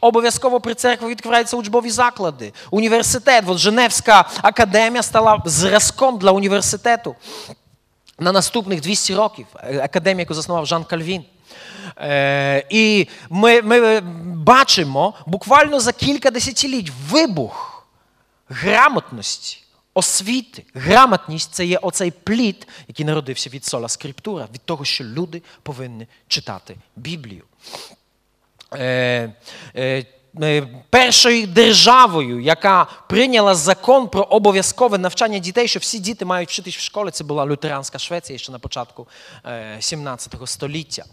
Обов'язково 0.00 0.60
при 0.60 0.74
церкві 0.74 1.06
відкриваються 1.06 1.56
учбові 1.56 1.90
заклади, 1.90 2.52
університет. 2.70 3.44
От 3.46 3.58
Женевська 3.58 4.24
академія 4.42 5.02
стала 5.02 5.42
зразком 5.44 6.18
для 6.18 6.30
університету 6.30 7.16
на 8.18 8.32
наступних 8.32 8.80
200 8.80 9.14
років. 9.14 9.46
Академію, 9.82 10.20
яку 10.20 10.34
заснував 10.34 10.66
Жан 10.66 10.84
Кальвін. 10.84 11.24
Е, 11.98 12.64
І 12.70 13.08
ми 13.30 13.62
ми 13.62 14.00
бачимо 14.34 15.14
буквально 15.26 15.80
за 15.80 15.92
кілька 15.92 16.30
десятиліть 16.30 16.92
вибух 17.08 17.86
грамотності, 18.48 19.64
освіти. 19.94 20.64
Грамотність 20.74 21.52
це 21.52 21.66
є 21.66 21.78
оцей 21.78 22.10
плід, 22.10 22.68
який 22.88 23.06
народився 23.06 23.50
від 23.50 23.64
сола 23.64 23.88
скриптура, 23.88 24.48
від 24.54 24.60
того, 24.64 24.84
що 24.84 25.04
люди 25.04 25.42
повинні 25.62 26.06
читати 26.28 26.76
Біблію. 26.96 27.42
Е, 28.74 29.32
е, 29.74 30.06
е, 30.42 30.68
Першою 30.90 31.46
державою, 31.46 32.40
яка 32.40 32.86
прийняла 33.08 33.54
закон 33.54 34.08
про 34.08 34.22
обов'язкове 34.22 34.98
навчання 34.98 35.38
дітей, 35.38 35.68
що 35.68 35.78
всі 35.78 35.98
діти 35.98 36.24
мають 36.24 36.48
вчитись 36.48 36.76
в 36.76 36.80
школі, 36.80 37.10
це 37.10 37.24
була 37.24 37.46
лютеранська 37.46 37.98
Швеція 37.98 38.38
ще 38.38 38.52
на 38.52 38.58
початку 38.58 39.08
17 39.80 40.34
століття. 40.44 41.04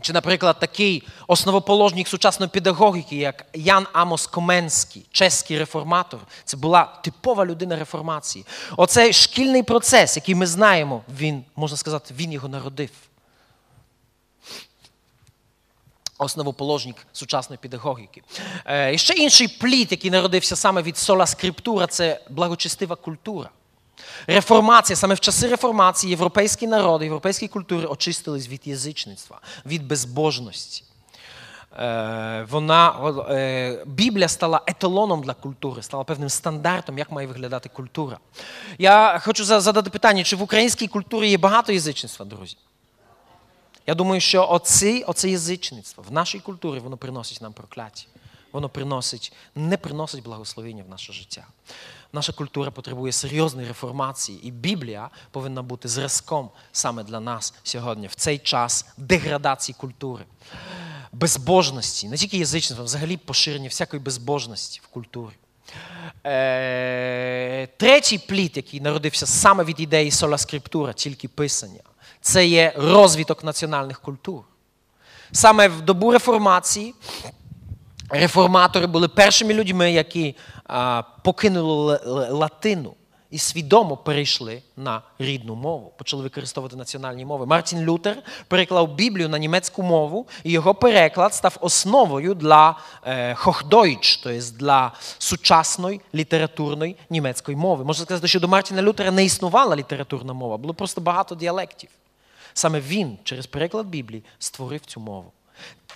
Чи, 0.00 0.12
наприклад, 0.12 0.56
такий 0.60 1.06
основоположник 1.26 2.08
сучасної 2.08 2.50
педагогіки, 2.50 3.16
як 3.16 3.46
Ян 3.54 3.86
Амос 3.92 4.26
Коменський, 4.26 5.06
чеський 5.10 5.58
реформатор, 5.58 6.20
це 6.44 6.56
була 6.56 6.84
типова 7.04 7.46
людина 7.46 7.76
реформації. 7.76 8.44
Оцей 8.76 9.12
шкільний 9.12 9.62
процес, 9.62 10.16
який 10.16 10.34
ми 10.34 10.46
знаємо, 10.46 11.02
він, 11.18 11.44
можна 11.56 11.76
сказати, 11.76 12.14
він 12.18 12.32
його 12.32 12.48
народив. 12.48 12.90
Основоположник 16.18 16.96
сучасної 17.12 17.58
педагогіки. 17.62 18.22
Е, 18.66 18.98
ще 18.98 19.14
інший 19.14 19.48
плід, 19.48 19.88
який 19.90 20.10
народився 20.10 20.56
саме 20.56 20.82
від 20.82 20.96
сола 20.96 21.26
скриптура, 21.26 21.86
це 21.86 22.20
благочестива 22.30 22.96
культура. 22.96 23.50
Реформація, 24.26 24.96
саме 24.96 25.14
в 25.14 25.20
часи 25.20 25.48
реформації, 25.48 26.10
європейські 26.10 26.66
народи, 26.66 27.04
європейські 27.04 27.48
культури 27.48 27.86
очистились 27.86 28.48
від 28.48 28.66
язичництва, 28.66 29.40
від 29.66 29.86
безбожності. 29.86 30.84
Е, 31.78 32.46
вона, 32.50 32.94
е, 33.30 33.84
Біблія 33.86 34.28
стала 34.28 34.60
еталоном 34.66 35.22
для 35.22 35.34
культури, 35.34 35.82
стала 35.82 36.04
певним 36.04 36.28
стандартом, 36.28 36.98
як 36.98 37.12
має 37.12 37.26
виглядати 37.26 37.68
культура. 37.68 38.18
Я 38.78 39.18
хочу 39.24 39.44
задати 39.44 39.90
питання, 39.90 40.24
чи 40.24 40.36
в 40.36 40.42
українській 40.42 40.88
культурі 40.88 41.30
є 41.30 41.38
багато 41.38 41.72
язичництва, 41.72 42.26
друзі? 42.26 42.56
Я 43.88 43.94
думаю, 43.94 44.20
що 44.20 44.48
оці, 44.50 45.04
оце 45.06 45.30
язичництво 45.30 46.04
в 46.08 46.12
нашій 46.12 46.40
культурі 46.40 46.78
воно 46.78 46.96
приносить 46.96 47.42
нам 47.42 47.52
прокляття. 47.52 48.02
Воно 48.52 48.68
приносить, 48.68 49.32
не 49.54 49.76
приносить 49.76 50.22
благословення 50.22 50.84
в 50.86 50.88
наше 50.88 51.12
життя. 51.12 51.46
Наша 52.12 52.32
культура 52.32 52.70
потребує 52.70 53.12
серйозної 53.12 53.68
реформації, 53.68 54.40
і 54.42 54.50
Біблія 54.50 55.10
повинна 55.30 55.62
бути 55.62 55.88
зразком 55.88 56.50
саме 56.72 57.04
для 57.04 57.20
нас 57.20 57.54
сьогодні, 57.62 58.06
в 58.06 58.14
цей 58.14 58.38
час 58.38 58.86
деградації 58.96 59.76
культури, 59.78 60.24
безбожності, 61.12 62.08
не 62.08 62.16
тільки 62.16 62.38
язичництва, 62.38 62.84
взагалі 62.84 63.16
поширення 63.16 63.68
всякої 63.68 64.02
безбожності 64.02 64.80
в 64.84 64.86
культурі. 64.86 65.34
Е, 66.26 67.66
третій 67.76 68.18
плід, 68.18 68.56
який 68.56 68.80
народився 68.80 69.26
саме 69.26 69.64
від 69.64 69.80
ідеї 69.80 70.10
сола 70.10 70.38
скриптура, 70.38 70.92
тільки 70.92 71.28
писання, 71.28 71.80
це 72.20 72.46
є 72.46 72.72
розвиток 72.76 73.44
національних 73.44 74.00
культур. 74.00 74.44
Саме 75.32 75.68
в 75.68 75.80
добу 75.80 76.12
реформації 76.12 76.94
реформатори 78.10 78.86
були 78.86 79.08
першими 79.08 79.54
людьми, 79.54 79.92
які 79.92 80.36
покинули 81.22 82.00
латину 82.30 82.94
і 83.30 83.38
свідомо 83.38 83.96
перейшли 83.96 84.62
на 84.76 85.02
рідну 85.18 85.54
мову, 85.54 85.92
почали 85.98 86.22
використовувати 86.22 86.76
національні 86.76 87.24
мови. 87.24 87.46
Мартін 87.46 87.84
Лютер 87.84 88.22
переклав 88.48 88.94
Біблію 88.94 89.28
на 89.28 89.38
німецьку 89.38 89.82
мову, 89.82 90.26
і 90.44 90.50
його 90.50 90.74
переклад 90.74 91.34
став 91.34 91.56
основою 91.60 92.34
для 92.34 92.78
е, 93.04 93.34
Hochdeutsch, 93.34 94.20
тобто 94.22 94.56
для 94.58 94.92
сучасної 95.18 96.00
літературної 96.14 96.96
німецької 97.10 97.56
мови. 97.56 97.84
Можна 97.84 98.04
сказати, 98.04 98.28
що 98.28 98.40
до 98.40 98.48
Мартіна 98.48 98.82
Лютера 98.82 99.10
не 99.10 99.24
існувала 99.24 99.76
літературна 99.76 100.32
мова, 100.32 100.56
було 100.56 100.74
просто 100.74 101.00
багато 101.00 101.34
діалектів. 101.34 101.90
Саме 102.58 102.80
він 102.80 103.18
через 103.24 103.46
переклад 103.46 103.86
Біблії 103.86 104.22
створив 104.38 104.80
цю 104.86 105.00
мову. 105.00 105.32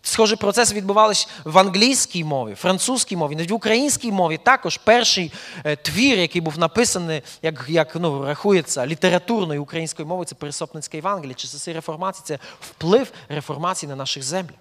Схожі 0.03 0.37
процеси 0.37 0.75
відбувалися 0.75 1.29
в 1.45 1.59
англійській 1.59 2.25
мові, 2.25 2.55
французькій 2.55 3.17
мові, 3.17 3.37
навіть 3.37 3.51
в 3.51 3.55
українській 3.55 4.13
мові 4.13 4.39
також 4.39 4.77
перший 4.77 5.33
е, 5.65 5.77
твір, 5.77 6.19
який 6.19 6.41
був 6.41 6.59
написаний, 6.59 7.23
як 7.43 7.65
як 7.69 7.97
ну, 7.97 8.25
рахується, 8.25 8.87
літературною 8.87 9.63
українською 9.63 10.09
мовою, 10.09 10.25
це 10.25 10.35
Пересопницька 10.35 10.97
Євангелія, 10.97 11.35
часи 11.35 11.73
реформації, 11.73 12.25
це 12.27 12.39
вплив 12.61 13.13
реформації 13.29 13.91
на 13.91 13.97
наших 13.97 14.23
землях. 14.23 14.59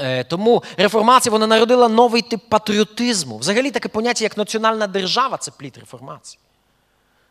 Е, 0.00 0.24
тому 0.24 0.62
реформація 0.76 1.30
вона 1.30 1.46
народила 1.46 1.88
новий 1.88 2.22
тип 2.22 2.40
патріотизму. 2.48 3.38
Взагалі 3.38 3.70
таке 3.70 3.88
поняття, 3.88 4.24
як 4.24 4.36
національна 4.36 4.86
держава 4.86 5.36
це 5.36 5.50
плід 5.50 5.76
реформації. 5.76 6.38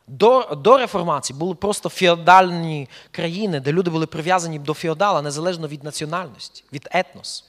До 0.08 0.58
до 0.64 0.78
реформації 0.78 1.39
були 1.39 1.56
просто 1.56 1.89
феодальні 1.89 2.89
країни, 3.12 3.60
де 3.60 3.72
люди 3.72 3.89
були 3.89 4.06
прив'язані 4.06 4.60
до 4.60 4.74
феодала 4.74 5.22
незалежно 5.22 5.68
від 5.68 5.84
національності, 5.84 6.64
від 6.74 6.88
етнос. 6.91 7.45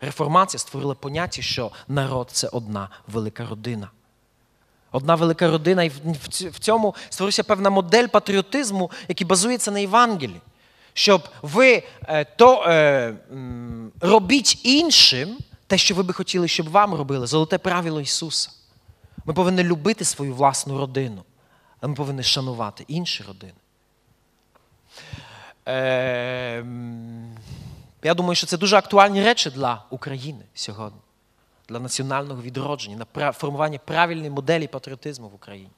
Реформація 0.00 0.58
створила 0.58 0.94
поняття, 0.94 1.42
що 1.42 1.70
народ 1.88 2.28
це 2.32 2.48
одна 2.48 2.88
велика 3.06 3.46
родина. 3.46 3.90
Одна 4.92 5.14
велика 5.14 5.50
родина, 5.50 5.84
і 5.84 5.88
в 6.50 6.58
цьому 6.58 6.94
створився 7.08 7.44
певна 7.44 7.70
модель 7.70 8.06
патріотизму, 8.06 8.90
який 9.08 9.26
базується 9.26 9.70
на 9.70 9.78
Євангелії. 9.78 10.40
Щоб 10.92 11.28
ви 11.42 11.82
е, 12.02 12.24
то 12.24 12.62
е, 12.62 13.14
робіть 14.00 14.66
іншим 14.66 15.38
те, 15.66 15.78
що 15.78 15.94
ви 15.94 16.02
би 16.02 16.14
хотіли, 16.14 16.48
щоб 16.48 16.68
вам 16.70 16.94
робили, 16.94 17.26
золоте 17.26 17.58
правило 17.58 18.00
Ісуса. 18.00 18.50
Ми 19.24 19.34
повинні 19.34 19.62
любити 19.62 20.04
свою 20.04 20.34
власну 20.34 20.78
родину. 20.78 21.22
Але 21.80 21.88
ми 21.88 21.94
повинні 21.94 22.22
шанувати 22.22 22.84
інші 22.88 23.22
родини. 23.22 23.52
Е, 25.68 26.64
Я 28.02 28.14
думаю, 28.14 28.34
що 28.34 28.46
це 28.46 28.56
дуже 28.58 28.76
актуальні 28.76 29.22
речі 29.22 29.50
для 29.50 29.84
України 29.90 30.44
сьогодні, 30.54 31.00
для 31.68 31.80
національного 31.80 32.42
відродження, 32.42 33.06
на 33.14 33.32
формування 33.32 33.78
правильної 33.84 34.30
моделі 34.30 34.66
патріотизму 34.66 35.28
в 35.28 35.34
Україні. 35.34 35.70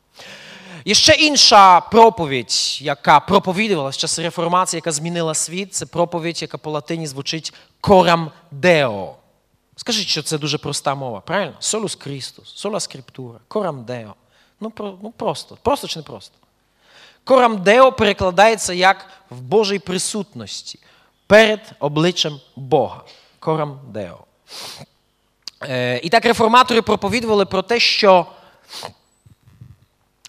Є 0.85 0.95
ще 0.95 1.13
інша 1.13 1.81
проповідь, 1.81 2.79
яка 2.81 3.21
проповідувалася 3.21 3.99
з 3.99 4.01
часу 4.01 4.23
реформації, 4.23 4.79
яка 4.79 4.93
змінила 4.93 5.35
світ, 5.35 5.75
це 5.75 5.87
проповідь, 5.87 6.43
яка 6.43 6.59
по 6.59 6.71
латині 6.71 7.07
звучить 7.07 7.55
корам 7.81 8.31
део. 8.51 9.15
Скажіть, 9.77 10.09
що 10.09 10.23
це 10.23 10.39
дуже 10.39 10.59
проста 10.59 10.95
мова, 10.95 11.21
правильно? 11.21 11.55
Солус 11.59 11.95
Христос, 12.01 12.57
сола 12.57 12.81
скриптура, 12.81 13.39
корам 13.49 13.85
део. 13.85 14.15
Ну, 14.61 14.71
про, 14.71 14.99
ну 15.03 15.11
просто. 15.11 15.59
Просто 15.63 15.89
чи 15.89 15.99
не 15.99 16.03
просто? 16.03 16.35
Корамдео 17.25 17.93
перекладається 17.93 18.73
як 18.73 19.07
в 19.31 19.41
Божій 19.41 19.79
присутності 19.79 20.79
перед 21.27 21.73
обличчям 21.79 22.41
Бога. 22.57 23.03
Корамдео. 23.39 24.19
Е, 25.63 26.01
І 26.03 26.09
так 26.09 26.25
реформатори 26.25 26.83
проповідували 26.83 27.47
про 27.47 27.63
те, 27.63 27.81
що 27.81 28.27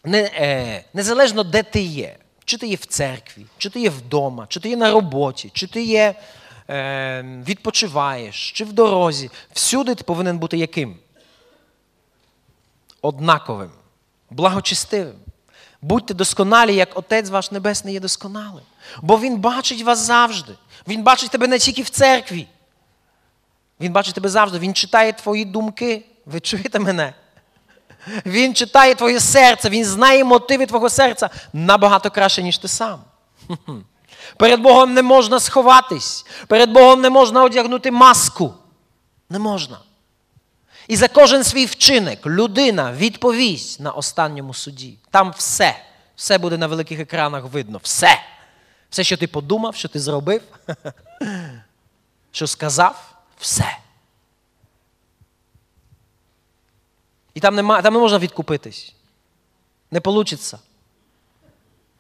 не, 0.03 0.21
е, 0.21 0.83
незалежно 0.93 1.43
де 1.43 1.63
ти 1.63 1.81
є, 1.81 2.17
чи 2.45 2.57
ти 2.57 2.67
є 2.67 2.75
в 2.75 2.85
церкві, 2.85 3.45
чи 3.57 3.69
ти 3.69 3.79
є 3.79 3.89
вдома, 3.89 4.45
чи 4.49 4.59
ти 4.59 4.69
є 4.69 4.77
на 4.77 4.91
роботі, 4.91 5.51
чи 5.53 5.67
ти 5.67 5.83
є, 5.83 6.15
е, 6.69 7.43
відпочиваєш, 7.47 8.51
чи 8.51 8.63
в 8.63 8.73
дорозі, 8.73 9.29
всюди 9.53 9.95
ти 9.95 10.03
повинен 10.03 10.37
бути 10.39 10.57
яким? 10.57 10.97
Однаковим 13.01 13.71
благочестивим. 14.31 15.15
Будьте 15.81 16.13
досконалі, 16.13 16.75
як 16.75 16.97
Отець 16.97 17.29
ваш 17.29 17.51
Небесний 17.51 17.93
є 17.93 17.99
досконалим. 17.99 18.63
Бо 19.01 19.19
Він 19.19 19.37
бачить 19.37 19.81
вас 19.81 19.99
завжди. 19.99 20.53
Він 20.87 21.03
бачить 21.03 21.31
тебе 21.31 21.47
не 21.47 21.59
тільки 21.59 21.81
в 21.81 21.89
церкві. 21.89 22.47
Він 23.79 23.91
бачить 23.91 24.15
тебе 24.15 24.29
завжди. 24.29 24.59
Він 24.59 24.73
читає 24.73 25.13
твої 25.13 25.45
думки. 25.45 26.05
Ви 26.25 26.39
чуєте 26.39 26.79
мене? 26.79 27.13
Він 28.25 28.53
читає 28.53 28.95
твоє 28.95 29.19
серце, 29.19 29.69
він 29.69 29.85
знає 29.85 30.23
мотиви 30.23 30.65
твого 30.65 30.89
серця 30.89 31.29
набагато 31.53 32.11
краще, 32.11 32.43
ніж 32.43 32.57
ти 32.57 32.67
сам. 32.67 33.01
Перед 34.37 34.59
Богом 34.59 34.93
не 34.93 35.01
можна 35.01 35.39
сховатись. 35.39 36.25
Перед 36.47 36.71
Богом 36.71 37.01
не 37.01 37.09
можна 37.09 37.43
одягнути 37.43 37.91
маску. 37.91 38.53
Не 39.29 39.39
можна. 39.39 39.79
І 40.87 40.95
за 40.95 41.07
кожен 41.07 41.43
свій 41.43 41.65
вчинок 41.65 42.25
людина 42.25 42.93
відповість 42.93 43.79
на 43.79 43.91
останньому 43.91 44.53
суді. 44.53 44.97
Там 45.09 45.33
все. 45.37 45.83
Все 46.15 46.37
буде 46.37 46.57
на 46.57 46.67
великих 46.67 46.99
екранах 46.99 47.45
видно. 47.45 47.79
Все. 47.83 48.21
Все, 48.89 49.03
що 49.03 49.17
ти 49.17 49.27
подумав, 49.27 49.75
що 49.75 49.87
ти 49.87 49.99
зробив, 49.99 50.41
що 52.31 52.47
сказав, 52.47 53.15
все. 53.39 53.77
І 57.33 57.39
там, 57.39 57.55
нема, 57.55 57.81
там 57.81 57.93
не 57.93 57.99
можна 57.99 58.19
відкупитись. 58.19 58.93
Не 59.91 59.99
вийде. 60.05 60.35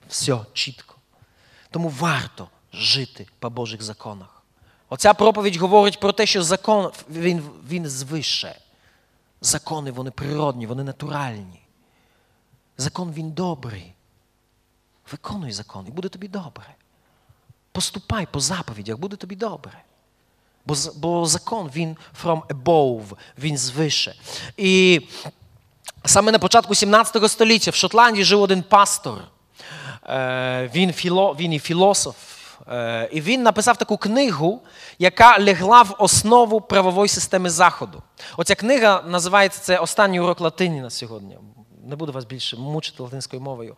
Все 0.09 0.39
чітко. 0.53 0.95
Тому 1.69 1.89
варто 1.89 2.47
жити 2.73 3.27
по 3.39 3.49
Божих 3.49 3.81
законах. 3.81 4.43
Оця 4.89 5.13
проповідь 5.13 5.55
говорить 5.55 5.99
про 5.99 6.11
те, 6.11 6.25
що 6.25 6.43
закон 6.43 6.91
він, 7.09 7.49
він 7.69 7.87
звише. 7.89 8.55
Закони 9.41 9.91
вони 9.91 10.11
природні, 10.11 10.65
вони 10.65 10.83
натуральні. 10.83 11.61
Закон 12.77 13.13
він 13.13 13.31
добрий. 13.31 13.93
Виконуй 15.11 15.51
закон, 15.51 15.85
і 15.87 15.91
буде 15.91 16.09
тобі 16.09 16.27
добре. 16.27 16.65
Поступай 17.71 18.27
по 18.31 18.39
заповідях, 18.39 18.97
буде 18.97 19.15
тобі 19.15 19.35
добре. 19.35 19.83
Бо 20.65 20.75
бо 20.95 21.25
закон 21.25 21.71
він 21.75 21.97
from 22.23 22.41
above, 22.41 23.17
він 23.37 23.57
звише. 23.57 24.15
І 24.57 25.01
саме 26.05 26.31
на 26.31 26.39
початку 26.39 26.75
17 26.75 27.31
століття 27.31 27.71
в 27.71 27.75
Шотландії 27.75 28.25
жив 28.25 28.41
один 28.41 28.63
пастор. 28.63 29.23
Е, 30.09 30.69
він 30.75 30.93
філо, 30.93 31.35
він 31.39 31.53
і 31.53 31.59
філософ. 31.59 32.30
Е, 32.67 33.09
і 33.11 33.21
він 33.21 33.43
написав 33.43 33.77
таку 33.77 33.97
книгу, 33.97 34.61
яка 34.99 35.37
легла 35.37 35.81
в 35.81 35.95
основу 35.97 36.61
правової 36.61 37.09
системи 37.09 37.49
Заходу. 37.49 38.03
Оця 38.37 38.55
книга 38.55 39.03
називається 39.07 39.59
це 39.61 39.77
останній 39.77 40.19
урок 40.19 40.41
латині 40.41 40.81
на 40.81 40.89
сьогодні. 40.89 41.37
Не 41.85 41.95
буду 41.95 42.11
вас 42.11 42.25
більше 42.25 42.57
мучити 42.57 43.03
латинською 43.03 43.41
мовою. 43.41 43.75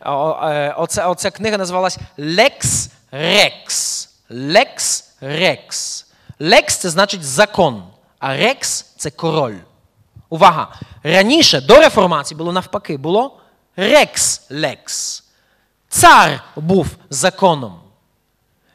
Е, 0.00 0.74
оця, 0.78 1.08
оця 1.08 1.30
книга 1.30 1.58
називалась 1.58 1.98
Lex 2.18 2.90
Rex. 3.12 4.08
Lex 4.30 5.04
Rex. 5.22 6.04
Лекс 6.40 6.76
це 6.76 6.90
значить 6.90 7.24
закон, 7.24 7.84
а 8.18 8.36
рекс 8.36 8.82
це 8.96 9.10
король. 9.10 9.56
Увага! 10.28 10.74
Раніше 11.02 11.60
до 11.60 11.76
реформації 11.76 12.38
було 12.38 12.52
навпаки, 12.52 12.96
було 12.96 13.40
rex 13.76 14.46
lex. 14.50 15.24
Цар 15.88 16.42
був 16.56 16.86
законом. 17.10 17.83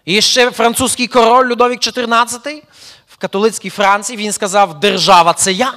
І 0.10 0.22
ще 0.22 0.51
французький 0.51 1.07
король 1.07 1.47
Людовік 1.47 1.80
XIV 1.80 2.62
в 3.07 3.18
католицькій 3.18 3.70
Франції 3.70 4.18
він 4.18 4.32
сказав: 4.32 4.80
Держава 4.80 5.34
це 5.34 5.51
я. 5.51 5.74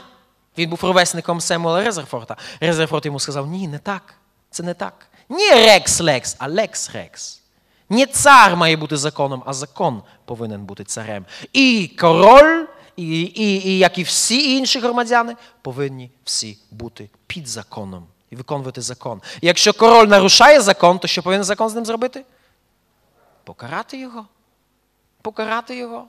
Він 0.58 0.70
був 0.70 0.78
ровесником 0.82 1.40
Семуела 1.40 1.84
Резерфорта. 1.84 2.36
Резерфорт 2.60 3.06
йому 3.06 3.20
сказав: 3.20 3.46
Ні, 3.46 3.68
не 3.68 3.78
так. 3.78 4.14
Це 4.50 4.62
не 4.62 4.74
так. 4.74 5.06
Ні 5.28 5.50
rex 5.50 6.00
lex, 6.00 6.36
а 6.38 6.48
lex 6.48 6.90
rex. 6.90 7.40
Не 7.88 8.06
цар 8.06 8.56
має 8.56 8.76
бути 8.76 8.96
законом, 8.96 9.42
а 9.46 9.52
закон 9.52 10.02
повинен 10.24 10.64
бути 10.64 10.84
царем. 10.84 11.24
І 11.52 11.90
король, 12.00 12.64
і, 12.96 13.20
і, 13.20 13.68
і 13.68 13.78
як 13.78 13.98
і 13.98 14.02
всі 14.02 14.56
інші 14.56 14.80
громадяни, 14.80 15.36
повинні 15.62 16.10
всі 16.24 16.58
бути 16.70 17.10
під 17.26 17.48
законом 17.48 18.06
і 18.30 18.36
виконувати 18.36 18.80
закон. 18.80 19.20
І 19.40 19.46
якщо 19.46 19.72
король 19.72 20.06
нарушає 20.06 20.60
закон, 20.60 20.98
то 20.98 21.08
що 21.08 21.22
повинен 21.22 21.44
закон 21.44 21.68
з 21.68 21.74
ним 21.74 21.84
зробити? 21.84 22.24
Покарати 23.44 23.98
його. 23.98 24.26
Покарати 25.22 25.76
його. 25.76 26.06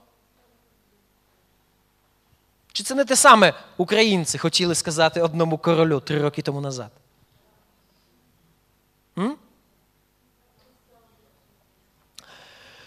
Чи 2.72 2.82
це 2.82 2.94
не 2.94 3.04
те 3.04 3.16
саме 3.16 3.54
українці 3.76 4.38
хотіли 4.38 4.74
сказати 4.74 5.20
одному 5.20 5.58
королю 5.58 6.00
три 6.00 6.22
роки 6.22 6.42
тому 6.42 6.60
назад? 6.60 6.90
М? 9.18 9.36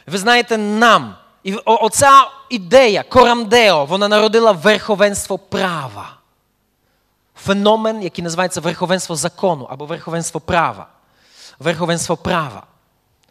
Ви 0.08 0.18
знаєте, 0.18 0.58
нам. 0.58 1.16
І 1.44 1.54
оця 1.56 2.32
ідея 2.50 3.04
корамдео, 3.04 3.86
вона 3.86 4.08
народила 4.08 4.52
верховенство 4.52 5.38
права. 5.38 6.18
Феномен, 7.36 8.04
який 8.04 8.24
називається 8.24 8.62
верховенство 8.62 9.16
закону 9.16 9.68
або 9.70 9.86
верховенство 9.86 10.42
права. 10.42 10.88
Верховенство 11.60 12.18
права. 12.18 12.64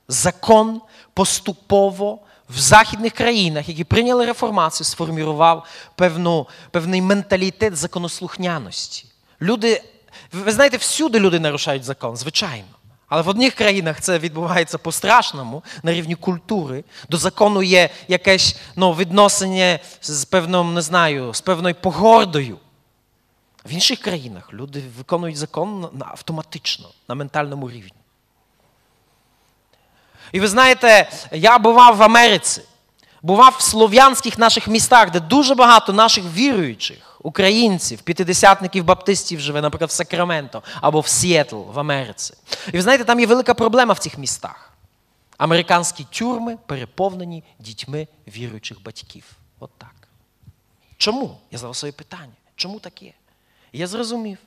Закон 0.08 0.80
поступово 1.16 2.18
в 2.48 2.58
західних 2.58 3.12
країнах, 3.12 3.68
які 3.68 3.84
прийняли 3.84 4.26
реформацію, 4.26 4.84
сформував 4.84 5.66
певну, 5.94 6.46
певний 6.70 7.02
менталітет 7.02 7.76
законослухняності. 7.76 9.04
Люди, 9.42 9.82
ви 10.32 10.52
знаєте, 10.52 10.76
всюди 10.76 11.20
люди 11.20 11.40
нарушають 11.40 11.84
закон, 11.84 12.16
звичайно. 12.16 12.64
Але 13.08 13.22
в 13.22 13.28
одних 13.28 13.54
країнах 13.54 14.00
це 14.00 14.18
відбувається 14.18 14.78
по-страшному 14.78 15.62
на 15.82 15.92
рівні 15.92 16.14
культури. 16.14 16.84
До 17.08 17.16
закону 17.16 17.62
є 17.62 17.90
якесь 18.08 18.56
ну, 18.76 18.92
відношення 18.92 19.78
з 20.00 20.24
певним, 20.24 20.74
не 20.74 20.82
знаю, 20.82 21.34
з 21.34 21.40
певною 21.40 21.74
погордою. 21.74 22.58
В 23.64 23.72
інших 23.72 24.00
країнах 24.00 24.52
люди 24.52 24.82
виконують 24.98 25.36
закон 25.36 25.88
автоматично, 26.00 26.88
на 27.08 27.14
ментальному 27.14 27.70
рівні. 27.70 27.92
І 30.36 30.40
ви 30.40 30.48
знаєте, 30.48 31.10
я 31.32 31.58
бував 31.58 31.96
в 31.96 32.02
Америці, 32.02 32.62
бував 33.22 33.56
в 33.58 33.62
слов'янських 33.62 34.38
наших 34.38 34.68
містах, 34.68 35.10
де 35.10 35.20
дуже 35.20 35.54
багато 35.54 35.92
наших 35.92 36.24
віруючих, 36.34 37.20
українців, 37.22 38.02
п'ятидесятників, 38.02 38.84
баптистів 38.84 39.40
живе, 39.40 39.60
наприклад, 39.60 39.90
в 39.90 39.92
Сакраменто 39.92 40.62
або 40.80 41.00
в 41.00 41.06
Сіетл 41.06 41.56
в 41.56 41.78
Америці. 41.78 42.34
І 42.68 42.70
ви 42.70 42.82
знаєте, 42.82 43.04
там 43.04 43.20
є 43.20 43.26
велика 43.26 43.54
проблема 43.54 43.94
в 43.94 43.98
цих 43.98 44.18
містах. 44.18 44.72
Американські 45.38 46.06
тюрми 46.10 46.58
переповнені 46.66 47.44
дітьми 47.58 48.08
віруючих 48.28 48.82
батьків. 48.82 49.24
От 49.60 49.70
так. 49.78 50.08
Чому? 50.96 51.38
Я 51.50 51.58
задав 51.58 51.76
своє 51.76 51.92
питання. 51.92 52.32
Чому 52.56 52.78
таке? 52.78 53.12
я 53.72 53.86
зрозумів. 53.86 54.38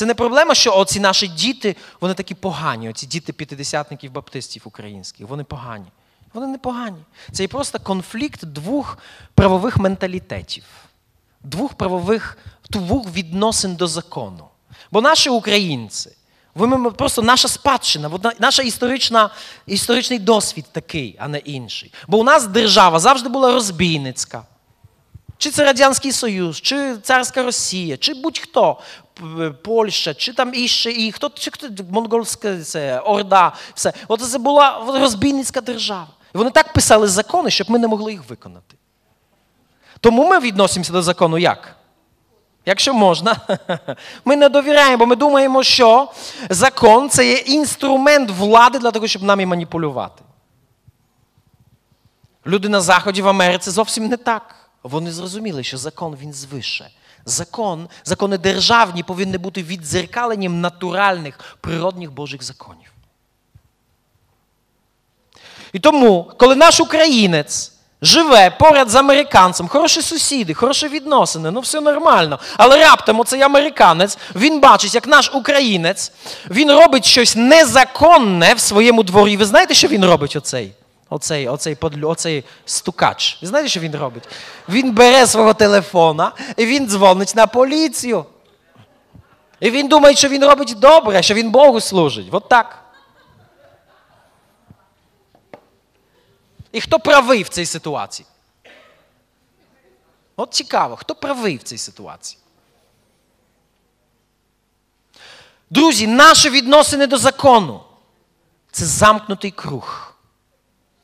Це 0.00 0.06
не 0.06 0.14
проблема, 0.14 0.54
що 0.54 0.76
оці 0.76 1.00
наші 1.00 1.28
діти, 1.28 1.76
вони 2.00 2.14
такі 2.14 2.34
погані, 2.34 2.90
оці 2.90 3.06
діти 3.06 3.32
п'ятидесятників 3.32 4.12
баптистів 4.12 4.62
українських, 4.64 5.28
вони 5.28 5.44
погані. 5.44 5.86
Вони 6.32 6.46
не 6.46 6.58
погані. 6.58 6.98
Це 7.32 7.42
є 7.42 7.48
просто 7.48 7.78
конфлікт 7.78 8.44
двох 8.44 8.98
правових 9.34 9.76
менталітетів, 9.76 10.64
двох 11.44 11.74
правових 11.74 12.38
двох 12.70 13.10
відносин 13.10 13.76
до 13.76 13.86
закону. 13.86 14.44
Бо 14.90 15.00
наші 15.00 15.30
українці, 15.30 16.10
вони 16.54 16.90
просто 16.90 17.22
наша 17.22 17.48
спадщина, 17.48 18.10
наша 18.38 18.62
історична, 18.62 19.30
історичний 19.66 20.18
досвід 20.18 20.64
такий, 20.72 21.16
а 21.18 21.28
не 21.28 21.38
інший. 21.38 21.92
Бо 22.08 22.18
у 22.18 22.24
нас 22.24 22.46
держава 22.46 22.98
завжди 22.98 23.28
була 23.28 23.52
розбійницька. 23.52 24.42
Чи 25.40 25.50
це 25.50 25.64
Радянський 25.64 26.12
Союз, 26.12 26.60
чи 26.60 26.96
царська 26.96 27.42
Росія, 27.42 27.96
чи 27.96 28.14
будь-хто, 28.14 28.78
Польща, 29.62 30.14
чи 30.14 30.32
там 30.32 30.54
іще, 30.54 30.90
і 30.90 31.12
хто, 31.12 31.30
чи 31.34 31.50
хто 31.50 31.68
монгольська 31.90 32.60
це, 32.60 32.98
Орда, 32.98 33.52
все. 33.74 33.92
От 34.08 34.20
це 34.20 34.38
була 34.38 34.84
розбійницька 35.00 35.60
держава. 35.60 36.08
І 36.34 36.38
вони 36.38 36.50
так 36.50 36.72
писали 36.72 37.08
закони, 37.08 37.50
щоб 37.50 37.70
ми 37.70 37.78
не 37.78 37.88
могли 37.88 38.12
їх 38.12 38.28
виконати. 38.28 38.76
Тому 40.00 40.28
ми 40.28 40.40
відносимося 40.40 40.92
до 40.92 41.02
закону 41.02 41.38
як? 41.38 41.76
Якщо 42.66 42.94
можна, 42.94 43.36
ми 44.24 44.36
не 44.36 44.48
довіряємо, 44.48 44.96
бо 44.96 45.06
ми 45.06 45.16
думаємо, 45.16 45.62
що 45.62 46.12
закон 46.50 47.10
це 47.10 47.26
є 47.26 47.36
інструмент 47.36 48.30
влади 48.30 48.78
для 48.78 48.90
того, 48.90 49.06
щоб 49.06 49.22
нами 49.22 49.46
маніпулювати. 49.46 50.22
Люди 52.46 52.68
на 52.68 52.80
Заході 52.80 53.22
в 53.22 53.28
Америці 53.28 53.70
зовсім 53.70 54.08
не 54.08 54.16
так. 54.16 54.59
Вони 54.82 55.12
зрозуміли, 55.12 55.64
що 55.64 55.78
закон 55.78 56.16
він 56.22 56.32
звише. 56.32 56.90
Закон, 57.24 57.88
закони 58.04 58.38
державні 58.38 59.02
повинні 59.02 59.38
бути 59.38 59.62
віддзеркаленням 59.62 60.60
натуральних 60.60 61.56
природних 61.60 62.12
Божих 62.12 62.42
законів. 62.42 62.92
І 65.72 65.78
тому, 65.78 66.32
коли 66.36 66.54
наш 66.56 66.80
українець 66.80 67.72
живе 68.02 68.50
поряд 68.50 68.90
з 68.90 68.94
американцем, 68.94 69.68
хороші 69.68 70.02
сусіди, 70.02 70.54
хороші 70.54 70.88
відносини, 70.88 71.50
ну 71.50 71.60
все 71.60 71.80
нормально. 71.80 72.38
Але 72.56 72.78
раптом 72.78 73.20
оцей 73.20 73.42
американець, 73.42 74.18
він 74.34 74.60
бачить, 74.60 74.94
як 74.94 75.06
наш 75.06 75.30
українець, 75.34 76.12
він 76.50 76.72
робить 76.72 77.04
щось 77.04 77.36
незаконне 77.36 78.54
в 78.54 78.60
своєму 78.60 79.02
дворі. 79.02 79.36
Ви 79.36 79.44
знаєте, 79.44 79.74
що 79.74 79.88
він 79.88 80.04
робить 80.04 80.36
оцей? 80.36 80.72
Оцей 81.10 81.48
оцей, 81.48 81.76
оцей 82.02 82.44
стукач. 82.64 83.38
Ви 83.42 83.48
знаєте, 83.48 83.68
що 83.68 83.80
він 83.80 83.96
робить? 83.96 84.28
Він 84.68 84.94
бере 84.94 85.26
свого 85.26 85.54
телефона 85.54 86.32
і 86.56 86.66
він 86.66 86.88
дзвонить 86.88 87.36
на 87.36 87.46
поліцію. 87.46 88.24
І 89.60 89.70
він 89.70 89.88
думає, 89.88 90.16
що 90.16 90.28
він 90.28 90.44
робить 90.44 90.76
добре, 90.78 91.22
що 91.22 91.34
він 91.34 91.50
Богу 91.50 91.80
служить. 91.80 92.28
От 92.30 92.48
так. 92.48 92.84
І 96.72 96.80
хто 96.80 96.98
правий 96.98 97.42
в 97.42 97.48
цій 97.48 97.66
ситуації? 97.66 98.26
От 100.36 100.54
цікаво, 100.54 100.96
хто 100.96 101.14
правий 101.14 101.56
в 101.56 101.62
цій 101.62 101.78
ситуації? 101.78 102.38
Друзі, 105.70 106.06
наші 106.06 106.50
відносини 106.50 107.06
до 107.06 107.18
закону 107.18 107.82
це 108.70 108.84
замкнутий 108.84 109.50
круг. 109.50 110.09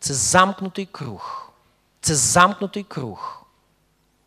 Це 0.07 0.15
замкнутий 0.15 0.87
круг. 0.87 1.53
Це 2.01 2.15
замкнутий 2.15 2.85
круг. 2.85 3.47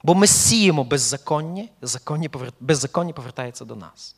Бо 0.03 0.15
ми 0.15 0.27
сіємо 0.27 0.83
беззаконня, 0.83 1.67
беззаконня 2.59 3.13
повертається 3.13 3.65
до 3.65 3.75
нас. 3.75 4.15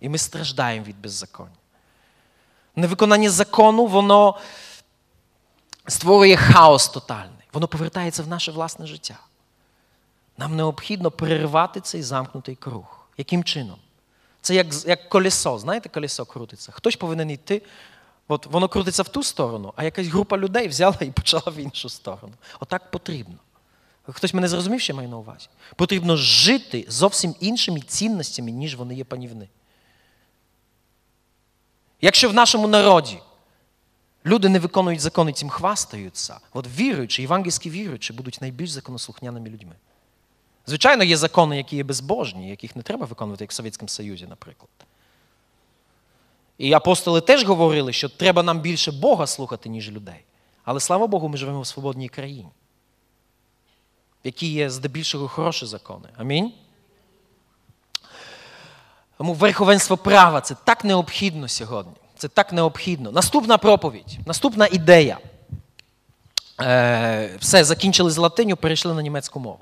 І 0.00 0.08
ми 0.08 0.18
страждаємо 0.18 0.86
від 0.86 1.00
беззаконня. 1.00 1.56
Невиконання 2.76 3.30
закону, 3.30 3.86
воно 3.86 4.38
створює 5.88 6.36
хаос 6.36 6.88
тотальний. 6.88 7.48
воно 7.52 7.68
повертається 7.68 8.22
в 8.22 8.28
наше 8.28 8.52
власне 8.52 8.86
життя. 8.86 9.18
Нам 10.38 10.56
необхідно 10.56 11.10
перервати 11.10 11.80
цей 11.80 12.02
замкнутий 12.02 12.54
круг. 12.54 13.06
Яким 13.16 13.44
чином? 13.44 13.78
Це 14.40 14.54
як 14.54 14.66
як 14.86 15.08
колесо, 15.08 15.58
знаєте, 15.58 15.88
колесо 15.88 16.24
крутиться. 16.24 16.72
Хтось 16.72 16.96
повинен 16.96 17.30
йти, 17.30 17.62
от 18.28 18.46
воно 18.46 18.68
крутиться 18.68 19.02
в 19.02 19.08
ту 19.08 19.22
сторону, 19.22 19.72
а 19.76 19.84
якась 19.84 20.06
група 20.06 20.38
людей 20.38 20.68
взяла 20.68 20.96
і 21.00 21.10
почала 21.10 21.42
в 21.46 21.56
іншу 21.56 21.88
сторону. 21.88 22.34
Отак 22.60 22.90
потрібно. 22.90 23.34
Хтось 24.02 24.34
мене 24.34 24.48
зрозумів, 24.48 24.80
що 24.80 24.92
я 24.92 24.96
маю 24.96 25.08
на 25.08 25.16
увазі? 25.16 25.48
Потрібно 25.76 26.16
жити 26.16 26.84
зовсім 26.88 27.34
іншими 27.40 27.80
цінностями, 27.80 28.50
ніж 28.50 28.76
вони 28.76 28.94
є 28.94 29.04
панівни. 29.04 29.48
Якщо 32.00 32.28
в 32.28 32.34
нашому 32.34 32.68
народі 32.68 33.18
люди 34.26 34.48
не 34.48 34.58
виконують 34.58 35.00
закони, 35.00 35.32
цим 35.32 35.48
хвастаються, 35.48 36.38
от 36.52 36.66
віруючи, 36.78 37.22
євангельські 37.22 37.70
віруючі 37.70 38.12
будуть 38.12 38.40
найбільш 38.40 38.70
законослухняними 38.70 39.48
людьми. 39.48 39.74
Звичайно, 40.66 41.04
є 41.04 41.16
закони, 41.16 41.56
які 41.56 41.76
є 41.76 41.84
безбожні, 41.84 42.50
яких 42.50 42.76
не 42.76 42.82
треба 42.82 43.06
виконувати, 43.06 43.44
як 43.44 43.50
в 43.50 43.54
Совєтському 43.54 43.88
Союзі, 43.88 44.26
наприклад. 44.26 44.70
І 46.58 46.72
апостоли 46.72 47.20
теж 47.20 47.44
говорили, 47.44 47.92
що 47.92 48.08
треба 48.08 48.42
нам 48.42 48.60
більше 48.60 48.92
Бога 48.92 49.26
слухати, 49.26 49.68
ніж 49.68 49.90
людей. 49.90 50.24
Але 50.64 50.80
слава 50.80 51.06
Богу, 51.06 51.28
ми 51.28 51.36
живемо 51.36 51.60
в 51.60 51.66
свободній 51.66 52.08
країні, 52.08 52.48
в 54.24 54.26
якій 54.26 54.52
є 54.52 54.70
здебільшого 54.70 55.28
хороші 55.28 55.66
закони. 55.66 56.08
Амінь. 56.16 56.52
Тому 59.18 59.34
верховенство 59.34 59.96
права 59.96 60.40
це 60.40 60.56
так 60.64 60.84
необхідно 60.84 61.48
сьогодні. 61.48 61.92
Це 62.16 62.28
так 62.28 62.52
необхідно. 62.52 63.12
Наступна 63.12 63.58
проповідь, 63.58 64.18
наступна 64.26 64.68
ідея. 64.72 65.18
Е, 66.60 67.36
Все, 67.40 67.64
закінчили 67.64 68.10
з 68.10 68.16
латиню, 68.16 68.56
перейшли 68.56 68.94
на 68.94 69.02
німецьку 69.02 69.40
мову. 69.40 69.58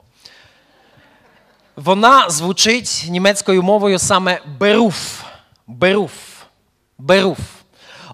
Вона 1.77 2.31
звучить 2.31 3.07
німецькою 3.09 3.63
мовою 3.63 3.99
саме 3.99 4.41
беруф. 4.59 5.23
Беруф. 5.67 6.34
Беруф. 6.99 7.39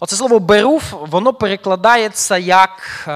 Оце 0.01 0.17
слово 0.17 0.39
беруф, 0.39 0.95
воно 1.01 1.33
перекладається 1.33 2.39
як. 2.39 3.09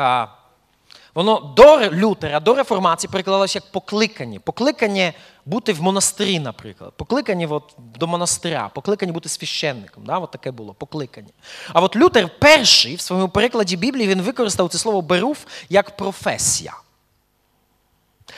Воно 1.15 1.41
до 1.57 1.91
Лютера, 1.91 2.41
до 2.41 2.55
реформації 2.55 3.11
перекладалося 3.12 3.59
як 3.59 3.73
покликання. 3.73 4.41
Покликання 4.41 5.12
бути 5.45 5.73
в 5.73 5.83
монастирі, 5.83 6.39
наприклад. 6.39 6.93
Покликання 6.97 7.47
от, 7.47 7.75
до 7.99 8.07
монастиря, 8.07 8.71
покликання 8.75 9.12
бути 9.12 9.29
священником. 9.29 10.05
Да? 10.07 10.19
От 10.19 10.31
таке 10.31 10.51
було 10.51 10.75
покликання. 10.75 11.29
А 11.73 11.81
от 11.81 11.97
Лютер 11.97 12.29
перший 12.39 12.95
в 12.95 13.01
своєму 13.01 13.29
перекладі 13.29 13.77
Біблії 13.77 14.09
він 14.09 14.23
використав 14.23 14.69
це 14.69 14.79
слово 14.79 15.03
беруф 15.03 15.39
як 15.69 15.97
професія. 15.97 16.75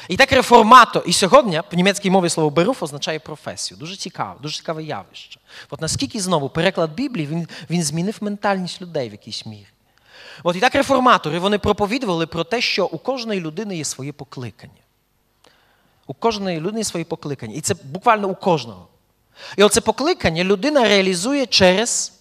І 0.08 0.16
так 0.16 0.32
реформатор, 0.32 1.02
і 1.06 1.12
сьогодні 1.12 1.62
в 1.72 1.76
німецькій 1.76 2.10
мові 2.10 2.28
слово 2.28 2.50
беруф 2.50 2.82
означає 2.82 3.18
професію. 3.18 3.78
Дуже 3.78 3.96
цікаве, 3.96 4.34
дуже 4.42 4.56
цікаве 4.56 4.84
явище. 4.84 5.40
От 5.70 5.80
наскільки 5.80 6.20
знову 6.20 6.48
переклад 6.48 6.94
Біблії 6.94 7.26
він, 7.26 7.48
він 7.70 7.82
змінив 7.82 8.16
ментальність 8.20 8.82
людей 8.82 9.08
в 9.08 9.12
якійсь 9.12 9.46
мірі. 9.46 9.66
От 10.42 10.56
і 10.56 10.60
так 10.60 10.74
реформатори 10.74 11.38
вони 11.38 11.58
проповідували 11.58 12.26
про 12.26 12.44
те, 12.44 12.60
що 12.60 12.86
у 12.86 12.98
кожної 12.98 13.40
людини 13.40 13.76
є 13.76 13.84
своє 13.84 14.12
покликання. 14.12 14.72
У 16.06 16.14
кожної 16.14 16.60
людини 16.60 16.80
є 16.80 16.84
своє 16.84 17.04
покликання. 17.04 17.54
І 17.54 17.60
це 17.60 17.74
буквально 17.84 18.28
у 18.28 18.34
кожного. 18.34 18.88
І 19.56 19.62
оце 19.62 19.80
покликання 19.80 20.44
людина 20.44 20.88
реалізує 20.88 21.46
через 21.46 22.12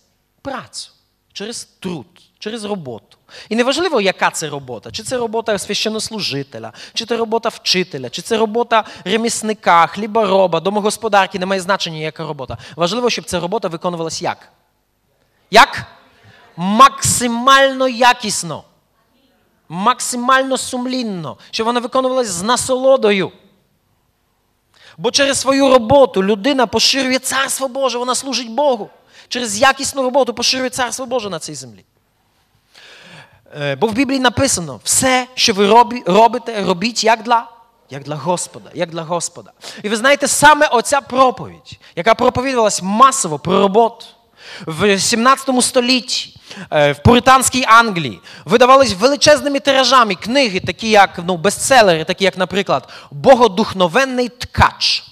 працю, 0.42 0.92
через 1.34 1.66
труд, 1.80 2.06
через 2.40 2.64
роботу. 2.64 3.15
І 3.50 3.56
неважливо, 3.56 4.02
яка 4.02 4.30
це 4.30 4.50
робота, 4.50 4.92
чи 4.92 5.04
це 5.04 5.18
робота 5.18 5.58
священнослужителя, 5.58 6.74
чи 6.94 7.06
це 7.06 7.18
робота 7.18 7.50
вчителя, 7.50 8.10
чи 8.10 8.22
це 8.22 8.38
робота 8.38 8.84
ремісника, 9.06 9.88
хлібороба, 9.88 10.60
домогосподарки, 10.60 11.40
не 11.40 11.46
має 11.46 11.62
значення, 11.62 11.98
яка 11.98 12.28
робота. 12.28 12.58
Важливо, 12.76 13.10
щоб 13.10 13.26
ця 13.26 13.40
робота 13.40 13.68
виконувалась 13.68 14.22
як? 14.22 14.50
Як? 15.52 15.86
Максимально 16.58 17.88
якісно, 17.88 18.64
максимально 19.70 20.58
сумлінно, 20.58 21.38
щоб 21.52 21.66
вона 21.66 21.80
виконувалась 21.80 22.28
з 22.28 22.44
насолодою. 22.44 23.32
Бо 24.98 25.12
через 25.12 25.40
свою 25.40 25.70
роботу 25.70 26.24
людина 26.24 26.68
поширює 26.68 27.20
царство 27.20 27.68
Боже, 27.68 27.98
вона 27.98 28.16
служить 28.16 28.52
Богу. 28.52 28.90
Через 29.28 29.62
якісну 29.62 30.04
роботу 30.04 30.34
поширює 30.34 30.70
царство 30.70 31.06
Боже 31.06 31.30
на 31.30 31.40
цій 31.40 31.56
землі. 31.56 31.86
Е, 33.62 33.76
бо 33.76 33.88
в 33.88 33.94
Біблії 33.94 34.20
написано, 34.20 34.80
все, 34.84 35.28
що 35.36 35.54
ви 35.54 35.68
робите, 36.06 36.64
робіть 36.64 37.04
як 37.04 37.24
для 37.24 37.48
як 37.90 38.04
для 38.04 38.16
Господа. 38.16 38.70
як 38.74 38.90
для 38.90 39.02
Господа. 39.02 39.52
І 39.84 39.90
ви 39.90 39.96
знаєте, 39.96 40.28
саме 40.28 40.68
оця 40.68 41.02
проповідь, 41.02 41.80
яка 41.96 42.16
проповідувалась 42.16 42.82
масово 42.82 43.40
про 43.40 43.60
роботу 43.60 44.06
в 44.66 45.00
17 45.00 45.62
столітті, 45.62 46.40
е, 46.72 46.92
в 46.92 47.04
Пуританській 47.04 47.66
Англії, 47.68 48.20
видавались 48.46 48.94
величезними 48.94 49.60
тиражами 49.60 50.16
книги, 50.16 50.60
такі 50.60 50.90
як 50.90 51.20
ну, 51.26 51.38
бестселери, 51.38 52.04
такі 52.04 52.24
як, 52.24 52.38
наприклад, 52.38 52.90
Богодухновенний 53.12 54.30
ткач, 54.30 55.04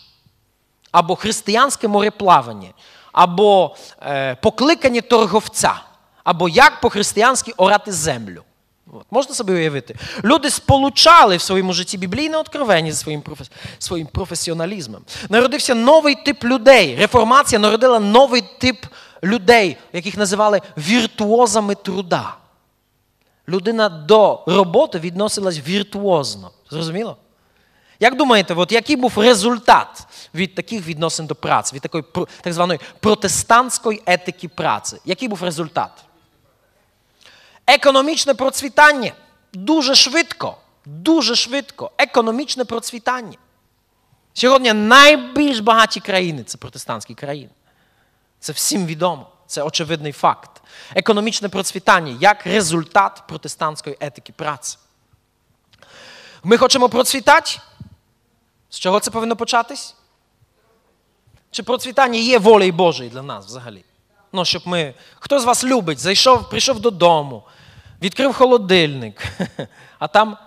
або 0.91 1.16
Християнське 1.16 1.88
мореплавання, 1.88 2.70
або 3.12 3.76
е, 4.02 4.36
Покликання 4.36 5.02
торговця 5.02 5.82
або 6.24 6.50
як 6.50 6.82
по-християнськи 6.82 7.54
орати 7.58 7.92
землю. 7.92 8.44
От. 8.94 9.06
Можна 9.12 9.36
собі 9.36 9.54
уявити? 9.54 9.96
Люди 10.24 10.50
сполучали 10.50 11.38
в 11.38 11.42
своєму 11.42 11.74
житті 11.74 11.98
біблійне 11.98 12.38
откровення 12.38 12.92
зі 12.92 12.98
своїм 12.98 13.22
профес... 13.22 13.52
своїм 13.80 14.08
професіоналізмом. 14.08 15.02
Народився 15.30 15.76
новий 15.76 16.16
тип 16.16 16.44
людей. 16.44 16.96
Реформація 16.96 17.60
народила 17.60 18.00
новий 18.00 18.44
тип 18.60 18.86
людей, 19.24 19.78
яких 19.94 20.18
називали 20.18 20.62
віртуозами 20.78 21.76
труда. 21.76 22.36
Людина 23.50 23.90
до 23.90 24.44
роботи 24.48 25.00
відносилась 25.00 25.60
віртуозно. 25.68 26.52
Зрозуміло? 26.70 27.18
Як 28.00 28.18
думаєте, 28.18 28.54
от 28.54 28.72
який 28.72 28.96
був 28.96 29.14
результат 29.18 30.08
від 30.36 30.56
таких 30.56 30.88
відносин 30.88 31.28
до 31.28 31.36
праці, 31.36 31.76
від 31.76 31.82
такої 31.82 32.04
так 32.42 32.54
званої 32.54 32.80
протестантської 33.00 34.02
етики 34.06 34.48
праці? 34.48 34.98
Який 35.06 35.28
був 35.28 35.44
результат? 35.44 35.92
Економічне 37.68 38.34
процвітання. 38.34 39.11
Дуже 39.53 39.95
швидко, 39.95 40.57
дуже 40.86 41.36
швидко. 41.36 41.91
Економічне 41.97 42.66
процвітання. 42.66 43.38
Сьогодні 44.34 44.74
найбільш 44.74 45.59
багаті 45.59 45.99
країни 46.05 46.43
це 46.43 46.57
протестантські 46.57 47.14
країни. 47.14 47.49
Це 48.39 48.53
всім 48.53 48.86
відомо. 48.86 49.30
Це 49.47 49.64
очевидний 49.64 50.11
факт. 50.11 50.61
Економічне 50.95 51.49
процвітання 51.49 52.18
як 52.22 52.45
результат 52.45 53.24
протестантської 53.28 53.97
етики 53.99 54.34
праці. 54.34 54.78
Ми 56.43 56.57
хочемо 56.57 56.89
процвітати. 56.89 57.59
З 58.70 58.80
чого 58.80 58.99
це 58.99 59.11
повинно 59.11 59.36
початись? 59.36 59.95
Чи 61.51 61.64
процвітання 61.64 62.20
є 62.20 62.39
волею 62.39 62.74
Божою 62.74 63.09
для 63.09 63.22
нас 63.22 63.45
взагалі? 63.45 63.84
Ну, 64.36 64.46
щоб 64.46 64.62
ми. 64.66 64.94
Хто 65.20 65.40
з 65.40 65.44
вас 65.44 65.64
любить, 65.64 66.00
зайшов, 66.00 66.50
прийшов 66.50 66.80
додому, 66.80 67.44
відкрив 68.02 68.34
холодильник, 68.34 69.28
а 70.00 70.08
там 70.08 70.38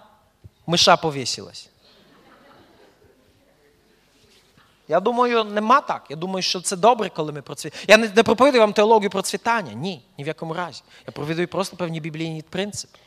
миша 0.66 0.96
повісилась. 0.96 1.70
Я 4.88 5.00
думаю, 5.00 5.44
нема 5.44 5.80
так. 5.80 6.06
Я 6.10 6.16
думаю, 6.16 6.42
що 6.42 6.60
це 6.60 6.76
добре, 6.76 7.08
коли 7.08 7.32
ми 7.32 7.42
процвітаємо. 7.42 7.86
Я 7.88 7.96
не, 8.16 8.22
проповідую 8.22 8.60
вам 8.60 8.72
теологію 8.72 9.10
процвітання. 9.10 9.72
Ні, 9.72 10.02
ні 10.18 10.24
в 10.24 10.26
якому 10.26 10.54
разі. 10.54 10.82
Я 11.06 11.12
проповідую 11.12 11.48
просто 11.48 11.76
певні 11.76 12.00
біблійні 12.00 12.42
принципи. 12.42 12.98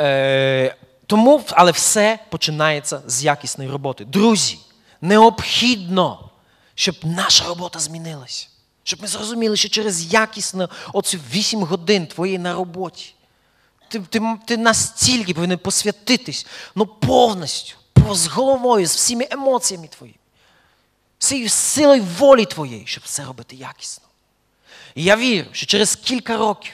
Е, 0.00 0.76
Тому, 1.06 1.42
але 1.50 1.70
все 1.72 2.18
починається 2.30 3.02
з 3.06 3.24
якісної 3.24 3.70
роботи. 3.70 4.04
Друзі, 4.04 4.58
необхідно, 5.00 6.30
щоб 6.74 6.94
наша 7.02 7.44
робота 7.44 7.78
змінилася. 7.78 8.49
Щоб 8.90 9.02
ми 9.02 9.08
зрозуміли, 9.08 9.56
що 9.56 9.68
через 9.68 10.12
якісно 10.12 10.70
оці 10.92 11.18
8 11.32 11.60
годин 11.60 12.06
твоєї 12.06 12.38
на 12.38 12.54
роботі. 12.54 13.14
Ти 13.88 14.00
ти, 14.00 14.20
ти 14.46 14.56
настільки 14.56 15.34
повинен 15.34 15.58
посвятитись 15.58 16.46
ну 16.74 16.86
повністю, 16.86 17.76
з 18.10 18.26
головою, 18.26 18.86
з 18.86 18.94
всіми 18.94 19.26
емоціями 19.30 19.88
твоїми, 19.88 20.18
всією 21.18 21.48
силою 21.48 22.06
волі 22.18 22.44
твоєї, 22.44 22.86
щоб 22.86 23.04
це 23.04 23.24
робити 23.24 23.56
якісно. 23.56 24.04
І 24.94 25.02
я 25.02 25.16
вірю, 25.16 25.46
що 25.52 25.66
через 25.66 25.96
кілька 25.96 26.36
років, 26.36 26.72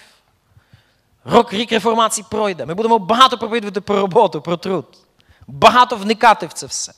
рок 1.25 1.53
рік 1.53 1.73
реформації 1.73 2.25
пройде, 2.31 2.67
ми 2.67 2.75
будемо 2.75 2.99
багато 2.99 3.39
проповідувати 3.39 3.81
про 3.81 4.01
роботу, 4.01 4.41
про 4.41 4.57
труд, 4.57 4.87
багато 5.47 5.97
вникати 5.97 6.47
в 6.47 6.53
це 6.53 6.67
все. 6.67 6.93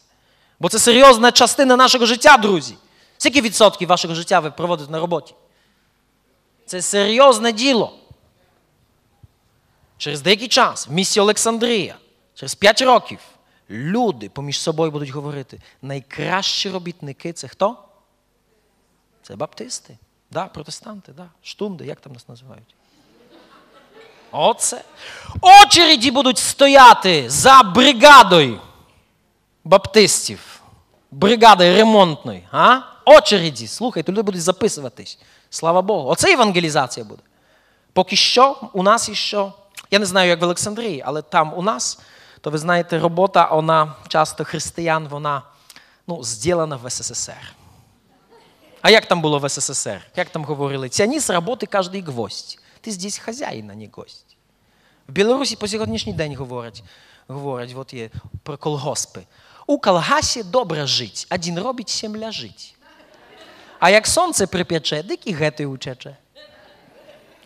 Бо 0.60 0.68
це 0.68 0.78
серйозна 0.78 1.32
частина 1.32 1.76
нашого 1.76 2.06
життя, 2.06 2.36
друзі. 2.36 2.74
Скільки 3.18 3.40
відсотків 3.40 3.88
вашого 3.88 4.14
життя 4.14 4.40
ви 4.40 4.50
проводите 4.50 4.92
на 4.92 5.00
роботі? 5.00 5.34
Це 6.66 6.82
серйозне 6.82 7.52
діло. 7.52 7.92
через 9.98 10.22
деякий 10.22 10.48
час 10.48 10.88
в 10.88 10.92
місті 10.92 11.20
Олександрія, 11.20 11.96
через 12.34 12.54
5 12.54 12.82
років, 12.82 13.18
люди 13.70 14.28
поміж 14.28 14.60
собою 14.60 14.90
будуть 14.90 15.10
говорити: 15.10 15.60
найкращі 15.82 16.70
робітники 16.70 17.32
це 17.32 17.48
хто? 17.48 17.76
Це 19.22 19.36
баптисти, 19.36 19.98
да, 20.30 20.44
протестанти, 20.46 21.12
да, 21.12 21.30
штунди, 21.42 21.86
як 21.86 22.00
там 22.00 22.12
нас 22.12 22.28
називають? 22.28 22.74
Оце. 24.30 24.84
Очереді 25.40 26.10
будуть 26.10 26.38
стояти 26.38 27.30
за 27.30 27.62
бригадою 27.62 28.60
баптистів, 29.64 30.62
бригадою 31.10 31.76
ремонтної. 31.76 32.48
А? 32.52 32.80
Очереді, 33.08 33.66
слухайте, 33.66 34.12
люди 34.12 34.22
будуть 34.22 34.42
записуватись. 34.42 35.18
Слава 35.50 35.82
Богу. 35.82 36.08
Оце 36.08 36.32
евангелізація 36.32 37.06
буде. 37.06 37.22
Поки 37.92 38.16
що 38.16 38.70
у 38.72 38.82
нас 38.82 39.08
іще, 39.08 39.52
я 39.90 39.98
не 39.98 40.06
знаю, 40.06 40.28
як 40.28 40.40
в 40.40 40.44
Олександрії, 40.44 41.02
але 41.06 41.22
там 41.22 41.54
у 41.56 41.62
нас, 41.62 42.00
то 42.40 42.50
ви 42.50 42.58
знаєте, 42.58 42.98
робота, 42.98 43.48
вона 43.52 43.94
часто 44.08 44.44
християн, 44.44 45.08
вона 45.08 45.42
ну, 46.06 46.22
зроблена 46.22 46.76
в 46.76 46.90
СССР. 46.90 47.54
А 48.82 48.90
як 48.90 49.06
там 49.06 49.20
було 49.20 49.38
в 49.38 49.48
СССР? 49.48 50.06
Як 50.16 50.30
там 50.30 50.44
говорили? 50.44 50.88
Тяни 50.88 51.18
роботи 51.28 51.66
кожний 51.66 52.02
гвоздь. 52.02 52.58
Ти 52.80 52.90
здесь 52.90 53.18
хазяїн, 53.18 53.70
а 53.70 53.74
не 53.74 53.88
гость. 53.92 54.36
В 55.08 55.12
Білорусі 55.12 55.56
по 55.56 55.68
сьогоднішній 55.68 56.12
день 56.12 56.36
говорять, 56.36 56.82
говорять 57.28 57.74
от 57.76 57.94
є 57.94 58.10
про 58.42 58.58
колгоспи. 58.58 59.20
У 59.66 59.78
колгасі 59.78 60.42
добре 60.42 60.86
жить, 60.86 61.26
один 61.30 61.58
робить, 61.58 61.88
сім 61.88 62.16
ляжить. 62.16 62.77
А 63.80 63.90
як 63.90 64.06
сонце 64.06 64.46
припече, 64.46 65.02
дикі 65.02 65.32
гети 65.32 65.66
учече. 65.66 66.16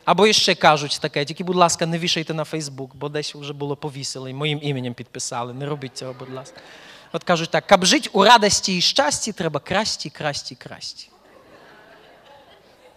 Або 0.05 0.33
ще 0.33 0.55
кажуть 0.55 0.99
таке, 1.03 1.24
тільки, 1.24 1.45
будь 1.45 1.57
ласка, 1.57 1.87
не 1.87 1.99
вішайте 1.99 2.35
на 2.35 2.45
Фейсбук, 2.45 2.97
бо 2.97 3.09
десь 3.09 3.35
вже 3.35 3.53
було 3.53 3.76
повісили 3.76 4.30
і 4.30 4.35
моїм 4.35 4.61
іменем 4.62 4.95
підписали. 4.95 5.55
Не 5.55 5.66
робіть 5.66 5.97
цього, 5.97 6.14
будь 6.18 6.33
ласка. 6.33 6.61
От 7.12 7.24
кажуть 7.24 7.51
так: 7.51 7.66
каб 7.66 7.85
жить 7.85 8.11
у 8.12 8.24
радості 8.24 8.76
і 8.76 8.80
щасті, 8.80 9.33
треба 9.33 9.61
красті, 9.61 10.11
красті, 10.11 10.55
красті. 10.55 11.09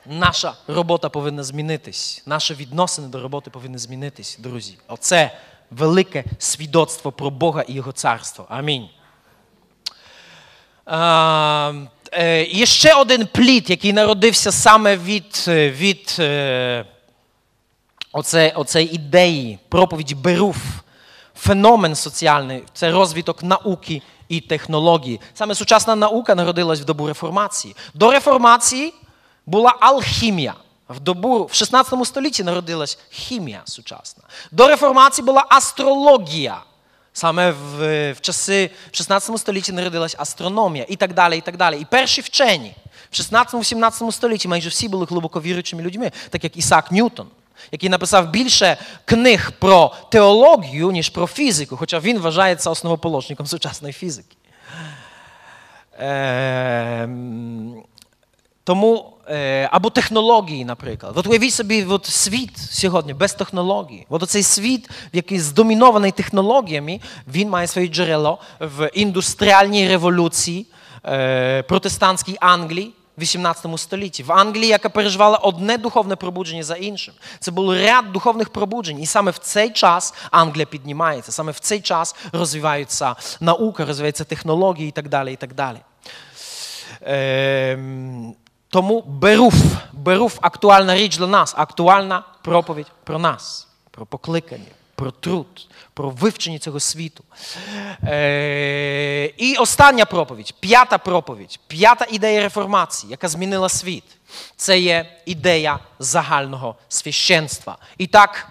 Наша 0.06 0.54
робота 0.68 1.10
повинна 1.10 1.44
змінитись. 1.44 2.24
Наше 2.26 2.54
відносини 2.54 3.08
до 3.08 3.22
роботи 3.22 3.50
повинні 3.50 3.78
змінитись, 3.78 4.38
друзі. 4.40 4.78
Оце 4.88 5.38
велике 5.72 6.24
свідоцтво 6.40 7.12
про 7.12 7.30
Бога 7.30 7.62
і 7.62 7.74
Його 7.74 7.92
царство. 7.92 8.46
Амінь. 8.50 8.90
А, 12.16 12.22
е, 12.22 12.44
Є 12.44 12.66
ще 12.66 12.94
один 12.94 13.28
плід, 13.28 13.70
який 13.70 13.94
народився 13.94 14.52
саме 14.52 14.98
від 14.98 15.46
від 15.48 16.16
е, 16.20 16.86
оце, 18.12 18.50
оцеї 18.50 18.96
ідеї, 18.96 19.60
проповіді 19.70 20.16
Беруф. 20.16 20.58
Феномен 21.38 21.96
соціальний 21.96 22.64
це 22.74 22.92
розвиток 22.92 23.44
науки 23.44 24.02
і 24.30 24.42
технології. 24.42 25.22
Саме 25.34 25.56
сучасна 25.56 25.96
наука 25.96 26.36
народилась 26.36 26.82
в 26.82 26.86
добу 26.86 27.08
реформації. 27.08 27.76
До 27.94 28.12
реформації 28.12 28.94
була 29.46 29.76
алхімія. 29.80 30.54
В 30.90 31.00
добу 31.00 31.46
в 31.46 31.54
16 31.54 32.06
столітті 32.06 32.44
народилась 32.44 33.00
хімія 33.10 33.62
сучасна. 33.66 34.24
До 34.52 34.68
реформації 34.68 35.26
була 35.26 35.46
астрологія. 35.50 36.58
Саме 37.18 37.52
в, 37.52 38.12
в 38.14 38.22
часи 38.22 38.70
в 38.92 38.96
16 38.96 39.38
столітті 39.38 39.72
народилась 39.72 40.16
астрономія 40.20 40.86
і 40.90 40.96
так 40.96 41.14
далі. 41.14 41.38
І 41.38 41.42
так 41.42 41.58
далі. 41.58 41.80
І 41.82 41.86
перші 41.86 42.22
вчені 42.22 42.76
в 43.12 43.16
16-17 43.16 44.12
столітті 44.12 44.48
майже 44.48 44.70
всі 44.70 44.88
були 44.88 45.06
глибоко 45.06 45.42
віруючими 45.42 45.84
людьми, 45.84 46.12
так 46.30 46.44
як 46.44 46.58
Ісаак 46.58 46.92
Ньютон, 46.92 47.28
який 47.72 47.90
написав 47.90 48.30
більше 48.30 48.78
книг 49.06 49.52
про 49.60 49.94
теологію, 50.12 50.92
ніж 50.92 51.10
про 51.10 51.28
фізику, 51.28 51.78
хоча 51.78 52.00
він 52.00 52.20
вважається 52.20 52.70
основоположником 52.70 53.48
сучасної 53.48 53.94
фізики. 53.94 54.38
Е, 56.00 57.10
тому, 58.66 59.14
е, 59.30 59.70
або 59.72 59.90
технології, 59.90 60.66
наприклад. 60.66 61.14
От 61.16 61.28
уявіть 61.28 61.54
собі 61.54 61.86
от 61.86 62.06
світ 62.06 62.58
сьогодні 62.58 63.14
без 63.14 63.34
технологій. 63.34 64.06
От 64.10 64.30
цей 64.30 64.44
світ, 64.44 64.90
який 65.14 65.40
здомінований 65.40 66.12
технологіями, 66.12 67.00
він 67.28 67.50
має 67.50 67.68
своє 67.68 67.88
джерело 67.88 68.40
в 68.60 68.90
індустріальній 68.94 69.88
революції 69.88 70.68
е, 71.06 71.64
протестантській 71.64 72.38
Англії. 72.40 72.94
В 73.18 73.22
18 73.22 73.80
столітті 73.80 74.24
в 74.24 74.32
Англії, 74.32 74.68
яка 74.68 74.90
переживала 74.90 75.38
одне 75.38 75.78
духовне 75.78 76.16
пробудження 76.16 76.64
за 76.64 76.76
іншим. 76.76 77.14
Це 77.40 77.52
був 77.52 77.74
ряд 77.74 78.12
духовних 78.12 78.50
пробуджень. 78.50 79.02
І 79.02 79.06
саме 79.06 79.32
в 79.32 79.38
цей 79.38 79.70
час 79.70 80.14
Англія 80.32 80.66
піднімається, 80.66 81.32
саме 81.32 81.52
в 81.52 81.60
цей 81.60 81.82
час 81.82 82.16
розвиваються 82.32 83.16
наука, 83.40 83.86
розвиваються 83.86 84.24
технології 84.24 84.90
і 84.90 84.92
так 84.92 85.10
далі. 85.10 85.34
і 85.34 85.36
так 85.36 85.54
далі. 85.54 85.78
Е, 87.02 87.78
тому 88.76 89.02
Беруф, 89.02 89.56
Беруф 89.94 90.38
актуальна 90.42 90.96
річ 90.96 91.18
для 91.18 91.28
нас, 91.28 91.54
актуальна 91.58 92.24
проповідь 92.42 92.88
про 93.04 93.20
нас, 93.20 93.68
про 93.92 94.06
покликання, 94.06 94.72
про 94.96 95.12
труд, 95.12 95.48
про 95.94 96.10
вивчення 96.10 96.60
цього 96.60 96.80
світу. 96.80 97.24
Е, 98.04 99.26
І 99.38 99.56
остання 99.56 100.06
проповідь, 100.06 100.54
п'ята 100.60 100.98
проповідь, 100.98 101.60
п'ята 101.68 102.06
ідея 102.12 102.42
реформації, 102.42 103.12
яка 103.12 103.28
змінила 103.28 103.70
світ. 103.70 104.04
Це 104.56 104.80
є 104.80 105.20
ідея 105.26 105.80
загального 106.00 106.76
священства. 106.90 107.78
І 107.98 108.08
так, 108.08 108.48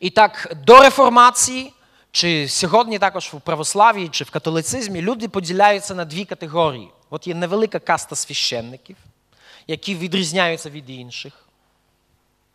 і 0.00 0.10
так 0.10 0.56
до 0.66 0.80
реформації. 0.80 1.72
Чи 2.10 2.48
сьогодні 2.48 2.98
також 2.98 3.26
в 3.26 3.40
православії 3.40 4.08
чи 4.08 4.24
в 4.24 4.30
католицизмі 4.30 5.02
люди 5.02 5.28
поділяються 5.28 5.94
на 5.94 6.04
дві 6.04 6.24
категорії. 6.24 6.90
От 7.10 7.26
є 7.26 7.34
невелика 7.34 7.78
каста 7.78 8.16
священників, 8.16 8.96
які 9.66 9.94
відрізняються 9.94 10.70
від 10.70 10.90
інших, 10.90 11.32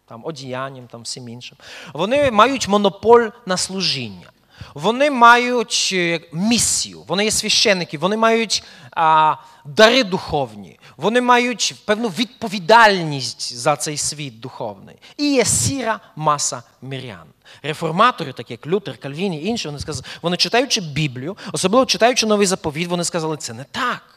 там, 0.05 0.25
одіянням, 0.25 0.87
там, 0.87 1.01
всім 1.01 1.29
іншим. 1.29 1.57
Вони 1.93 2.31
мають 2.31 2.67
монополь 2.67 3.29
на 3.45 3.57
служіння. 3.57 4.27
Вони 4.73 5.11
мають 5.11 5.89
е, 5.93 6.19
місію, 6.33 7.03
вони 7.07 7.25
є 7.25 7.31
священники, 7.31 7.97
вони 7.97 8.17
мають 8.17 8.63
а, 8.91 9.35
дари 9.65 10.03
духовні, 10.03 10.79
вони 10.97 11.21
мають 11.21 11.75
певну 11.85 12.07
відповідальність 12.07 13.55
за 13.55 13.75
цей 13.75 13.97
світ 13.97 14.39
духовний. 14.39 14.95
І 15.17 15.33
є 15.33 15.45
сіра 15.45 15.99
маса 16.15 16.63
мірян. 16.81 17.27
Реформатори, 17.63 18.33
такі 18.33 18.53
як 18.53 18.67
Лютер, 18.67 18.97
Кальвін 18.97 19.33
і 19.33 19.45
інші, 19.45 19.67
вони 19.67 19.79
сказали, 19.79 20.05
вони 20.21 20.37
читаючи 20.37 20.81
Біблію, 20.81 21.37
особливо 21.51 21.85
читаючи 21.85 22.25
новий 22.25 22.47
заповіт, 22.47 22.87
вони 22.87 23.03
сказали, 23.03 23.37
це 23.37 23.53
не 23.53 23.63
так. 23.63 24.12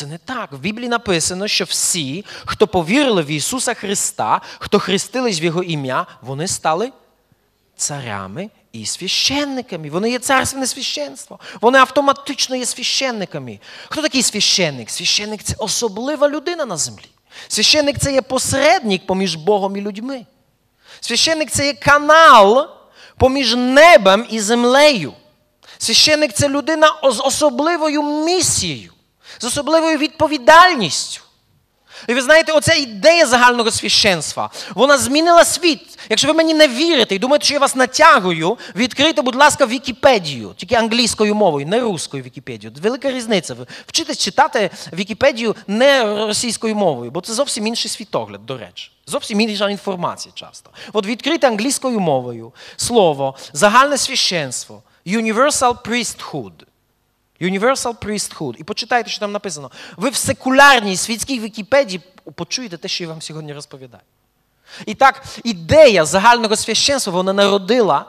Це 0.00 0.06
не 0.06 0.18
так. 0.18 0.52
В 0.52 0.58
Біблії 0.58 0.88
написано, 0.88 1.48
що 1.48 1.64
всі, 1.64 2.24
хто 2.44 2.66
повірили 2.66 3.22
в 3.22 3.26
Ісуса 3.30 3.74
Христа, 3.74 4.40
хто 4.58 4.78
хрестились 4.78 5.40
в 5.40 5.44
Його 5.44 5.62
ім'я, 5.62 6.06
вони 6.22 6.48
стали 6.48 6.92
царями 7.76 8.50
і 8.72 8.86
священниками. 8.86 9.90
Вони 9.90 10.10
є 10.10 10.18
царственне 10.18 10.66
священство. 10.66 11.38
Вони 11.60 11.78
автоматично 11.78 12.56
є 12.56 12.66
священниками. 12.66 13.60
Хто 13.88 14.02
такий 14.02 14.22
священник? 14.22 14.90
Священник 14.90 15.42
це 15.42 15.54
особлива 15.58 16.28
людина 16.28 16.66
на 16.66 16.76
землі. 16.76 17.08
Священник 17.48 17.98
це 17.98 18.12
є 18.12 18.22
посередник 18.22 19.06
поміж 19.06 19.34
Богом 19.34 19.76
і 19.76 19.80
людьми. 19.80 20.26
Священник 21.00 21.50
це 21.50 21.66
є 21.66 21.72
канал 21.72 22.70
поміж 23.18 23.54
небом 23.54 24.26
і 24.30 24.40
землею. 24.40 25.12
Священник 25.78 26.32
це 26.32 26.48
людина 26.48 26.94
з 27.02 27.20
особливою 27.20 28.02
місією 28.02 28.92
з 29.38 29.44
особливою 29.44 29.98
відповідальністю. 29.98 31.22
І 32.08 32.14
ви 32.14 32.22
знаєте, 32.22 32.52
оця 32.52 32.74
ідея 32.74 33.26
загального 33.26 33.70
священства, 33.70 34.50
вона 34.74 34.98
змінила 34.98 35.44
світ. 35.44 35.98
Якщо 36.08 36.28
ви 36.28 36.34
мені 36.34 36.54
не 36.54 36.68
вірите 36.68 37.14
і 37.14 37.18
думаєте, 37.18 37.44
що 37.44 37.54
я 37.54 37.60
вас 37.60 37.76
натягую, 37.76 38.58
відкрийте, 38.76 39.22
будь 39.22 39.34
ласка, 39.34 39.66
Вікіпедію, 39.66 40.54
тільки 40.56 40.74
англійською 40.74 41.34
мовою, 41.34 41.66
не 41.66 41.80
русською 41.80 42.22
Вікіпедію. 42.22 42.72
Велика 42.82 43.10
різниця. 43.10 43.54
Ви 43.54 43.66
вчитесь 43.86 44.18
читати 44.18 44.70
Вікіпедію 44.92 45.56
не 45.66 46.04
російською 46.26 46.74
мовою, 46.74 47.10
бо 47.10 47.20
це 47.20 47.32
зовсім 47.32 47.66
інший 47.66 47.90
світогляд, 47.90 48.46
до 48.46 48.58
речі. 48.58 48.90
Зовсім 49.06 49.40
інша 49.40 49.70
інформація 49.70 50.32
часто. 50.34 50.70
От 50.92 51.06
відкрийте 51.06 51.48
англійською 51.48 52.00
мовою 52.00 52.52
слово, 52.76 53.36
загальне 53.52 53.98
священство, 53.98 54.82
universal 55.06 55.82
priesthood. 55.88 56.52
Universal 57.40 57.94
Priesthood. 57.94 58.54
І 58.58 58.64
почитайте, 58.64 59.10
що 59.10 59.20
там 59.20 59.32
написано. 59.32 59.70
Ви 59.96 60.10
в 60.10 60.16
секулярній 60.16 60.96
світській 60.96 61.40
Вікіпедії 61.40 62.02
почуєте 62.34 62.76
те, 62.76 62.88
що 62.88 63.04
я 63.04 63.10
вам 63.10 63.22
сьогодні 63.22 63.52
розповідаю. 63.52 64.02
І 64.86 64.94
так, 64.94 65.24
ідея 65.44 66.04
загального 66.04 66.56
священства 66.56 67.12
вона 67.12 67.32
народила 67.32 68.06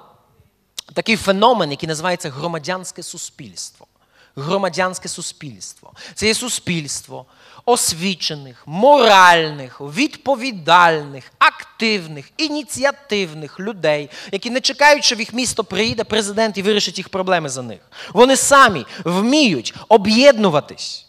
такий 0.93 1.15
феномен, 1.15 1.71
який 1.71 1.89
називається 1.89 2.29
громадянське 2.29 3.03
суспільство. 3.03 3.87
Громадянське 4.35 5.09
суспільство. 5.09 5.93
Це 6.13 6.27
є 6.27 6.33
суспільство, 6.33 7.25
освічених, 7.65 8.63
моральних, 8.65 9.81
відповідальних, 9.81 11.31
активних, 11.39 12.31
ініціативних 12.37 13.59
людей, 13.59 14.09
які 14.31 14.49
не 14.49 14.61
чекають, 14.61 15.03
що 15.03 15.15
в 15.15 15.19
їх 15.19 15.33
місто 15.33 15.63
приїде 15.63 16.03
президент 16.03 16.57
і 16.57 16.61
вирішить 16.61 16.97
їх 16.97 17.09
проблеми 17.09 17.49
за 17.49 17.61
них. 17.61 17.79
Вони 18.13 18.35
самі 18.35 18.85
вміють 19.05 19.73
об'єднуватись. 19.87 21.05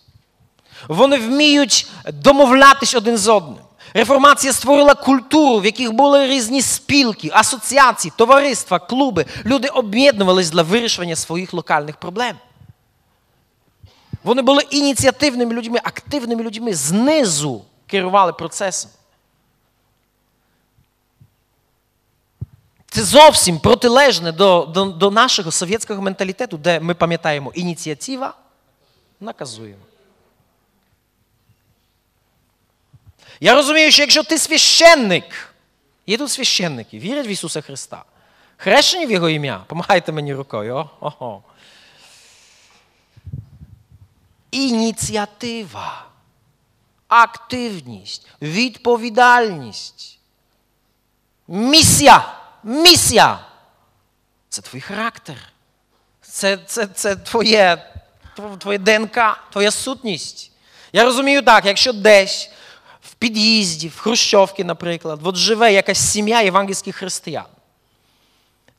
Вони 0.89 1.17
вміють 1.17 1.87
домовлятись 2.13 2.95
один 2.95 3.17
з 3.17 3.29
одним. 3.29 3.59
Реформація 3.95 4.53
створила 4.53 4.95
культуру, 4.95 5.59
в 5.59 5.65
яких 5.65 5.93
були 5.93 6.27
різні 6.27 6.63
спілки, 6.63 7.31
асоціації, 7.33 8.13
товариства, 8.17 8.79
клуби. 8.79 9.27
Люди 9.47 9.69
об'єднувались 9.69 10.51
для 10.51 10.63
вирішення 10.63 11.17
своїх 11.17 11.53
локальних 11.53 11.97
проблем. 11.97 12.37
Вони 14.25 14.43
були 14.43 14.62
ініціативними 14.62 15.55
людьми, 15.55 15.79
активними 15.83 16.43
людьми, 16.43 16.75
знизу 16.75 17.64
керували 17.87 18.33
процесом. 18.33 18.91
Це 22.91 23.03
зовсім 23.03 23.59
протилежне 23.59 24.33
до, 24.33 24.64
до, 24.75 24.85
до 24.85 25.11
нашого 25.11 25.51
совєтського 25.51 26.03
менталітету, 26.03 26.57
де 26.57 26.81
ми 26.81 26.95
пам'ятаємо 26.95 27.53
ініціатива 27.55 28.35
наказуємо. 29.20 29.83
Я 33.41 33.55
розумію, 33.55 33.91
що 33.91 34.03
якщо 34.03 34.23
ти 34.23 34.39
священник, 34.39 35.55
є 36.07 36.18
тут 36.18 36.31
священники, 36.31 36.99
вірять 36.99 37.27
в 37.27 37.29
Ісуса 37.29 37.61
Христа, 37.61 38.05
хрещені 38.57 39.07
в 39.07 39.11
Його 39.11 39.29
ім'я, 39.29 39.64
помагайте 39.66 40.12
мені 40.12 40.35
рукою. 40.35 40.89
Ого. 41.01 41.43
Ініціатива, 44.53 46.07
активність, 47.09 48.29
відповідальність, 48.43 50.19
місія. 51.49 52.39
Місія. 52.65 53.47
Це 54.49 54.63
твій 54.63 54.81
характер. 54.81 55.37
Це 56.21 56.57
це, 56.67 56.87
це 56.87 57.17
твоє, 57.17 57.93
твоє 58.59 58.79
ДНК, 58.79 59.19
твоя 59.53 59.71
сутність. 59.71 60.51
Я 60.93 61.05
розумію 61.05 61.43
так, 61.43 61.65
якщо 61.65 61.93
десь 61.93 62.51
в 63.03 63.15
під'їзді, 63.15 63.89
в 63.89 63.99
Хрущовці, 63.99 64.65
наприклад, 64.65 65.21
от 65.23 65.37
живе 65.37 65.73
якась 65.73 65.99
сім'я 65.99 66.43
євангельських 66.43 66.97
християн. 66.97 67.47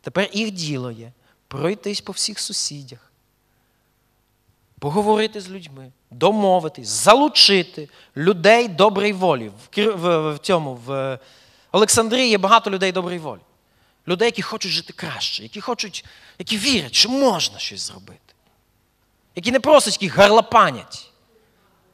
Тепер 0.01 0.29
їх 0.33 0.51
діло 0.51 0.91
є 0.91 1.11
пройтись 1.47 2.01
по 2.01 2.11
всіх 2.11 2.39
сусідях, 2.39 3.11
поговорити 4.83 5.41
з 5.41 5.49
людьми, 5.49 5.91
домовитись, 6.11 6.87
залучити 6.87 7.89
людей 8.17 8.67
доброї 8.67 9.13
волі. 9.13 9.51
В, 9.75 10.37
цьому, 10.41 10.79
в 10.85 11.19
Олександрії 11.71 12.29
є 12.29 12.37
багато 12.37 12.71
людей 12.71 12.91
доброї 12.91 13.19
волі. 13.19 13.39
Людей, 14.07 14.25
які 14.25 14.41
хочуть 14.41 14.71
жити 14.71 14.93
краще, 14.93 15.43
які 15.43 15.61
хочуть, 15.61 16.05
які 16.39 16.57
вірять, 16.57 16.95
що 16.95 17.09
можна 17.09 17.59
щось 17.59 17.87
зробити. 17.87 18.19
Які 19.35 19.51
не 19.51 19.59
просто 19.59 19.89
які 19.91 20.07
гарлапанять, 20.07 21.11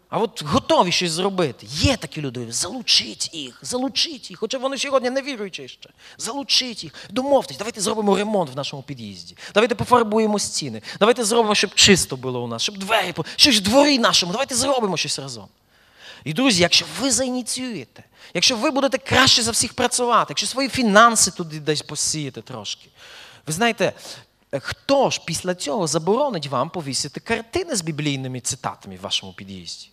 а 0.09 0.19
от 0.19 0.43
готові 0.43 0.91
щось 0.91 1.11
зробити. 1.11 1.67
Є 1.69 1.97
такі 1.97 2.21
люди, 2.21 2.51
залучіть 2.51 3.33
їх, 3.33 3.59
залучіть 3.61 4.29
їх. 4.29 4.39
Хоча 4.39 4.57
вони 4.57 4.77
сьогодні 4.77 5.09
не 5.09 5.21
віруючі 5.21 5.67
ще. 5.67 5.89
Залучіть 6.17 6.83
їх, 6.83 6.93
домовтесь, 7.09 7.57
давайте 7.57 7.81
зробимо 7.81 8.15
ремонт 8.15 8.53
в 8.53 8.55
нашому 8.55 8.83
під'їзді. 8.83 9.37
Давайте 9.53 9.75
пофарбуємо 9.75 10.39
стіни. 10.39 10.81
Давайте 10.99 11.23
зробимо, 11.23 11.55
щоб 11.55 11.75
чисто 11.75 12.17
було 12.17 12.43
у 12.43 12.47
нас, 12.47 12.61
щоб 12.61 12.77
двері, 12.77 13.13
щось 13.35 13.57
в 13.57 13.59
дворі 13.59 13.99
нашому, 13.99 14.31
давайте 14.31 14.55
зробимо 14.55 14.97
щось 14.97 15.19
разом. 15.19 15.47
І, 16.23 16.33
друзі, 16.33 16.61
якщо 16.61 16.85
ви 16.99 17.11
заініціюєте, 17.11 18.03
якщо 18.33 18.55
ви 18.55 18.71
будете 18.71 18.97
краще 18.97 19.41
за 19.41 19.51
всіх 19.51 19.73
працювати, 19.73 20.25
якщо 20.29 20.47
свої 20.47 20.69
фінанси 20.69 21.31
туди 21.31 21.59
десь 21.59 21.81
посієте 21.81 22.41
трошки, 22.41 22.89
ви 23.47 23.53
знаєте, 23.53 23.93
хто 24.59 25.09
ж 25.09 25.21
після 25.25 25.55
цього 25.55 25.87
заборонить 25.87 26.47
вам 26.47 26.69
повісити 26.69 27.19
картини 27.19 27.75
з 27.75 27.81
біблійними 27.81 28.39
цитатами 28.39 28.95
в 28.95 29.01
вашому 29.01 29.33
під'їзді? 29.33 29.89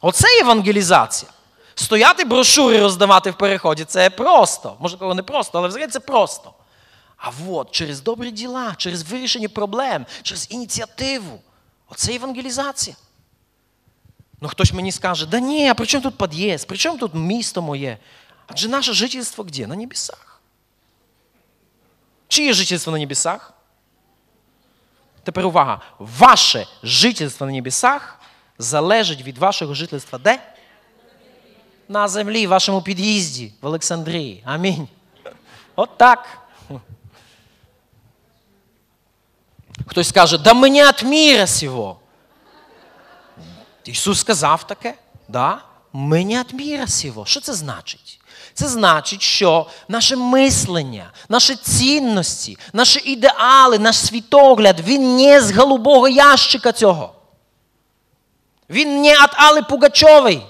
Оце 0.00 0.40
евангелізація. 0.40 1.32
Стояти 1.74 2.24
брошури 2.24 2.80
роздавати 2.80 3.30
в 3.30 3.34
переході 3.34 3.84
це 3.84 4.10
просто. 4.10 4.76
Може, 4.80 4.96
кого 4.96 5.14
не 5.14 5.22
просто, 5.22 5.58
але 5.58 5.68
взагалі 5.68 5.90
це 5.90 6.00
просто. 6.00 6.52
А 7.16 7.30
от 7.48 7.70
через 7.70 8.00
добрі 8.00 8.30
діла, 8.30 8.74
через 8.76 9.02
вирішення 9.02 9.48
проблем, 9.48 10.06
через 10.22 10.46
ініціативу. 10.50 11.40
Оце 11.88 12.14
евангелізація. 12.14 12.96
Ну 14.40 14.48
хтось 14.48 14.72
мені 14.72 14.92
скаже, 14.92 15.26
да 15.26 15.40
ні, 15.40 15.68
а 15.68 15.74
при 15.74 15.86
чому 15.86 16.02
тут 16.02 16.18
під'їзд? 16.18 16.66
При 16.66 16.76
чому 16.76 16.98
тут 16.98 17.14
місто 17.14 17.62
моє? 17.62 17.98
Адже 18.46 18.68
наше 18.68 18.92
жительство 18.92 19.44
де? 19.44 19.66
На 19.66 19.76
небесах. 19.76 20.40
Чиє 22.28 22.52
жительство 22.52 22.92
на 22.92 22.98
небесах? 22.98 23.52
Тепер 25.24 25.46
увага. 25.46 25.80
Ваше 25.98 26.66
жительство 26.82 27.46
на 27.46 27.52
небесах 27.52 28.19
залежить 28.60 29.22
від 29.22 29.38
вашого 29.38 29.74
жительства 29.74 30.18
де? 30.18 30.40
На 31.88 32.08
землі, 32.08 32.46
в 32.46 32.50
вашому 32.50 32.82
під'їзді 32.82 33.52
в 33.60 33.66
Олександрії. 33.66 34.42
Амінь. 34.44 34.88
От 35.76 35.98
так. 35.98 36.38
Хтось 39.86 40.08
скаже, 40.08 40.38
да 40.38 40.54
мені 40.54 40.84
от 40.84 41.02
міра 41.02 41.46
сього. 41.46 42.00
Ісус 43.84 44.20
сказав 44.20 44.66
таке, 44.66 44.94
да? 45.28 45.62
не 45.92 46.40
від 46.40 46.54
міра 46.54 46.86
сього. 46.86 47.26
Що 47.26 47.40
це 47.40 47.54
значить? 47.54 48.20
Це 48.54 48.68
значить, 48.68 49.22
що 49.22 49.66
наше 49.88 50.16
мислення, 50.16 51.12
наші 51.28 51.56
цінності, 51.56 52.58
наші 52.72 53.00
ідеали, 53.04 53.78
наш 53.78 53.96
світогляд, 53.96 54.80
він 54.80 55.16
не 55.16 55.40
з 55.40 55.52
голубого 55.52 56.08
ящика 56.08 56.72
цього. 56.72 57.19
Він 58.70 59.00
не 59.02 59.12
від 59.12 59.30
Али 59.32 59.62
Пугачової. 59.62 60.42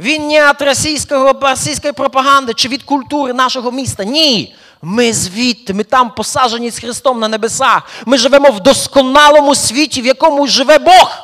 Він 0.00 0.28
не 0.28 0.50
від 0.50 0.62
російського, 0.62 1.32
російської 1.40 1.92
пропаганди 1.92 2.54
чи 2.54 2.68
від 2.68 2.82
культури 2.82 3.32
нашого 3.32 3.70
міста. 3.70 4.04
Ні. 4.04 4.56
Ми 4.82 5.12
звідти, 5.12 5.74
ми 5.74 5.84
там 5.84 6.10
посаджені 6.10 6.70
з 6.70 6.78
Христом 6.78 7.20
на 7.20 7.28
небесах. 7.28 7.82
Ми 8.06 8.18
живемо 8.18 8.50
в 8.50 8.60
досконалому 8.60 9.54
світі, 9.54 10.02
в 10.02 10.06
якому 10.06 10.46
живе 10.46 10.78
Бог. 10.78 11.18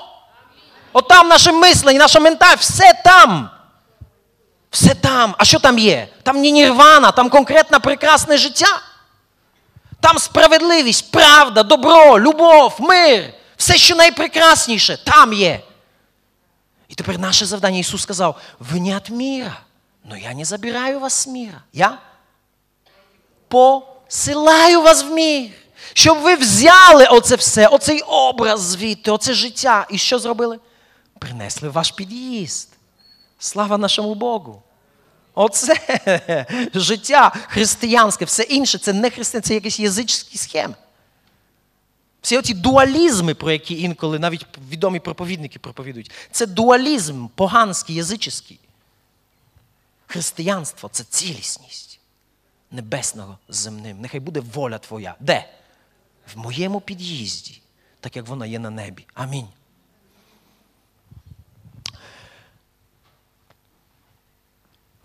От 0.93 1.09
там 1.09 1.29
наше 1.29 1.53
мислення, 1.53 1.99
наша 1.99 2.21
ментальність, 2.21 2.63
все 2.63 2.93
там. 3.05 3.51
Все 4.71 4.95
там. 4.95 5.35
А 5.39 5.45
що 5.45 5.59
там 5.59 5.79
є? 5.79 6.09
Там 6.23 6.41
не 6.41 6.51
нірвана, 6.51 7.13
там 7.13 7.31
конкретне 7.31 7.79
прекрасне 7.79 8.37
життя. 8.37 8.81
Там 10.01 10.19
справедливість, 10.19 11.13
правда, 11.13 11.63
добро, 11.63 12.21
любов, 12.21 12.77
мир. 12.79 13.25
Все, 13.59 13.77
що 13.77 13.97
найпрекрасніше, 13.97 14.99
там 15.05 15.33
є. 15.33 15.61
І 16.89 16.95
тепер 16.95 17.19
наше 17.19 17.47
завдання 17.47 17.79
Ісус 17.79 18.03
сказав: 18.03 18.41
ви 18.59 18.81
не 18.81 18.97
від 18.97 19.11
міра, 19.11 19.61
але 20.09 20.21
я 20.21 20.35
не 20.35 20.45
забираю 20.45 21.01
вас 21.01 21.13
з 21.13 21.27
міра. 21.27 21.63
Я 21.73 21.99
посилаю 23.49 24.83
вас 24.83 25.05
в 25.05 25.11
мір. 25.11 25.51
Щоб 25.93 26.19
ви 26.19 26.35
взяли 26.35 27.07
оце 27.07 27.37
все, 27.37 27.67
оцей 27.67 28.01
образ 28.01 28.61
звідти, 28.61 29.11
оце 29.11 29.35
життя. 29.35 29.87
І 29.91 29.99
що 29.99 30.19
зробили? 30.19 30.59
принесли 31.19 31.69
ваш 31.69 31.91
під'їзд. 31.91 32.69
Слава 33.39 33.79
нашому 33.79 34.15
Богу. 34.15 34.63
Оце 35.35 35.75
життя 36.75 37.33
християнське, 37.49 38.25
все 38.25 38.43
інше 38.43 38.79
це 38.79 38.93
не 38.93 39.11
християнське, 39.11 39.49
це 39.49 39.55
якісь 39.55 39.81
язичні 39.81 40.39
схеми. 40.39 40.75
Всі 42.23 42.39
оці 42.39 42.55
дуалізми, 42.55 43.35
про 43.35 43.53
які 43.53 43.83
інколи 43.83 44.19
навіть 44.19 44.47
відомі 44.71 45.01
проповідники 45.01 45.59
проповідують, 45.59 46.11
це 46.31 46.47
дуалізм 46.47 47.27
поганський, 47.35 47.97
язичний. 47.97 48.61
Християнство 50.07 50.89
це 50.93 51.05
цілісність 51.05 52.01
небесного 52.71 53.39
з 53.49 53.57
земним. 53.57 54.01
Нехай 54.01 54.21
буде 54.21 54.41
воля 54.41 54.79
твоя. 54.79 55.15
Де? 55.21 55.49
В 56.35 56.39
моєму 56.39 56.81
під'їзді, 56.81 57.61
так 58.01 58.17
як 58.17 58.27
вона 58.27 58.47
є 58.47 58.59
на 58.59 58.71
небі. 58.71 59.07
Амінь. 59.15 59.49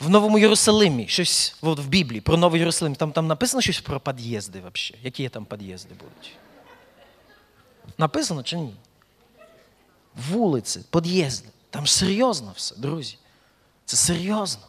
в 0.03 0.09
Новому 0.09 0.39
Єрусалимі, 0.39 1.07
щось 1.07 1.55
от 1.61 1.79
в 1.79 1.87
Біблії 1.87 2.21
про 2.21 2.37
Новий 2.37 2.59
Єрусалим, 2.59 2.95
там 2.95 3.11
там 3.11 3.27
написано 3.27 3.61
щось 3.61 3.79
про 3.79 3.99
під'їзди 3.99 4.59
взагалі. 4.59 5.03
Які 5.03 5.29
там 5.29 5.45
під'їзди 5.45 5.95
будуть? 5.99 6.31
Написано 7.97 8.43
чи 8.43 8.57
ні? 8.57 8.75
Вулиці, 10.29 10.81
під'їзди. 10.91 11.49
Там 11.69 11.87
серйозно 11.87 12.53
все, 12.55 12.75
друзі. 12.75 13.17
Це 13.85 13.97
серйозно. 13.97 14.63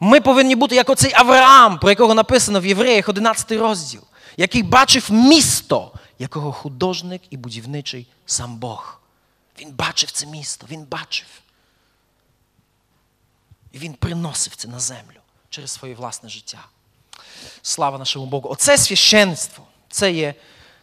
Ми 0.00 0.20
повинні 0.20 0.56
бути 0.56 0.74
як 0.74 0.90
оцей 0.90 1.12
Авраам, 1.14 1.78
про 1.78 1.90
якого 1.90 2.14
написано 2.14 2.60
в 2.60 2.66
Євреях 2.66 3.08
11 3.08 3.52
розділ, 3.52 4.02
який 4.36 4.62
бачив 4.62 5.12
місто, 5.12 5.92
якого 6.18 6.52
художник 6.52 7.22
і 7.30 7.36
будівничий 7.36 8.06
сам 8.26 8.56
Бог. 8.56 9.00
Він 9.60 9.72
бачив 9.72 10.10
це 10.10 10.26
місто, 10.26 10.66
він 10.70 10.84
бачив. 10.84 11.26
І 13.72 13.78
він 13.78 13.94
приносив 13.94 14.56
це 14.56 14.68
на 14.68 14.80
землю 14.80 15.20
через 15.50 15.70
своє 15.70 15.94
власне 15.94 16.28
життя. 16.28 16.66
Слава 17.62 17.98
нашому 17.98 18.26
Богу. 18.26 18.48
Оце 18.48 18.78
священство. 18.78 19.66
Це 19.88 20.12
є 20.12 20.34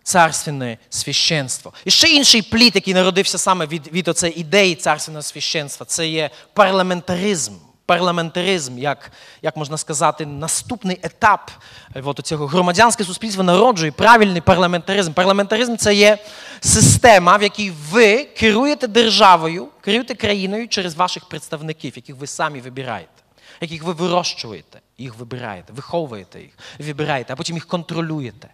царственне 0.07 0.77
священство. 0.89 1.73
І 1.85 1.91
ще 1.91 2.07
інший 2.07 2.41
плід, 2.41 2.75
який 2.75 2.93
народився 2.93 3.37
саме 3.37 3.65
від 3.65 3.87
від 3.93 4.07
оцеї 4.07 4.39
ідеї 4.39 4.75
царственного 4.75 5.23
священства, 5.23 5.85
це 5.85 6.07
є 6.07 6.29
парламентаризм. 6.53 7.53
Парламентаризм, 7.85 8.77
як 8.77 9.11
як 9.41 9.57
можна 9.57 9.77
сказати, 9.77 10.25
наступний 10.25 10.99
етап 11.03 11.51
е, 11.95 12.01
от 12.05 12.19
цього 12.23 12.47
громадянське 12.47 13.03
суспільство 13.03 13.43
народжує 13.43 13.91
правильний 13.91 14.41
парламентаризм. 14.41 15.13
Парламентаризм 15.13 15.75
це 15.75 15.95
є 15.95 16.17
система, 16.59 17.37
в 17.37 17.43
якій 17.43 17.71
ви 17.91 18.23
керуєте 18.23 18.87
державою, 18.87 19.67
керуєте 19.81 20.15
країною 20.15 20.67
через 20.67 20.95
ваших 20.95 21.25
представників, 21.25 21.93
яких 21.95 22.15
ви 22.15 22.27
самі 22.27 22.61
вибираєте, 22.61 23.21
яких 23.61 23.83
ви 23.83 23.93
вирощуєте, 23.93 24.79
їх 24.97 25.15
вибираєте, 25.15 25.73
виховуєте 25.73 26.41
їх, 26.41 26.51
вибираєте, 26.79 27.33
а 27.33 27.35
потім 27.35 27.55
їх 27.55 27.67
контролюєте. 27.67 28.49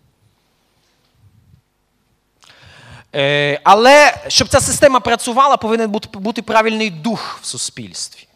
Е, 2.43 3.02
але 3.63 4.23
щоб 4.27 4.47
ця 4.47 4.59
система 4.59 4.99
працювала, 4.99 5.57
повинен 5.57 5.91
бути 6.13 6.41
правильний 6.41 6.89
дух 6.89 7.39
в 7.41 7.45
суспільстві. 7.45 8.27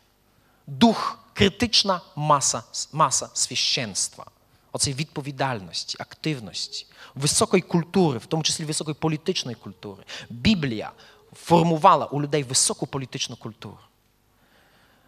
Дух, 0.67 1.19
критична 1.33 2.01
маса 2.15 2.63
маса 2.93 3.29
священства, 3.33 4.25
оцей 4.71 4.93
відповідальності, 4.93 5.97
активності, 5.99 6.85
високої 7.15 7.61
культури, 7.61 8.19
в 8.19 8.25
тому 8.25 8.43
числі 8.43 8.65
високої 8.65 8.95
політичної 8.95 9.55
культури. 9.55 10.03
Біблія 10.29 10.91
формувала 11.43 12.05
у 12.05 12.21
людей 12.21 12.43
високу 12.43 12.87
політичну 12.87 13.35
культуру. 13.35 13.77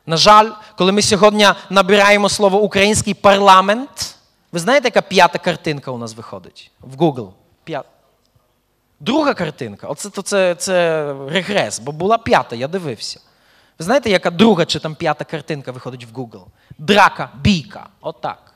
На 0.06 0.18
жаль, 0.18 0.52
коли 0.78 0.91
ми 0.91 1.02
сьогодні 1.02 1.48
набираємо 1.70 2.30
слово 2.30 2.62
український 2.62 3.14
парламент, 3.14 4.16
ви 4.52 4.60
знаєте, 4.60 4.88
яка 4.88 5.02
п'ята 5.02 5.40
картинка 5.40 5.91
у 5.91 5.98
нас 5.98 6.16
виходить 6.16 6.72
в 6.80 6.96
Google? 6.96 7.32
П'ята. 7.64 7.99
Друга 9.00 9.34
картинка, 9.34 9.88
оце 9.88 10.10
то 10.10 10.22
це, 10.22 10.56
це 10.56 11.04
регрес, 11.28 11.80
бо 11.80 11.92
була 11.92 12.18
п'ята, 12.18 12.56
я 12.56 12.68
дивився. 12.68 13.20
Ви 13.80 13.86
знаєте, 13.86 14.10
яка 14.10 14.32
друга 14.32 14.66
чи 14.66 14.80
там 14.80 14.96
п'ята 14.96 15.26
картинка 15.26 15.72
виходить 15.72 16.06
в 16.06 16.20
Google? 16.20 16.46
Драка, 16.78 17.30
бійка. 17.42 17.88
Отак. 18.02 18.54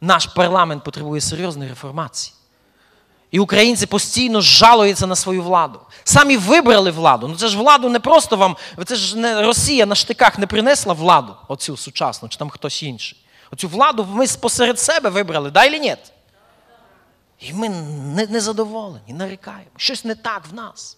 Наш 0.00 0.26
парламент 0.26 0.84
потребує 0.84 1.20
серйозної 1.20 1.70
реформації. 1.70 2.34
І 3.30 3.38
українці 3.38 3.86
постійно 3.86 4.40
жалуються 4.40 5.06
на 5.06 5.16
свою 5.16 5.42
владу. 5.42 5.80
Самі 6.04 6.36
вибрали 6.36 6.90
владу. 6.90 7.28
Ну 7.28 7.36
це 7.36 7.48
ж 7.48 7.58
владу 7.58 7.88
не 7.88 8.00
просто 8.00 8.36
вам, 8.36 8.56
це 8.84 8.96
ж 8.96 9.18
не 9.18 9.42
Росія 9.42 9.86
на 9.86 9.94
штиках 9.94 10.38
не 10.38 10.46
принесла 10.46 10.94
владу, 10.94 11.36
оцю 11.48 11.76
сучасну, 11.76 12.28
чи 12.28 12.38
там 12.38 12.50
хтось 12.50 12.82
інший. 12.82 13.18
Оцю 13.52 13.68
владу 13.68 14.06
ми 14.12 14.26
посеред 14.40 14.80
себе 14.80 15.10
вибрали, 15.10 15.50
да 15.50 15.70
чи 15.70 15.78
ні? 15.78 15.96
І 17.40 17.52
ми 17.52 17.68
незадоволені, 18.30 19.12
нарікаємо. 19.12 19.70
Щось 19.76 20.04
не 20.04 20.14
так 20.14 20.46
в 20.50 20.54
нас. 20.54 20.96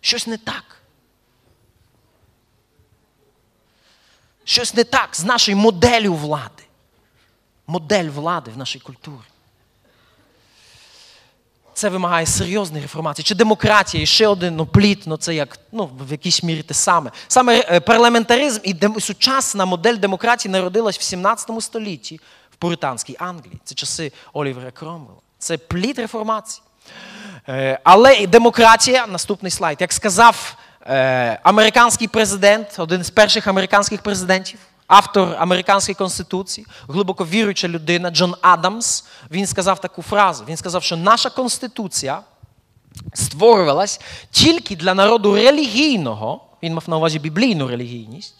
Щось 0.00 0.26
не 0.26 0.38
так. 0.38 0.64
Щось 4.44 4.74
не 4.74 4.84
так 4.84 5.08
з 5.16 5.24
нашою 5.24 5.56
моделлю 5.56 6.14
влади. 6.14 6.62
Модель 7.66 8.08
влади 8.08 8.50
в 8.50 8.58
нашій 8.58 8.78
культурі. 8.78 9.32
Це 11.74 11.88
вимагає 11.88 12.26
серйозної 12.26 12.82
реформації. 12.82 13.24
Чи 13.24 13.34
демократія, 13.34 14.02
і 14.02 14.06
ще 14.06 14.28
один 14.28 14.56
ну, 14.56 14.66
плід, 14.66 15.02
ну 15.06 15.16
це 15.16 15.34
як 15.34 15.58
ну, 15.72 15.90
в 16.08 16.10
якійсь 16.12 16.42
мірі 16.42 16.62
те 16.62 16.74
саме. 16.74 17.10
Саме 17.28 17.64
е, 17.68 17.80
парламентаризм 17.80 18.60
і 18.64 18.74
дем... 18.74 19.00
сучасна 19.00 19.64
модель 19.64 19.96
демократії 19.96 20.52
народилась 20.52 20.98
в 20.98 21.02
17 21.02 21.62
столітті 21.62 22.20
в 22.50 22.56
Пуританській 22.56 23.16
Англії. 23.18 23.58
Це 23.64 23.74
часи 23.74 24.12
Олівера 24.32 24.70
Кромвелла. 24.70 25.20
Це 25.42 25.58
плід 25.58 25.98
реформації. 25.98 26.62
Е, 27.48 27.80
але 27.84 28.14
і 28.14 28.26
демократія, 28.26 29.06
наступний 29.06 29.50
слайд, 29.50 29.80
як 29.80 29.92
сказав 29.92 30.56
е, 30.86 31.40
американський 31.42 32.08
президент, 32.08 32.78
один 32.78 33.04
з 33.04 33.10
перших 33.10 33.46
американських 33.46 34.02
президентів, 34.02 34.58
автор 34.86 35.36
американської 35.38 35.94
конституції, 35.94 36.66
глибоко 36.88 37.24
віруюча 37.26 37.68
людина 37.68 38.10
Джон 38.10 38.34
Адамс, 38.40 39.04
він 39.30 39.46
сказав 39.46 39.80
таку 39.80 40.02
фразу. 40.02 40.44
Він 40.48 40.56
сказав, 40.56 40.82
що 40.82 40.96
наша 40.96 41.30
конституція 41.30 42.20
створювалась 43.14 44.00
тільки 44.30 44.76
для 44.76 44.94
народу 44.94 45.34
релігійного, 45.34 46.40
він 46.62 46.74
мав 46.74 46.84
на 46.86 46.96
увазі 46.96 47.18
біблійну 47.18 47.68
релігійність, 47.68 48.34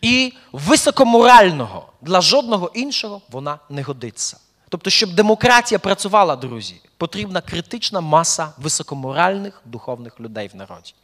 і 0.00 0.32
високоморального. 0.52 1.88
Для 2.00 2.20
жодного 2.20 2.70
іншого 2.74 3.20
вона 3.30 3.58
не 3.70 3.82
годиться. 3.82 4.36
Тобто, 4.72 4.90
щоб 4.90 5.14
демократія 5.14 5.78
працювала, 5.78 6.36
друзі, 6.36 6.80
потрібна 6.96 7.40
критична 7.40 8.00
маса 8.00 8.52
високоморальних 8.58 9.62
духовних 9.64 10.20
людей 10.20 10.48
в 10.48 10.56
народі. 10.56 10.94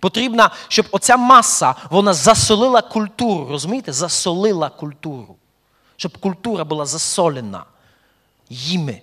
Потрібна, 0.00 0.50
щоб 0.68 0.86
оця 0.90 1.16
маса 1.16 1.74
вона 1.90 2.14
засолила 2.14 2.82
культуру. 2.82 3.46
Розумієте? 3.50 3.92
Засолила 3.92 4.68
культуру. 4.68 5.36
Щоб 5.96 6.18
культура 6.18 6.64
була 6.64 6.86
засолена 6.86 7.64
їми. 8.48 9.00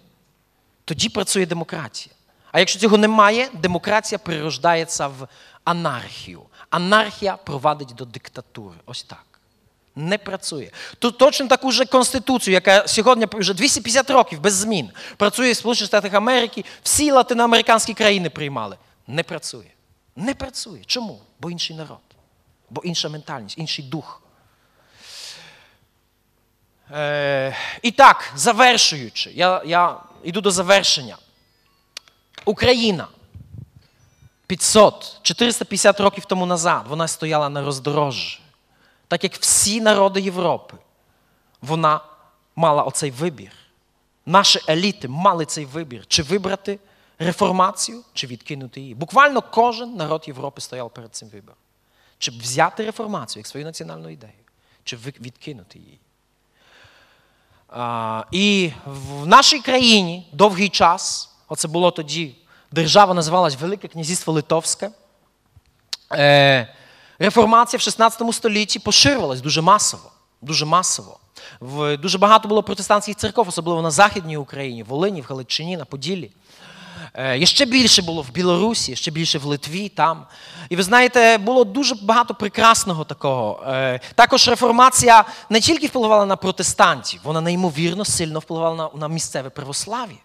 Тоді 0.86 1.10
працює 1.10 1.46
демократія. 1.46 2.16
А 2.52 2.60
якщо 2.60 2.80
цього 2.80 2.98
немає, 2.98 3.50
демократія 3.54 4.20
прирождається 4.20 5.08
в 5.08 5.28
анархію. 5.64 6.42
Анархія 6.70 7.38
провадить 7.38 7.94
до 7.96 8.06
диктатури. 8.06 8.76
Ось 8.86 9.04
так 9.04 9.35
не 9.96 10.18
працює. 10.18 10.72
Тут 11.00 11.18
точно 11.18 11.48
таку 11.48 11.72
ж 11.72 11.86
конституцію, 11.86 12.54
яка 12.54 12.88
сьогодні 12.88 13.28
вже 13.34 13.54
250 13.54 14.10
років 14.10 14.40
без 14.40 14.54
змін 14.54 14.90
працює 15.18 15.52
в 15.52 15.56
Сполучених 15.56 15.88
Штатах 15.88 16.14
Америки, 16.14 16.66
всі 16.84 17.12
латиноамериканські 17.12 17.94
країни 17.94 18.30
приймали. 18.30 18.78
Не 19.08 19.24
працює. 19.24 19.66
Не 20.16 20.34
працює. 20.34 20.80
Чому? 20.86 21.20
Бо 21.40 21.52
інший 21.52 21.76
народ, 21.76 22.00
бо 22.70 22.82
інша 22.82 23.10
ментальність, 23.10 23.58
інший 23.58 23.86
дух. 23.86 24.22
Е, 26.92 27.56
І 27.82 27.92
так, 27.92 28.32
завершуючи, 28.36 29.32
я 29.32 29.62
я 29.66 29.98
йду 30.24 30.42
до 30.42 30.52
завершення. 30.52 31.18
Україна 32.46 33.08
500, 34.48 35.20
450 35.22 36.00
років 36.00 36.26
тому 36.26 36.46
назад 36.46 36.86
вона 36.88 37.08
стояла 37.08 37.50
на 37.50 37.64
роздорожжі 37.64 38.40
так 39.08 39.24
як 39.24 39.34
всі 39.34 39.82
народи 39.82 40.22
Європи, 40.22 40.78
вона 41.62 42.00
мала 42.56 42.84
оцей 42.84 43.12
вибір. 43.12 43.52
Наші 44.26 44.60
еліти 44.70 45.08
мали 45.08 45.46
цей 45.46 45.66
вибір, 45.66 46.06
чи 46.08 46.24
вибрати 46.24 46.80
реформацію, 47.20 48.04
чи 48.14 48.28
відкинути 48.28 48.82
її. 48.82 48.96
Буквально 48.96 49.42
кожен 49.42 49.96
народ 49.96 50.24
Європи 50.28 50.62
стояв 50.62 50.90
перед 50.90 51.16
цим 51.16 51.30
вибором. 51.30 51.58
Чи 52.18 52.32
взяти 52.32 52.86
реформацію 52.86 53.40
як 53.42 53.48
свою 53.48 53.66
національну 53.66 54.10
ідею, 54.10 54.34
чи 54.84 54.98
відкинути 54.98 55.80
її. 55.80 56.00
А, 57.70 58.24
І 58.32 58.72
в 58.86 59.28
нашій 59.28 59.60
країні 59.60 60.28
довгий 60.32 60.70
час, 60.70 61.36
оце 61.48 61.68
було 61.68 61.92
тоді, 61.92 62.36
держава 62.72 63.14
називалась 63.14 63.56
Велике 63.56 63.88
Князівство 63.88 64.34
Литовське. 64.34 64.92
Е, 66.12 66.76
Реформація 67.20 67.78
в 67.78 67.82
16 67.82 68.34
столітті 68.34 68.80
поширювалась 68.80 69.42
дуже 69.42 69.62
масово. 69.62 70.12
Дуже 70.42 70.66
масово. 70.66 71.20
Дуже 72.00 72.18
багато 72.18 72.48
було 72.48 72.64
протестантських 72.64 73.16
церков, 73.16 73.48
особливо 73.48 73.82
на 73.82 73.92
Західній 73.92 74.38
Україні, 74.38 74.84
в 74.84 74.86
Волині, 74.86 75.22
в 75.22 75.26
Галичині, 75.26 75.78
на 75.78 75.86
Поділлі. 75.86 76.32
Е, 77.18 77.46
ще 77.46 77.66
більше 77.66 78.02
було 78.02 78.22
в 78.22 78.32
Білорусі, 78.32 78.96
ще 78.96 79.12
більше 79.12 79.40
в 79.40 79.46
Литві 79.46 79.90
там. 79.90 80.26
І 80.70 80.76
ви 80.76 80.84
знаєте, 80.84 81.38
було 81.38 81.64
дуже 81.64 81.96
багато 81.96 82.36
прекрасного 82.36 83.04
такого. 83.04 83.64
Е, 83.68 84.00
також 84.16 84.48
реформація 84.48 85.26
не 85.50 85.60
тільки 85.60 85.88
впливала 85.88 86.26
на 86.26 86.36
протестантів, 86.36 87.20
вона 87.24 87.42
неймовірно 87.42 88.06
сильно 88.06 88.40
впливала 88.40 88.76
на, 88.76 89.00
на 89.00 89.08
місцеве 89.08 89.50
православ'я. 89.50 90.18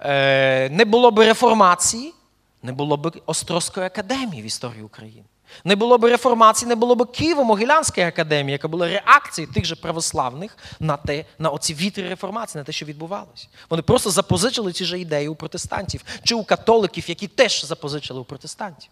Е, 0.00 0.68
не 0.68 0.84
було 0.84 1.10
б 1.10 1.18
реформації, 1.18 2.14
не 2.62 2.72
було 2.72 2.96
б 2.96 3.12
Острозької 3.26 3.86
академії 3.86 4.42
в 4.42 4.46
історії 4.46 4.82
України. 4.82 5.24
Не 5.64 5.76
було 5.76 5.98
б 5.98 6.04
реформації, 6.04 6.68
не 6.68 6.74
було 6.74 6.94
б 6.94 7.00
Києво-Могилянської 7.02 8.06
академії, 8.06 8.52
яка 8.52 8.68
була 8.68 8.88
реакцією 8.88 9.52
тих 9.52 9.64
же 9.64 9.76
православних 9.76 10.56
на 10.80 10.96
те, 10.96 11.24
на 11.38 11.50
оці 11.50 11.74
вітри 11.74 12.08
реформації, 12.08 12.60
на 12.60 12.64
те, 12.64 12.72
що 12.72 12.86
відбувалося. 12.86 13.48
Вони 13.70 13.82
просто 13.82 14.10
запозичили 14.10 14.72
ці 14.72 14.84
ж 14.84 15.00
ідеї 15.00 15.28
у 15.28 15.34
протестантів 15.34 16.04
чи 16.24 16.34
у 16.34 16.44
католиків, 16.44 17.08
які 17.08 17.26
теж 17.26 17.64
запозичили 17.64 18.20
у 18.20 18.24
протестантів. 18.24 18.90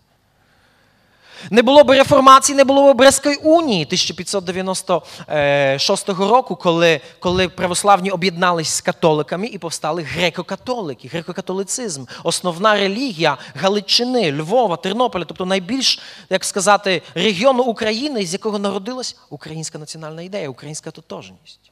Не 1.51 1.63
було 1.63 1.85
б 1.85 1.91
реформації, 1.91 2.57
не 2.57 2.65
було 2.65 2.95
б 2.95 2.97
Брестської 2.97 3.37
унії 3.37 3.85
1596 3.85 6.09
року, 6.09 6.57
коли 6.57 7.01
коли 7.19 7.49
православні 7.49 8.11
об'єднались 8.11 8.69
з 8.69 8.81
католиками 8.81 9.47
і 9.47 9.59
повстали 9.59 10.03
греко-католики, 10.03 11.15
греко-католицизм, 11.15 12.09
основна 12.25 12.75
релігія 12.75 13.37
Галичини, 13.55 14.33
Львова, 14.33 14.77
Тернополя, 14.77 15.25
тобто 15.25 15.47
найбільш, 15.47 16.01
як 16.31 16.45
сказати, 16.45 17.03
регіону 17.15 17.63
України, 17.63 18.27
з 18.27 18.33
якого 18.33 18.59
народилась 18.59 19.17
українська 19.31 19.79
національна 19.79 20.23
ідея, 20.23 20.49
українська 20.49 20.91
тотожність. 20.91 21.71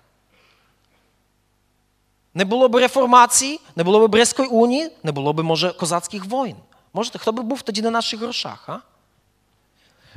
Не 2.35 2.45
було 2.45 2.69
б 2.69 2.77
реформації, 2.77 3.61
не 3.77 3.85
було 3.85 4.09
б 4.09 4.11
Брестської 4.11 4.49
унії, 4.49 4.91
не 5.03 5.13
було 5.13 5.33
б, 5.33 5.43
може, 5.43 5.73
козацьких 5.73 6.25
воїн. 6.25 6.57
Можете, 6.93 7.19
хто 7.19 7.33
би 7.33 7.43
був 7.43 7.63
тоді 7.63 7.83
на 7.83 7.91
наших 7.91 8.21
грошах? 8.21 8.69
а? 8.69 8.79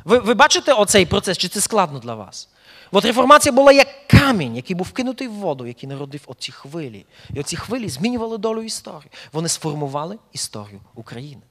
Ви 0.08 0.20
ви 0.20 0.34
бачите 0.34 0.74
оцей 0.74 1.06
процес, 1.06 1.38
чи 1.38 1.48
це 1.48 1.62
складно 1.62 2.00
для 2.00 2.16
вас? 2.16 2.50
От 2.92 3.06
реформація 3.06 3.54
була 3.54 3.72
як 3.72 3.88
камінь, 4.08 4.56
який 4.56 4.76
був 4.76 4.88
вкинутий 4.88 5.28
в 5.28 5.32
воду, 5.32 5.66
який 5.66 5.90
народив 5.90 6.22
оці 6.26 6.52
хвилі. 6.52 7.06
І 7.34 7.40
оці 7.40 7.56
хвилі 7.56 7.90
змінювали 7.90 8.38
долю 8.38 8.62
історії. 8.62 9.12
Вони 9.34 9.50
сформували 9.50 10.18
історію 10.34 10.80
України. 10.96 11.42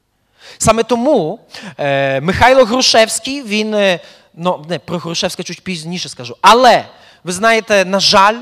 Саме 0.58 0.82
тому 0.82 1.40
е, 1.78 2.20
Михайло 2.20 2.64
Грушевський, 2.64 3.42
він, 3.42 3.74
е, 3.74 4.00
ну, 4.34 4.64
не, 4.68 4.78
про 4.78 4.98
Грушевська 4.98 5.42
чуть 5.42 5.64
пізніше 5.64 6.08
скажу, 6.08 6.36
але 6.40 6.84
ви 7.24 7.32
знаєте, 7.32 7.84
на 7.84 8.00
жаль, 8.00 8.38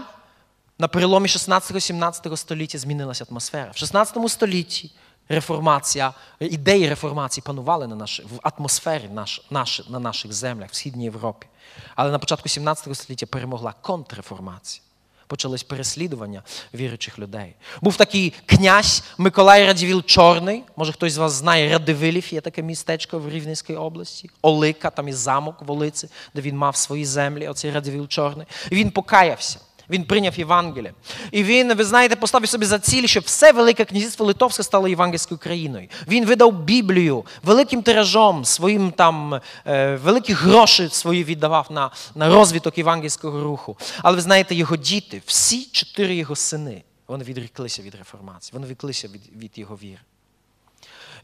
на 0.79 0.89
переломі 0.89 1.29
16-17 1.29 2.37
століття 2.37 2.79
змінилася 2.79 3.27
атмосфера. 3.31 3.71
В 3.75 3.77
16 3.77 4.31
столітті 4.31 4.91
реформація, 5.29 6.13
ідеї 6.41 6.89
реформації 6.89 7.45
панували 7.47 7.87
на 7.87 7.97
наш, 7.97 8.21
в 8.21 8.41
атмосфері 8.43 9.09
наш, 9.13 9.43
наш, 9.51 9.83
на 9.89 9.99
наших 9.99 10.33
землях, 10.33 10.71
в 10.71 10.75
Східній 10.75 11.05
Європі. 11.05 11.47
Але 11.95 12.11
на 12.11 12.19
початку 12.19 12.49
17 12.49 12.97
століття 12.97 13.27
перемогла 13.27 13.75
контрреформація. 13.81 14.83
Почались 15.27 15.63
переслідування 15.63 16.43
віруючих 16.75 17.19
людей. 17.19 17.55
Був 17.81 17.97
такий 17.97 18.33
князь 18.47 19.03
Миколай 19.19 19.67
Радівіл 19.67 20.03
Чорний. 20.03 20.63
Може, 20.77 20.93
хтось 20.93 21.13
з 21.13 21.17
вас 21.17 21.33
знає 21.33 21.73
Радивилів, 21.73 22.35
є 22.35 22.41
таке 22.41 22.63
містечко 22.63 23.19
в 23.19 23.29
Рівненській 23.29 23.77
області, 23.77 24.31
Олика, 24.43 24.91
там 24.91 25.09
і 25.09 25.13
замок 25.13 25.57
в 25.61 25.71
Олиці, 25.71 26.09
де 26.35 26.41
він 26.41 26.57
мав 26.57 26.77
свої 26.77 27.05
землі, 27.05 27.49
оцей 27.49 27.71
Радивіл 27.71 28.09
Чорний. 28.09 28.47
І 28.71 28.75
він 28.75 28.91
покаявся. 28.91 29.59
Він 29.91 30.05
прийняв 30.05 30.39
Євангеліє. 30.39 30.95
І 31.31 31.45
він, 31.45 31.75
ви 31.75 31.85
знаєте, 31.85 32.17
поставив 32.17 32.49
собі 32.49 32.67
за 32.67 32.79
ціль, 32.79 33.07
щоб 33.07 33.25
все 33.25 33.53
Велике 33.53 33.85
князівство 33.85 34.27
Литовське 34.27 34.63
стало 34.63 34.89
євангельською 34.89 35.39
країною. 35.39 35.89
Він 36.09 36.27
видав 36.27 36.53
Біблію 36.53 37.25
великим 37.43 37.83
тиражом, 37.83 38.45
своїм 38.45 38.91
там 38.91 39.41
е, 39.67 39.97
великі 39.97 40.33
гроші 40.33 40.89
свої 40.89 41.25
віддавав 41.25 41.67
на 41.71 41.91
на 42.15 42.29
розвиток 42.29 42.79
євангельського 42.79 43.45
руху. 43.45 43.77
Але 44.03 44.17
ви 44.17 44.23
знаєте, 44.23 44.55
його 44.55 44.77
діти, 44.77 45.23
всі 45.27 45.65
чотири 45.65 46.15
його 46.15 46.37
сини, 46.37 46.83
вони 47.09 47.25
відреклися 47.25 47.83
від 47.83 47.95
реформації, 47.95 48.51
вони 48.53 48.67
відреклися 48.67 49.09
від, 49.09 49.43
від 49.43 49.59
його 49.59 49.77
віри. 49.77 50.01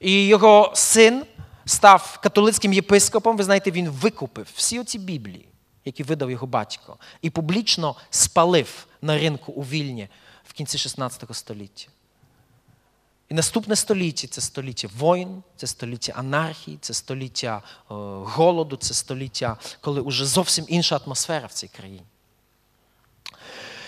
І 0.00 0.26
його 0.26 0.72
син 0.74 1.22
став 1.64 2.18
католицьким 2.22 2.72
єпископом. 2.72 3.36
Ви 3.36 3.44
знаєте, 3.44 3.70
він 3.70 3.88
викупив 3.88 4.46
всі 4.54 4.80
оці 4.80 4.98
Біблії 4.98 5.49
який 5.84 6.06
видав 6.06 6.30
його 6.30 6.46
батько, 6.46 6.96
і 7.22 7.30
публічно 7.30 7.96
спалив 8.10 8.86
на 9.02 9.18
ринку 9.18 9.52
у 9.52 9.62
Вільні 9.62 10.08
в 10.44 10.52
кінці 10.52 10.78
16 10.78 11.36
століття. 11.36 11.88
І 13.28 13.34
наступне 13.34 13.76
століття 13.76 14.28
це 14.30 14.40
століття 14.40 14.88
воїн, 14.98 15.42
це 15.56 15.66
століття 15.66 16.12
анархії, 16.16 16.78
це 16.80 16.94
століття 16.94 17.62
е, 17.66 17.82
голоду, 18.24 18.76
це 18.76 18.94
століття, 18.94 19.56
коли 19.80 20.00
вже 20.00 20.26
зовсім 20.26 20.64
інша 20.68 21.00
атмосфера 21.06 21.46
в 21.46 21.52
цій 21.52 21.68
країні. 21.68 22.02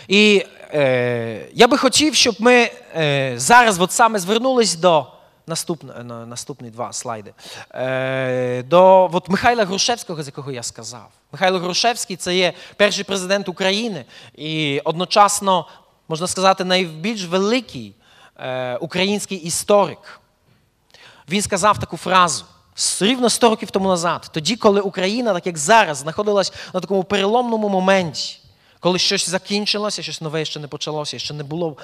І 0.08 0.46
е, 0.74 1.48
я 1.52 1.68
би 1.68 1.78
хотів, 1.78 2.14
щоб 2.14 2.36
ми 2.38 2.70
е, 2.96 3.34
зараз 3.36 3.80
от 3.80 3.92
саме 3.92 4.18
звернулись 4.18 4.74
до 4.74 5.12
наступні, 5.52 5.90
наступні 6.04 6.70
два 6.70 6.92
слайди. 6.92 7.34
Е, 7.74 8.62
до 8.62 9.10
от 9.12 9.28
Михайла 9.28 9.64
Грушевського, 9.64 10.22
з 10.22 10.26
якого 10.26 10.52
я 10.52 10.62
сказав. 10.62 11.08
Михайло 11.32 11.58
Грушевський 11.58 12.16
це 12.16 12.36
є 12.36 12.52
перший 12.76 13.04
президент 13.04 13.48
України 13.48 14.04
і 14.34 14.80
одночасно, 14.84 15.68
можна 16.08 16.26
сказати, 16.26 16.64
найбільш 16.64 17.24
великий 17.24 17.94
е, 18.36 18.76
український 18.76 19.38
історик. 19.38 20.20
Він 21.28 21.42
сказав 21.42 21.78
таку 21.78 21.96
фразу. 21.96 22.44
Рівно 23.00 23.30
100 23.30 23.48
років 23.48 23.70
тому 23.70 23.88
назад, 23.88 24.30
тоді, 24.32 24.56
коли 24.56 24.80
Україна, 24.80 25.34
так 25.34 25.46
як 25.46 25.58
зараз, 25.58 25.98
знаходилась 25.98 26.52
на 26.74 26.80
такому 26.80 27.04
переломному 27.04 27.68
моменті, 27.68 28.38
коли 28.80 28.98
щось 28.98 29.28
закінчилося, 29.28 30.02
щось 30.02 30.20
нове 30.20 30.44
ще 30.44 30.60
не 30.60 30.68
почалося, 30.68 31.18
ще 31.18 31.34
не 31.34 31.44
було 31.44 31.76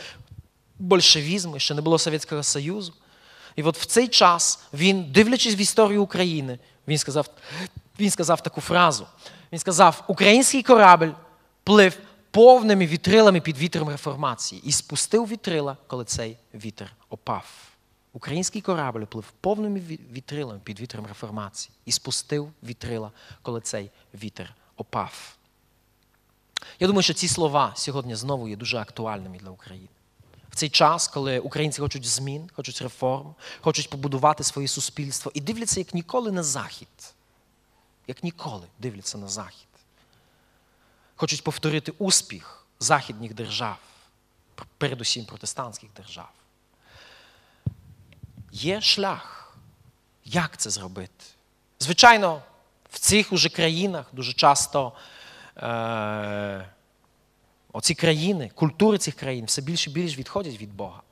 большевізму, 0.78 1.58
ще 1.58 1.74
не 1.74 1.80
було 1.80 1.98
Совєтського 1.98 2.42
Союзу. 2.42 2.92
І 3.58 3.62
от 3.62 3.78
в 3.78 3.86
цей 3.86 4.08
час 4.08 4.60
він, 4.74 5.12
дивлячись 5.12 5.54
в 5.54 5.60
історію 5.60 6.02
України, 6.02 6.58
він 6.88 6.98
сказав 6.98 7.30
він 8.00 8.10
сказав 8.10 8.40
таку 8.40 8.60
фразу. 8.60 9.06
Він 9.52 9.58
сказав: 9.58 10.04
Український 10.08 10.62
корабль 10.62 11.08
плив 11.64 11.96
повними 12.30 12.86
вітрилами 12.86 13.40
під 13.40 13.58
вітром 13.58 13.88
реформації 13.88 14.62
і 14.64 14.72
спустив 14.72 15.28
вітрила, 15.28 15.76
коли 15.86 16.04
цей 16.04 16.36
вітер 16.54 16.92
опав. 17.10 17.44
Український 18.12 18.62
корабль 18.62 19.04
плив 19.04 19.24
повними 19.40 19.80
вітрилами 20.12 20.60
під 20.64 20.80
вітром 20.80 21.06
реформації 21.06 21.74
і 21.84 21.92
спустив 21.92 22.52
вітрила, 22.62 23.12
коли 23.42 23.60
цей 23.60 23.90
вітер 24.14 24.54
опав. 24.76 25.36
Я 26.80 26.86
думаю, 26.86 27.02
що 27.02 27.14
ці 27.14 27.28
слова 27.28 27.72
сьогодні 27.76 28.14
знову 28.14 28.48
є 28.48 28.56
дуже 28.56 28.78
актуальними 28.78 29.38
для 29.38 29.50
України 29.50 29.88
цей 30.54 30.68
час, 30.68 31.08
коли 31.08 31.38
українці 31.38 31.80
хочуть 31.80 32.06
змін, 32.06 32.50
хочуть 32.54 32.82
реформ, 32.82 33.34
хочуть 33.60 33.90
побудувати 33.90 34.44
своє 34.44 34.68
суспільство 34.68 35.32
і 35.34 35.40
дивляться 35.40 35.80
як 35.80 35.94
ніколи 35.94 36.32
на 36.32 36.42
Захід. 36.42 36.88
Як 38.06 38.24
ніколи 38.24 38.66
дивляться 38.78 39.18
на 39.18 39.28
Захід. 39.28 39.66
Хочуть 41.16 41.44
повторити 41.44 41.92
успіх 41.98 42.66
західних 42.80 43.34
держав, 43.34 43.78
передусім 44.78 45.24
протестантських 45.24 45.90
держав. 45.96 46.30
Є 48.52 48.80
шлях, 48.80 49.56
як 50.24 50.56
це 50.56 50.70
зробити. 50.70 51.24
Звичайно, 51.80 52.42
в 52.90 52.98
цих 52.98 53.32
уже 53.32 53.48
країнах 53.48 54.06
дуже 54.12 54.32
часто. 54.32 54.92
Е- 55.56 56.68
оці 57.72 57.94
країни, 57.94 58.50
культури 58.54 58.98
цих 58.98 59.14
країн 59.14 59.44
все 59.44 59.62
більше 59.62 59.90
і 59.90 59.92
більше 59.92 60.16
відходять 60.16 60.60
від 60.60 60.74
Бога. 60.74 61.02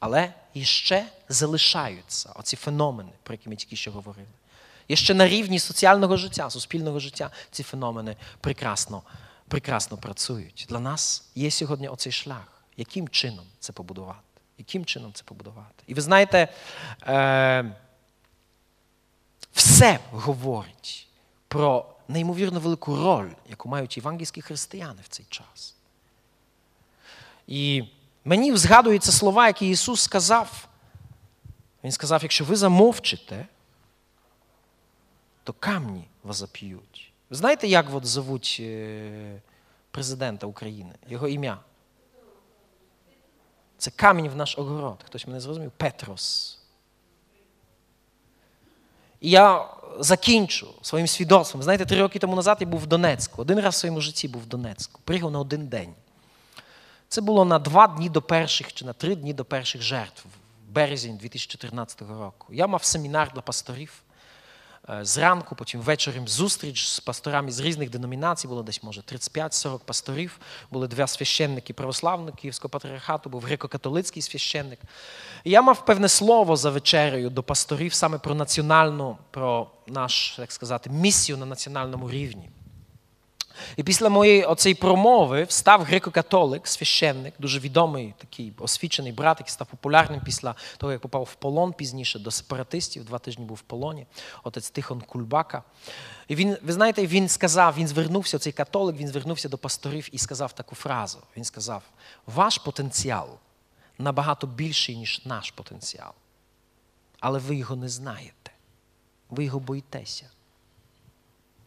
Але 0.00 0.32
іще 0.54 1.06
залишаються 1.28 2.32
оці 2.34 2.56
феномени, 2.56 3.10
про 3.22 3.34
які 3.34 3.48
ми 3.48 3.56
тільки 3.56 3.76
що 3.76 3.92
говорили. 3.92 4.28
І 4.88 4.96
ще 4.96 5.14
на 5.14 5.28
рівні 5.28 5.58
соціального 5.58 6.16
життя, 6.16 6.50
суспільного 6.50 6.98
життя 6.98 7.30
ці 7.50 7.62
феномени 7.62 8.16
прекрасно 8.40 9.02
прекрасно 9.48 9.96
працюють. 9.96 10.66
Для 10.68 10.80
нас 10.80 11.30
є 11.34 11.50
сьогодні 11.50 11.88
оцей 11.88 12.12
шлях, 12.12 12.62
яким 12.76 13.08
чином 13.08 13.44
це 13.60 13.72
побудувати. 13.72 14.18
Яким 14.58 14.84
чином 14.84 15.12
це 15.12 15.24
побудувати? 15.24 15.84
І 15.86 15.94
ви 15.94 16.00
знаєте, 16.00 16.48
е, 17.06 17.74
все 19.52 19.98
говорить 20.10 21.08
про 21.48 21.93
неймовірно 22.08 22.60
велику 22.60 22.96
роль, 22.96 23.30
яку 23.48 23.68
мають 23.68 23.96
євангельські 23.96 24.40
християни 24.42 25.02
в 25.04 25.08
цей 25.08 25.26
час. 25.28 25.76
І 27.46 27.84
мені 28.24 28.56
згадуються 28.56 29.12
слова, 29.12 29.46
які 29.46 29.70
Ісус 29.70 30.00
сказав. 30.00 30.68
Він 31.84 31.92
сказав: 31.92 32.22
якщо 32.22 32.44
ви 32.44 32.56
замовчите, 32.56 33.46
то 35.44 35.52
камні 35.52 36.04
вас 36.22 36.36
зап'ють. 36.36 37.12
Ви 37.30 37.36
знаєте, 37.36 37.66
як 37.66 37.86
от 37.94 38.06
зовуть 38.06 38.56
е, 38.60 39.42
президента 39.90 40.46
України? 40.46 40.94
Його 41.08 41.28
ім'я? 41.28 41.58
Це 43.78 43.90
камінь 43.90 44.28
в 44.28 44.36
наш 44.36 44.58
огород. 44.58 45.04
Хтось 45.06 45.26
мене 45.26 45.40
зрозумів? 45.40 45.70
Петрос. 45.70 46.58
І 49.24 49.30
я 49.30 49.64
закінчу 49.98 50.66
своїм 50.82 51.06
свідоцтвом. 51.06 51.62
Знаєте, 51.62 51.86
три 51.86 52.00
роки 52.00 52.18
тому 52.18 52.36
назад 52.36 52.56
я 52.60 52.66
був 52.66 52.80
в 52.80 52.86
Донецьку. 52.86 53.42
Один 53.42 53.60
раз 53.60 53.74
в 53.74 53.78
своєму 53.78 54.00
житті 54.00 54.28
був 54.28 54.42
в 54.42 54.46
Донецьку. 54.46 55.00
Приїхав 55.04 55.30
на 55.30 55.38
один 55.38 55.66
день. 55.66 55.94
Це 57.08 57.20
було 57.20 57.44
на 57.44 57.58
два 57.58 57.86
дні 57.86 58.08
до 58.08 58.22
перших 58.22 58.72
чи 58.72 58.84
на 58.84 58.92
три 58.92 59.14
дні 59.14 59.34
до 59.34 59.44
перших 59.44 59.82
жертв, 59.82 60.24
березень 60.68 61.16
2014 61.16 62.02
року. 62.02 62.46
Я 62.50 62.66
мав 62.66 62.84
семінар 62.84 63.32
для 63.34 63.40
пасторів 63.40 64.02
зранку, 65.02 65.54
потім 65.54 65.80
ввечері 65.80 66.20
зустріч 66.26 66.86
з 66.86 67.00
пасторами 67.00 67.52
з 67.52 67.60
різних 67.60 67.90
деномінацій, 67.90 68.48
було 68.48 68.62
десь, 68.62 68.82
може, 68.82 69.00
35-40 69.00 69.78
пасторів, 69.78 70.38
були 70.70 70.88
два 70.88 71.06
священники 71.06 71.72
православники 71.72 72.36
Київського 72.40 72.70
патріархату, 72.70 73.30
був 73.30 73.44
греко-католицький 73.44 74.20
священник. 74.20 74.78
І 75.44 75.50
я 75.50 75.62
мав 75.62 75.84
певне 75.84 76.08
слово 76.08 76.56
за 76.56 76.70
вечерею 76.70 77.30
до 77.30 77.42
пасторів 77.42 77.94
саме 77.94 78.18
про 78.18 78.34
національну, 78.34 79.18
про 79.30 79.70
наш, 79.86 80.34
так 80.36 80.52
сказати, 80.52 80.90
місію 80.90 81.38
на 81.38 81.46
національному 81.46 82.10
рівні. 82.10 82.50
І 83.76 83.82
після 83.82 84.08
моєї 84.08 84.44
оцеї 84.44 84.74
промови 84.74 85.44
встав 85.44 85.84
греко-католик, 85.84 86.66
священник, 86.66 87.34
дуже 87.38 87.58
відомий 87.58 88.14
такий 88.18 88.52
освічений 88.58 89.12
брат, 89.12 89.40
який 89.40 89.52
став 89.52 89.66
популярним 89.66 90.20
після 90.24 90.54
того, 90.76 90.92
як 90.92 91.00
попав 91.00 91.22
в 91.22 91.34
полон 91.34 91.72
пізніше 91.72 92.18
до 92.18 92.30
сепаратистів, 92.30 93.04
два 93.04 93.18
тижні 93.18 93.44
був 93.44 93.56
в 93.56 93.60
полоні, 93.60 94.06
отець 94.42 94.70
Тихон 94.70 95.00
Кульбака. 95.00 95.62
І 96.28 96.34
він, 96.34 96.56
ви 96.62 96.72
знаєте, 96.72 97.06
він 97.06 97.28
сказав, 97.28 97.74
він 97.74 97.88
звернувся, 97.88 98.38
цей 98.38 98.52
католик, 98.52 98.96
він 98.96 99.08
звернувся 99.08 99.48
до 99.48 99.58
пасторів 99.58 100.08
і 100.12 100.18
сказав 100.18 100.52
таку 100.52 100.74
фразу. 100.74 101.18
Він 101.36 101.44
сказав: 101.44 101.82
ваш 102.26 102.58
потенціал 102.58 103.28
набагато 103.98 104.46
більший, 104.46 104.96
ніж 104.96 105.22
наш 105.24 105.50
потенціал. 105.50 106.12
Але 107.20 107.38
ви 107.38 107.56
його 107.56 107.76
не 107.76 107.88
знаєте. 107.88 108.50
Ви 109.30 109.44
його 109.44 109.60
боїтеся. 109.60 110.30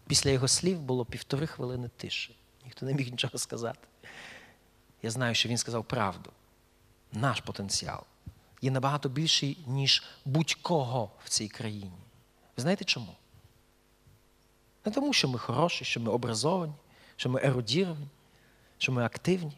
Після 0.07 0.29
його 0.29 0.47
слів 0.47 0.79
було 0.81 1.05
півтори 1.05 1.47
хвилини 1.47 1.89
тиші. 1.97 2.35
Ніхто 2.65 2.85
не 2.85 2.93
міг 2.93 3.11
нічого 3.11 3.37
сказати. 3.37 3.87
Я 5.01 5.11
знаю, 5.11 5.35
що 5.35 5.49
він 5.49 5.57
сказав 5.57 5.85
правду. 5.85 6.31
Наш 7.13 7.41
потенціал 7.41 8.03
є 8.61 8.71
набагато 8.71 9.09
більший, 9.09 9.57
ніж 9.67 10.03
будь-кого 10.25 11.11
в 11.23 11.29
цій 11.29 11.47
країні. 11.47 11.99
Ви 12.57 12.61
знаєте 12.61 12.85
чому? 12.85 13.15
Не 14.85 14.91
тому, 14.91 15.13
що 15.13 15.27
ми 15.27 15.39
хороші, 15.39 15.85
що 15.85 15.99
ми 15.99 16.11
образовані, 16.11 16.73
що 17.15 17.29
ми 17.29 17.41
ерудіровані, 17.43 18.07
що 18.77 18.91
ми 18.91 19.05
активні. 19.05 19.57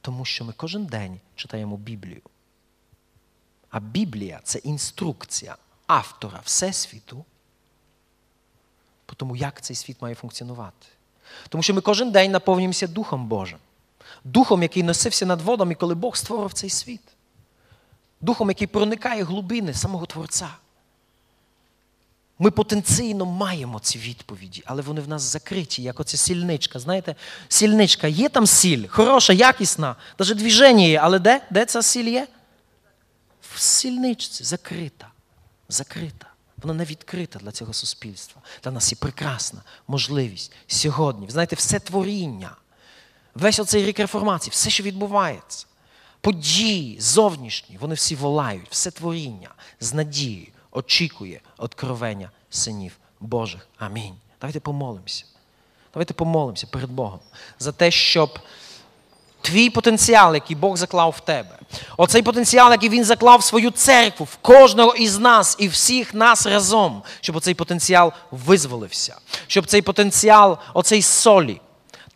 Тому 0.00 0.24
що 0.24 0.44
ми 0.44 0.52
кожен 0.52 0.86
день 0.86 1.20
читаємо 1.34 1.76
Біблію. 1.76 2.22
А 3.70 3.80
Біблія 3.80 4.40
це 4.44 4.58
інструкція 4.58 5.56
автора 5.86 6.40
Всесвіту 6.44 7.24
по 9.08 9.14
тому, 9.14 9.36
як 9.36 9.60
цей 9.60 9.76
світ 9.76 10.02
має 10.02 10.14
функціонувати. 10.14 10.86
Тому 11.48 11.62
що 11.62 11.74
ми 11.74 11.80
кожен 11.80 12.10
день 12.10 12.30
наповнюємося 12.30 12.86
Духом 12.86 13.26
Божим, 13.26 13.58
Духом, 14.24 14.62
який 14.62 14.82
носився 14.82 15.26
над 15.26 15.40
водами, 15.40 15.74
коли 15.74 15.94
Бог 15.94 16.16
створив 16.16 16.52
цей 16.52 16.70
світ. 16.70 17.00
Духом, 18.20 18.48
який 18.48 18.66
проникає 18.66 19.24
глибини 19.24 19.74
самого 19.74 20.06
Творця. 20.06 20.48
Ми 22.38 22.50
потенційно 22.50 23.26
маємо 23.26 23.80
ці 23.80 23.98
відповіді, 23.98 24.62
але 24.66 24.82
вони 24.82 25.00
в 25.00 25.08
нас 25.08 25.22
закриті, 25.22 25.82
як 25.82 26.00
оця 26.00 26.16
сільничка. 26.16 26.78
Знаєте, 26.78 27.14
сільничка, 27.48 28.06
є 28.06 28.28
там 28.28 28.46
сіль, 28.46 28.86
хороша, 28.88 29.32
якісна, 29.32 29.96
навіть 30.18 30.36
движення 30.36 30.84
є, 30.84 31.00
але 31.02 31.18
де? 31.18 31.46
Де 31.50 31.64
ця 31.64 31.82
сіль 31.82 32.08
є? 32.08 32.26
В 33.54 33.60
сільничці 33.60 34.44
закрита. 34.44 35.08
Закрита. 35.68 36.27
Вона 36.62 36.74
не 36.74 36.84
відкрита 36.84 37.38
для 37.38 37.52
цього 37.52 37.72
суспільства. 37.72 38.42
Для 38.62 38.70
нас 38.70 38.92
є 38.92 38.98
прекрасна 39.00 39.62
можливість 39.88 40.52
сьогодні. 40.66 41.26
Ви 41.26 41.32
знаєте, 41.32 41.56
все 41.56 41.78
творіння, 41.78 42.56
весь 43.34 43.58
оцей 43.58 43.84
рік 43.84 43.98
реформації, 43.98 44.50
все, 44.50 44.70
що 44.70 44.82
відбувається, 44.82 45.66
події 46.20 47.00
зовнішні, 47.00 47.78
вони 47.78 47.94
всі 47.94 48.14
волають, 48.14 48.68
все 48.70 48.90
творіння 48.90 49.50
з 49.80 49.94
надією 49.94 50.48
очікує 50.70 51.40
откровення 51.56 52.30
синів 52.50 52.96
Божих. 53.20 53.68
Амінь. 53.78 54.14
Давайте 54.40 54.60
помолимося. 54.60 55.24
Давайте 55.92 56.14
помолимося 56.14 56.66
перед 56.66 56.90
Богом 56.90 57.20
за 57.58 57.72
те, 57.72 57.90
щоб 57.90 58.38
твій 59.48 59.70
потенціал, 59.70 60.34
який 60.34 60.56
Бог 60.56 60.76
заклав 60.76 61.14
в 61.16 61.20
тебе, 61.20 61.58
оцей 61.96 62.22
потенціал, 62.22 62.70
який 62.72 62.88
Він 62.88 63.04
заклав 63.04 63.38
в 63.38 63.44
свою 63.44 63.70
церкву, 63.70 64.28
в 64.32 64.36
кожного 64.36 64.94
із 64.94 65.18
нас 65.18 65.56
і 65.58 65.68
всіх 65.68 66.14
нас 66.14 66.46
разом, 66.46 67.02
щоб 67.20 67.36
оцей 67.36 67.54
потенціал 67.54 68.12
визволився, 68.30 69.16
щоб 69.46 69.66
цей 69.66 69.82
потенціал, 69.82 70.58
оцей 70.74 71.02
солі, 71.02 71.60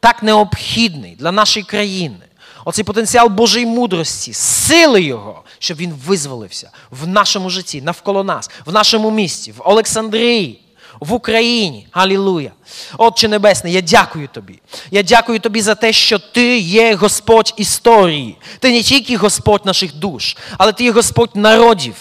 так 0.01 0.23
необхідний 0.23 1.17
для 1.17 1.33
нашої 1.33 1.65
країни. 1.65 2.17
Оцей 2.65 2.85
потенціал 2.85 3.29
Божої 3.29 3.67
мудрості, 3.67 4.33
сили 4.33 5.03
Його, 5.03 5.43
щоб 5.59 5.77
він 5.77 5.93
визволився 6.07 6.71
в 6.91 7.07
нашому 7.07 7.51
житті, 7.51 7.83
навколо 7.83 8.25
нас, 8.25 8.51
в 8.67 8.73
нашому 8.73 9.11
місті, 9.11 9.53
в 9.53 9.63
Олександрії, 9.65 10.61
в 11.01 11.13
Україні. 11.13 11.87
Алілуя. 11.93 12.51
Отче 12.99 13.29
Небесний, 13.29 13.73
я 13.73 13.81
дякую 13.81 14.29
тобі. 14.29 14.59
Я 14.91 15.03
дякую 15.03 15.41
тобі 15.41 15.61
за 15.63 15.75
те, 15.75 15.93
що 15.93 16.19
ти 16.19 16.59
є 16.59 16.95
Господь 16.95 17.55
історії. 17.57 18.37
Ти 18.59 18.73
не 18.73 18.83
тільки 18.83 19.17
Господь 19.17 19.67
наших 19.67 19.95
душ, 19.95 20.37
але 20.59 20.73
ти 20.73 20.85
є 20.85 20.93
Господь 20.93 21.31
народів. 21.35 21.95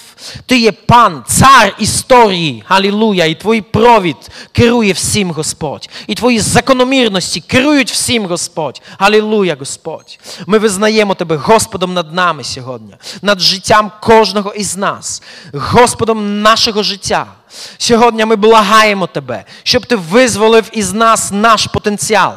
Ти 0.45 0.59
є 0.59 0.71
пан, 0.71 1.23
цар 1.27 1.75
історії. 1.79 2.63
Алілуя. 2.67 3.25
І 3.25 3.35
твій 3.35 3.61
провід 3.61 4.15
керує 4.51 4.93
всім 4.93 5.31
Господь. 5.31 5.89
І 6.07 6.15
твої 6.15 6.39
закономірності 6.39 7.41
керують 7.41 7.91
всім 7.91 8.25
Господь. 8.25 8.81
Алілуя, 8.97 9.55
Господь. 9.59 10.19
Ми 10.47 10.57
визнаємо 10.57 11.15
Тебе 11.15 11.35
Господом 11.35 11.93
над 11.93 12.13
нами 12.13 12.43
сьогодні, 12.43 12.95
над 13.21 13.39
життям 13.39 13.91
кожного 14.01 14.53
із 14.53 14.77
нас, 14.77 15.21
Господом 15.53 16.41
нашого 16.41 16.83
життя. 16.83 17.27
Сьогодні 17.77 18.25
ми 18.25 18.35
благаємо 18.35 19.07
Тебе, 19.07 19.45
щоб 19.63 19.85
Ти 19.85 19.95
визволив 19.95 20.60
із 20.73 20.93
нас 20.93 21.31
наш 21.31 21.67
потенціал. 21.67 22.33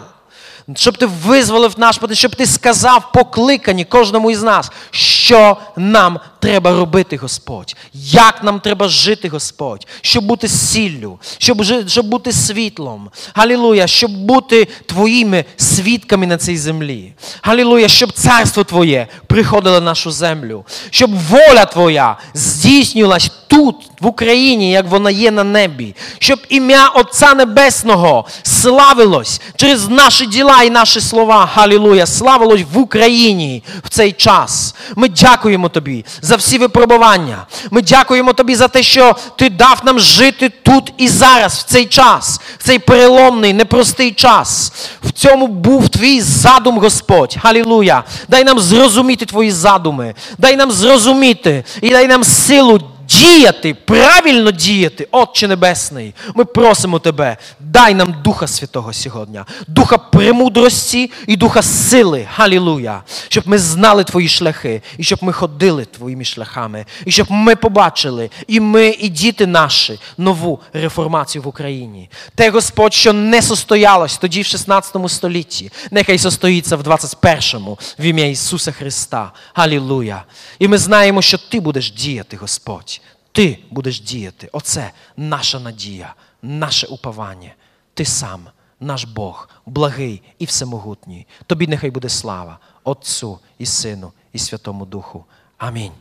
Щоб 0.75 0.97
ти 0.97 1.07
визволив 1.07 1.75
наш 1.77 1.99
потенціал, 1.99 2.19
щоб 2.19 2.35
ти 2.35 2.47
сказав 2.47 3.13
покликані 3.13 3.85
кожному 3.85 4.31
із 4.31 4.43
нас, 4.43 4.71
що 4.91 5.57
нам 5.77 6.21
треба 6.45 6.71
робити, 6.71 7.17
Господь, 7.17 7.77
як 7.95 8.45
нам 8.45 8.61
треба 8.61 8.89
жити, 8.89 9.29
Господь, 9.29 9.87
щоб 10.01 10.25
бути 10.25 10.49
сіллю, 10.49 11.19
щоб 11.39 11.65
щоб 11.87 12.07
бути 12.07 12.33
світлом. 12.33 13.11
Галілуя, 13.35 13.87
щоб 13.87 14.11
бути 14.11 14.69
твоїми 14.87 15.45
свідками 15.57 16.27
на 16.27 16.37
цій 16.37 16.57
землі. 16.57 17.13
Галілуя, 17.43 17.89
щоб 17.89 18.13
царство 18.13 18.65
Твоє 18.65 19.07
приходило 19.27 19.81
на 19.81 19.87
нашу 19.87 20.11
землю, 20.11 20.65
щоб 20.91 21.11
воля 21.15 21.65
Твоя 21.65 22.17
здійснювалась 22.35 23.31
тут, 23.47 23.77
в 24.01 24.07
Україні, 24.07 24.71
як 24.71 24.89
вона 24.89 25.11
є 25.11 25.31
на 25.31 25.45
небі, 25.45 25.95
щоб 26.19 26.39
ім'я 26.49 26.89
Отця 26.89 27.35
Небесного 27.35 28.27
славилось 28.43 29.41
через 29.57 29.89
наші 29.89 30.27
діла 30.27 30.63
і 30.63 30.71
наші 30.71 31.01
слова. 31.01 31.49
Галілуя, 31.55 32.07
славилось 32.07 32.63
в 32.73 32.79
Україні 32.79 33.63
в 33.85 33.89
цей 33.89 34.13
час. 34.13 34.75
Ми 34.97 35.09
дякуємо 35.09 35.69
Тобі 35.69 36.05
за 36.23 36.34
всі 36.37 36.59
випробування. 36.59 37.47
Ми 37.71 37.83
дякуємо 37.83 38.33
Тобі 38.33 38.55
за 38.55 38.69
те, 38.69 38.83
що 38.83 39.17
Ти 39.37 39.51
дав 39.51 39.81
нам 39.85 40.01
жити 40.01 40.49
тут 40.49 40.93
і 40.99 41.09
зараз, 41.09 41.55
в 41.55 41.63
цей 41.63 41.87
час, 41.87 42.41
в 42.59 42.63
цей 42.63 42.79
переломний, 42.79 43.53
непростий 43.53 44.13
час. 44.13 44.73
В 45.05 45.13
цьому 45.13 45.47
був 45.47 45.89
твій 45.89 46.21
задум, 46.21 46.79
Господь. 46.79 47.37
Халілуя. 47.43 48.05
Дай 48.29 48.45
нам 48.45 48.61
зрозуміти 48.61 49.27
Твої 49.27 49.51
задуми. 49.51 50.15
Дай 50.39 50.57
нам 50.57 50.71
зрозуміти 50.71 51.65
і 51.83 51.91
дай 51.91 52.07
нам 52.07 52.25
силу 52.25 52.81
діяти, 53.09 53.75
правильно 53.75 54.51
діяти, 54.51 55.09
Отче 55.11 55.49
Небесний, 55.49 56.15
ми 56.35 56.45
просимо 56.45 56.99
Тебе, 56.99 57.37
дай 57.61 57.95
нам 57.95 58.15
Духа 58.25 58.47
Святого 58.47 58.93
сьогодні, 58.93 59.41
Духа 59.69 59.99
премудрості 59.99 61.11
і 61.27 61.37
Духа 61.37 61.63
сили. 61.63 62.29
Халілуя! 62.35 63.03
Щоб 63.29 63.49
ми 63.49 63.59
знали 63.59 64.05
Твої 64.05 64.29
шляхи, 64.29 64.83
і 64.99 65.05
щоб 65.05 65.19
ми 65.23 65.33
ходили 65.33 65.85
Твоїми 65.85 66.25
шляхами, 66.25 66.87
і 67.07 67.11
щоб 67.11 67.27
ми 67.31 67.57
побачили, 67.57 68.31
і 68.47 68.61
ми, 68.61 68.89
і 68.89 69.09
діти 69.09 69.47
наші, 69.47 70.01
нову 70.19 70.61
реформацію 70.73 71.43
в 71.43 71.49
Україні. 71.49 72.11
Те, 72.35 72.51
Господь, 72.51 72.95
що 72.95 73.13
не 73.13 73.43
состоялось 73.43 74.19
тоді 74.19 74.43
в 74.43 74.47
16 74.47 74.97
столітті, 75.09 75.73
нехай 75.91 76.19
состоїться 76.19 76.77
в 76.77 76.83
21-му 76.83 77.79
в 77.99 78.03
ім'я 78.03 78.27
Ісуса 78.27 78.73
Христа. 78.73 79.33
Халілуя! 79.55 80.25
І 80.59 80.69
ми 80.69 80.79
знаємо, 80.79 81.23
що 81.23 81.39
Ти 81.39 81.61
будеш 81.61 81.91
діяти, 81.93 82.37
Господь. 82.37 82.94
Ти 83.35 83.59
будеш 83.71 84.01
діяти. 84.01 84.49
Оце 84.53 84.93
наша 85.17 85.61
надія, 85.61 86.15
наше 86.43 86.87
уповання. 86.87 87.55
Ти 87.95 88.05
сам, 88.05 88.47
наш 88.81 89.05
Бог, 89.05 89.49
благий 89.67 90.23
і 90.39 90.45
всемогутній. 90.45 91.27
Тобі 91.47 91.67
нехай 91.67 91.91
буде 91.91 92.09
слава 92.09 92.59
Отцю 92.85 93.39
і 93.59 93.67
Сину, 93.67 94.13
і 94.33 94.39
Святому 94.39 94.87
Духу. 94.87 95.25
Амінь. 95.59 95.93